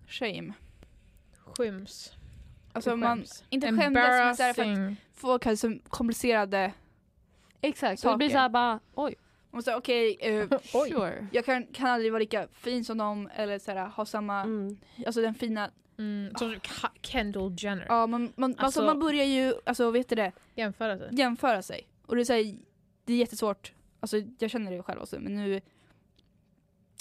[0.09, 0.53] Shame.
[1.57, 2.13] Skyms.
[2.73, 6.73] Alltså man, inte skämdes men för att folk har så komplicerade,
[7.61, 8.37] Exakt, så det blir Saker.
[8.39, 9.15] såhär bara oj.
[9.51, 10.91] och så okej, eh, Oj.
[10.91, 11.27] Sure.
[11.33, 14.77] jag kan, kan aldrig vara lika fin som dem eller såhär, ha samma, Mm.
[15.07, 15.71] alltså den fina,
[16.03, 17.87] Mm, som Ka- Kendall Jenner.
[17.89, 21.09] ja man, man, alltså, Alltså- man börjar ju, alltså vet du det, Jämföra sig.
[21.13, 21.89] jämföra sig.
[22.07, 22.57] Och det är, så här,
[23.05, 25.61] det är jättesvårt, alltså jag känner det själv också men nu,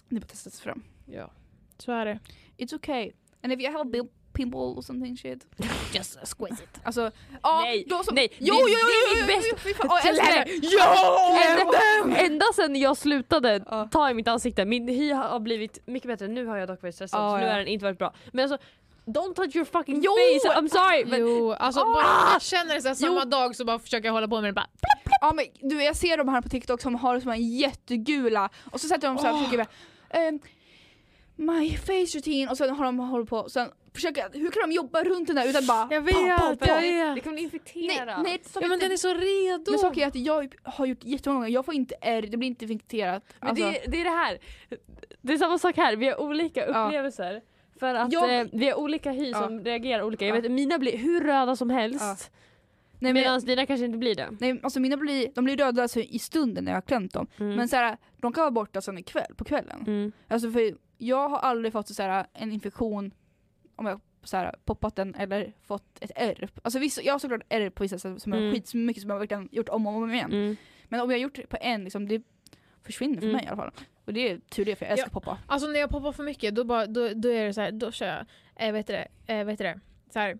[0.09, 0.83] det är bara sig fram.
[1.05, 1.31] Ja.
[1.77, 2.19] Så är det.
[2.57, 3.11] It's okay.
[3.43, 4.01] And if you have a big
[4.33, 5.47] pimple or something shit.
[5.93, 6.79] Just squeeze it.
[6.83, 7.11] Alltså,
[7.43, 10.51] ja Nej, då så, nej, jo, jo, jo, det är mitt bästa- älskar det!
[12.05, 16.27] Ända, ända sen jag slutade ta i mitt ansikte, min hy har blivit mycket bättre.
[16.27, 18.13] Nu har jag dock varit stressad så nu har den inte varit bra.
[18.31, 18.67] Men alltså,
[19.05, 20.11] don't touch your fucking Jo!
[20.11, 21.05] face, I'm sorry!
[21.05, 21.93] Men, Jo, alltså Ah!
[21.93, 23.29] bara jag känner det så här, samma Jo.
[23.29, 24.67] dag så bara försöker jag hålla på med det bara
[25.21, 28.81] Ja men du jag ser de här på TikTok som har som en jättegula och
[28.81, 30.39] så sätter de så här och försöker bara,
[31.35, 35.03] My face routine och sen har de hållit på sen försöker, hur kan de jobba
[35.03, 36.65] runt den där utan bara Jag vet, pa, pa, pa.
[36.67, 37.23] jag det vet.
[37.23, 38.21] kommer Nej, infektera.
[38.21, 39.71] nej, Ja men den är så redo.
[39.71, 42.47] men saken är att jag har gjort jättemånga gånger, jag får inte R, det blir
[42.47, 43.23] inte infekterat.
[43.39, 44.39] Men Alltså, det, det är det här,
[45.21, 46.91] det är samma sak här, vi har olika Ja.
[47.81, 49.37] För att Jag- eh, vi har olika hy Ja.
[49.43, 50.25] som reagerar olika.
[50.27, 50.41] Jag Ja.
[50.41, 52.01] vet, mina blir hur röda som helst.
[52.01, 52.15] Ja.
[52.99, 54.29] nej, men, Medan dina kanske inte blir det.
[54.39, 57.27] nej alltså mina blir, de blir röda alltså, i stunden när jag har klämt dem.
[57.39, 57.55] Mm.
[57.55, 59.83] Men så här, de kan vara borta sen ikväll, på kvällen.
[59.87, 60.11] Mm.
[60.27, 63.11] Alltså för jag har aldrig fått så här, en infektion
[63.75, 66.49] om jag så här, poppat den eller fått ett ärr.
[66.63, 68.51] Alltså vissa, jag har såklart ärr på vissa sätt som Mm.
[68.51, 70.31] skitmycket som jag verkligen gjort om och om igen.
[70.33, 70.55] Mm.
[70.89, 72.21] Men om jag har gjort det på en, liksom, det
[72.83, 73.35] försvinner för Mm.
[73.35, 73.71] mig i alla fall.
[74.05, 75.13] Och det är tur det för jag älskar Ja.
[75.13, 75.37] poppa.
[75.47, 77.91] Alltså när jag poppar för mycket då, bara, då, då är det så här, då
[77.91, 78.25] kör jag,
[78.67, 79.79] eh, vet du det, eh, vet du det,
[80.13, 80.37] så här,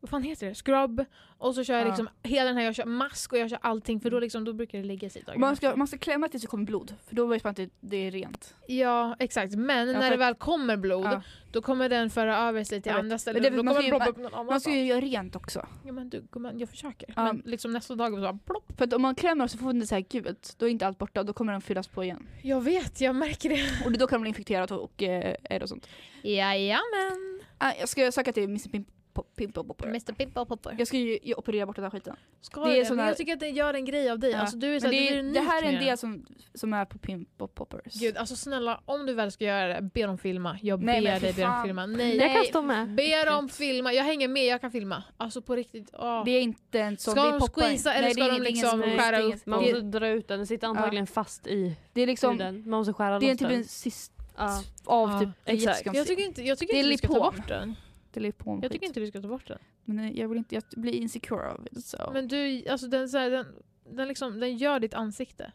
[0.00, 0.54] vad fan heter det?
[0.54, 1.04] Scrub
[1.38, 1.86] och så kör jag Ja.
[1.88, 4.52] liksom hela den här, jag kör mask och jag kör allting för då, liksom, då
[4.52, 7.16] brukar det ligga sig dagen Man ska, man ska klämma tills det kommer blod, för
[7.16, 8.54] då vet man att det, det är rent.
[8.66, 11.22] Ja exakt, men när för- det väl kommer blod Ja.
[11.52, 13.02] då kommer den föra över sig till Jag vet.
[13.04, 13.42] andra ställen.
[13.42, 14.62] Men det- då man kommer ska den ju- ploppa upp någon Man annanstans.
[14.62, 15.66] ska ju göra rent också.
[15.86, 17.12] Ja men du, gumman, jag försöker.
[17.16, 17.24] Ja.
[17.24, 18.72] Men liksom nästa dag så bara plopp.
[18.78, 20.98] För att om man klämmer så får den så här gult, då är inte allt
[20.98, 22.26] borta, då kommer den fyllas på igen.
[22.42, 23.64] Jag vet, jag märker det.
[23.86, 25.88] Och då kan den bli infekterad och, och eh, ärr och sånt.
[26.22, 27.40] Jajamän.
[27.58, 28.84] Ah, jag ska söka till Mr
[29.14, 29.86] Pimp- Pimple Popper.
[29.86, 30.74] Mr Pimple Popper.
[30.78, 32.16] Jag ska ju ju operera bort den här skiten.
[32.40, 34.30] Ska Det är sån men här- jag tycker att den gör en grej av dig.
[34.30, 34.38] Ja.
[34.38, 36.72] Alltså, du är så här, det, du är, det här är en del som, som
[36.72, 37.94] är på Pimple Poppers.
[38.00, 40.58] Gud, alltså snälla om du väl ska göra det, be dem filma.
[40.62, 41.86] Jag Nej, ber dig be dem filma.
[41.86, 42.94] Nej, Jag kan stå med.
[42.94, 43.92] Be dem filma.
[43.92, 45.02] Jag hänger med, jag kan filma.
[45.16, 45.90] Alltså på riktigt.
[45.98, 46.24] åh.
[46.24, 48.38] Det är inte en sån, Ska det är de squeeza eller Nej, ska det är
[48.38, 52.00] de liksom skära upp Man måste dra ut den, den sitter antagligen fast i det
[52.02, 52.62] är liksom, huden.
[52.70, 53.58] Man måste skära det är loss typ den.
[53.58, 54.62] en sist Ja.
[54.84, 55.86] av Ja, typ exakt.
[55.94, 57.74] jag tycker inte, jag tycker Det är inte vi ska ta bort den.
[58.12, 59.58] Det är lipom Jag tycker inte vi ska ta bort den.
[59.84, 62.10] Men eh, jag vill inte, jag blir insecure av det så.
[62.12, 63.46] Men du, alltså den, så här, den,
[63.90, 65.52] den, liksom, den gör ditt ansikte.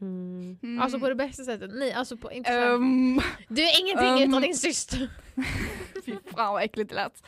[0.00, 0.58] Mm.
[0.62, 0.82] Mm.
[0.82, 1.70] Alltså på det bästa sättet?
[1.74, 5.10] Nej, alltså på inte Ehm, Du är ingenting um, utan din syster.
[6.04, 7.22] Fy fan vad äckligt det lät.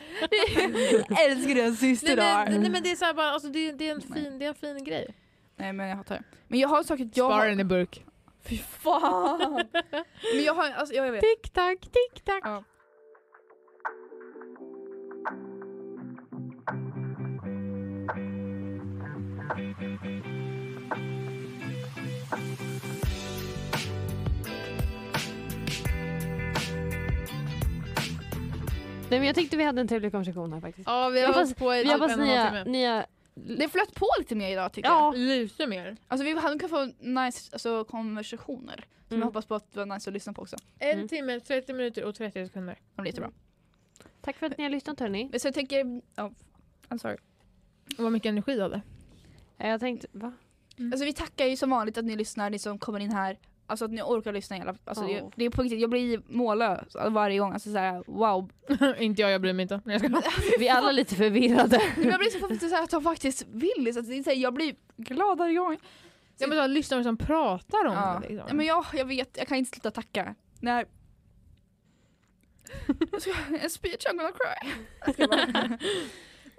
[1.08, 3.88] Jag älskar din syster Nej, men, nej men det är såhär bara, alltså, det, det,
[3.88, 5.14] är en fin, det är en fin grej.
[5.56, 6.24] Nej men jag hatar det.
[6.48, 7.48] Men jag har sagt att jag Spara har...
[7.48, 8.04] den i burk.
[8.42, 9.64] Fy fan!
[10.34, 11.20] men jag har, alltså jag vet.
[11.20, 12.42] Tick tack, tick tack.
[12.44, 12.64] Ja.
[29.10, 30.88] Nej men jag tyckte vi hade en trevlig konversation här faktiskt.
[30.88, 32.96] Ja vi har hoppas- hållit på i Vi typ hoppas en och en halv nya,
[32.96, 35.12] nya Det flöt på lite mer idag tycker Ja.
[35.14, 35.18] jag.
[35.18, 35.96] Lite mer.
[36.08, 38.74] Alltså vi hade kunnat få nice alltså, konversationer.
[39.08, 39.20] Som Mm.
[39.20, 40.56] jag hoppas på att det var nice att lyssna på också.
[40.78, 41.08] En Mm.
[41.08, 42.74] timme, 30 minuter och 30 sekunder.
[42.94, 43.30] Det blir jättebra.
[44.20, 45.28] Tack för att ni har lyssnat hörni.
[45.30, 46.32] Men Så jag tänker, ja,
[46.88, 47.16] I'm sorry.
[47.98, 48.80] Vad mycket energi du hade.
[49.58, 50.32] Jag tänkte, va?
[50.92, 53.38] Alltså vi tackar ju som vanligt att ni lyssnar, ni som kommer in här.
[53.66, 55.22] Alltså att ni orkar lyssna hela, alltså Ja.
[55.24, 57.52] det, det är på riktigt, jag blir mållös varje gång.
[57.52, 58.50] Alltså såhär, wow.
[58.98, 59.80] inte jag, jag bryr mig inte.
[59.84, 60.08] Jag ska.
[60.58, 61.82] Vi är alla lite förvirrade.
[61.96, 63.94] Men jag blir så så här att de faktiskt vill.
[63.94, 65.76] Så att det är så här, jag blir glad varje gång.
[66.38, 68.18] Jag måste ha lyssnare som pratar om Ja.
[68.22, 68.28] det.
[68.28, 68.44] Liksom.
[68.48, 70.34] Ja, men jag, jag vet, jag kan inte sluta tacka.
[70.60, 70.86] När...
[73.62, 74.72] En speech I'm gonna cry.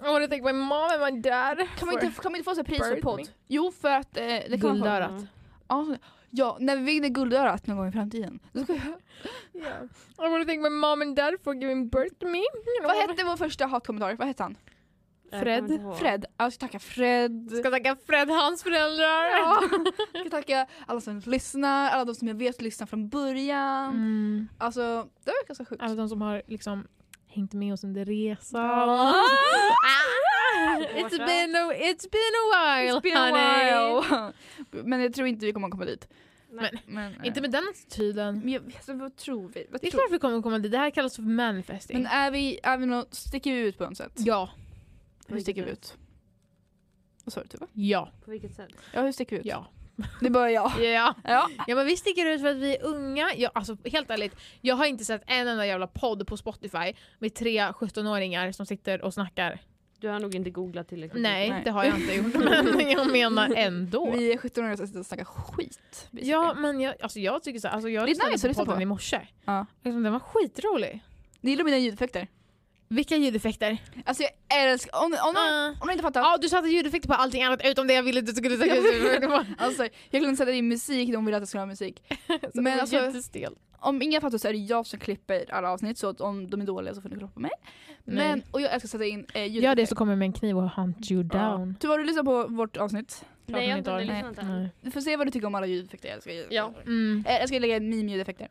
[0.02, 1.58] I wanna thank my mom and my dad.
[1.78, 3.20] Kan man inte, kan man inte få så pris för podd?
[3.20, 3.26] me.
[3.48, 4.68] Jo för att eh, det kan man få.
[4.68, 5.26] Guldörat.
[5.68, 5.86] Ja,
[6.30, 8.40] ja, när vi vinner Guldörat någon gång i framtiden.
[8.54, 8.82] Då ska jag,
[9.54, 9.84] Yeah.
[9.84, 12.44] I wanna thank my mom and dad for giving birth to me.
[12.84, 14.16] vad hette vår första hatkommentar?
[14.16, 14.58] Vad hette han?
[15.32, 15.82] Jag Fred.
[16.00, 16.26] Fred.
[16.38, 17.52] Ja, Jag ska tacka Fred.
[17.60, 19.30] Ska tacka Fred, hans föräldrar.
[19.30, 19.62] Ja.
[20.14, 23.90] Jag ska tacka alla som lyssnar, alla de som jag vet lyssnar från början.
[23.90, 24.48] Mm.
[24.58, 24.82] Alltså,
[25.24, 25.82] det var ganska sjukt.
[25.84, 26.88] Alla de som har liksom
[27.30, 28.62] hängt med oss under resan.
[28.62, 29.14] Ja.
[29.86, 34.02] Ah, it's, been a, it's been a while It's been a honey.
[34.72, 34.84] while.
[34.84, 36.08] Men jag tror inte vi kommer att komma dit.
[36.52, 36.84] Nej.
[36.88, 38.40] Men, eh, Inte med den attityden.
[38.40, 39.68] Men jag, alltså, vad tror vi?
[39.72, 40.72] Vad Det är klart vi kommer komma dit.
[40.72, 41.98] Det här kallas för manifesting.
[41.98, 44.12] Men är vi, är vi något, sticker vi ut på något sätt?
[44.16, 44.50] ja.
[45.28, 45.98] Hur sticker vi ut?
[47.26, 47.68] Vad sa du Tuva?
[47.74, 48.12] Ja.
[48.26, 48.70] På vilket sätt?
[48.94, 49.46] Ja, hur sticker vi ut?
[49.46, 49.68] Ja.
[50.22, 50.72] Det bara jag.
[50.84, 51.16] Ja.
[51.24, 51.50] Ja.
[51.68, 53.30] ja men vi sticker ut för att vi är unga.
[53.38, 57.36] Jag, alltså helt ärligt, jag har inte sett en enda jävla podd på Spotify med
[57.36, 59.60] tre 17-åringar som sitter och snackar.
[60.00, 61.22] Du har nog inte googlat tillräckligt.
[61.24, 61.62] Nej, Nej.
[61.66, 62.36] det har jag inte gjort.
[62.76, 64.12] Men jag menar ändå.
[64.12, 65.80] Vi är 17 år som sitter och snackar skit.
[66.12, 66.32] basically.
[66.32, 68.76] Ja men jag, alltså jag tycker så alltså jag Det är lyssnade nice på podden
[68.76, 68.82] på.
[68.82, 69.22] i morse.
[69.46, 69.66] Ja.
[69.84, 71.00] Liksom, den var skitrolig.
[71.42, 72.28] Det gillar mina ljudeffekter.
[72.90, 73.78] Vilka ljudeffekter?
[74.06, 75.68] Alltså jag älskar, om, om, om, Ah.
[75.82, 76.22] om du inte fattar.
[76.22, 78.76] Ja du satte ljudeffekter på allting annat utom det jag ville att du skulle säga.
[79.58, 82.04] Alltså, jag kunde sätta in musik, de ville att jag skulle ha musik.
[82.54, 83.56] Men alltså, Jättestel.
[83.80, 86.62] om ingen fattar så är det jag som klipper alla avsnitt så att om de
[86.62, 87.52] är dåliga så får ni kolla på mig.
[88.06, 89.62] Men, och jag älskar att sätta in eh, ljudeffekter.
[89.68, 91.76] Gör det så kommer jag med en kniv och hunt you down.
[91.80, 93.26] Tyvärr har du lyssnat på vårt avsnitt?
[93.46, 94.70] Nej, jag har inte lyssnat än.
[94.82, 96.08] Du får se vad du tycker om alla ljudeffekter.
[96.10, 96.48] Jag älskar ljud.
[96.50, 96.74] Ja.
[96.86, 97.24] Mm.
[97.28, 98.48] Eh, Jag ska lägga in meme-ljudeffekter.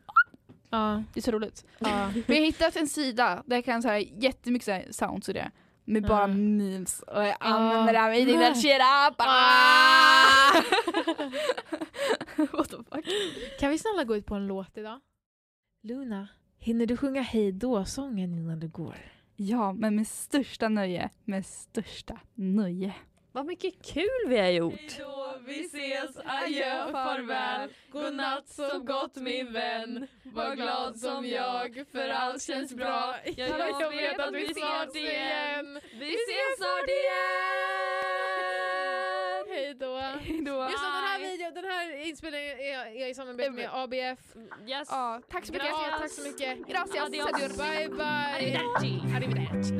[0.69, 1.03] Ja.
[1.13, 1.65] Det är så roligt.
[1.79, 2.11] Ja.
[2.27, 5.33] Vi har hittat en sida där jag kan så här jättemycket så här sounds och
[5.33, 5.51] det.
[5.85, 6.57] Med bara Mm.
[6.57, 6.99] memes.
[7.01, 8.75] Och jag använder det här med eating that shit
[9.09, 9.15] up.
[9.17, 10.61] Ah!
[12.57, 13.05] What the fuck?
[13.59, 14.99] Kan vi snälla gå ut på en låt idag?
[15.83, 18.95] Luna, hinner du sjunga hej då-sången innan du går?
[19.35, 21.09] Ja, men med största nöje.
[21.25, 22.93] Med största nöje.
[23.31, 24.99] Vad mycket kul vi har gjort.
[25.45, 32.41] vi ses, adjö, farväl Godnatt, sov gott min vän Var glad som jag, för allt
[32.43, 37.79] känns bra Jag vet att vi snart igen Vi ses snart igen!
[39.49, 39.95] Hej då!
[39.97, 40.63] Hejdå.
[40.63, 44.19] Just det, den här videon, den här inspelningen är, är i samarbete med ABF.
[44.67, 44.87] Yes.
[44.91, 45.67] Ja, tack så mycket.
[45.69, 46.67] Ja, tack så mycket.
[46.67, 47.05] Gracias.
[47.05, 47.57] Adios.
[47.57, 48.03] Bye bye!
[48.05, 49.01] Arrivederci.
[49.15, 49.79] Arrivederci.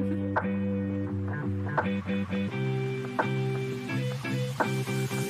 [4.82, 5.29] Thank you.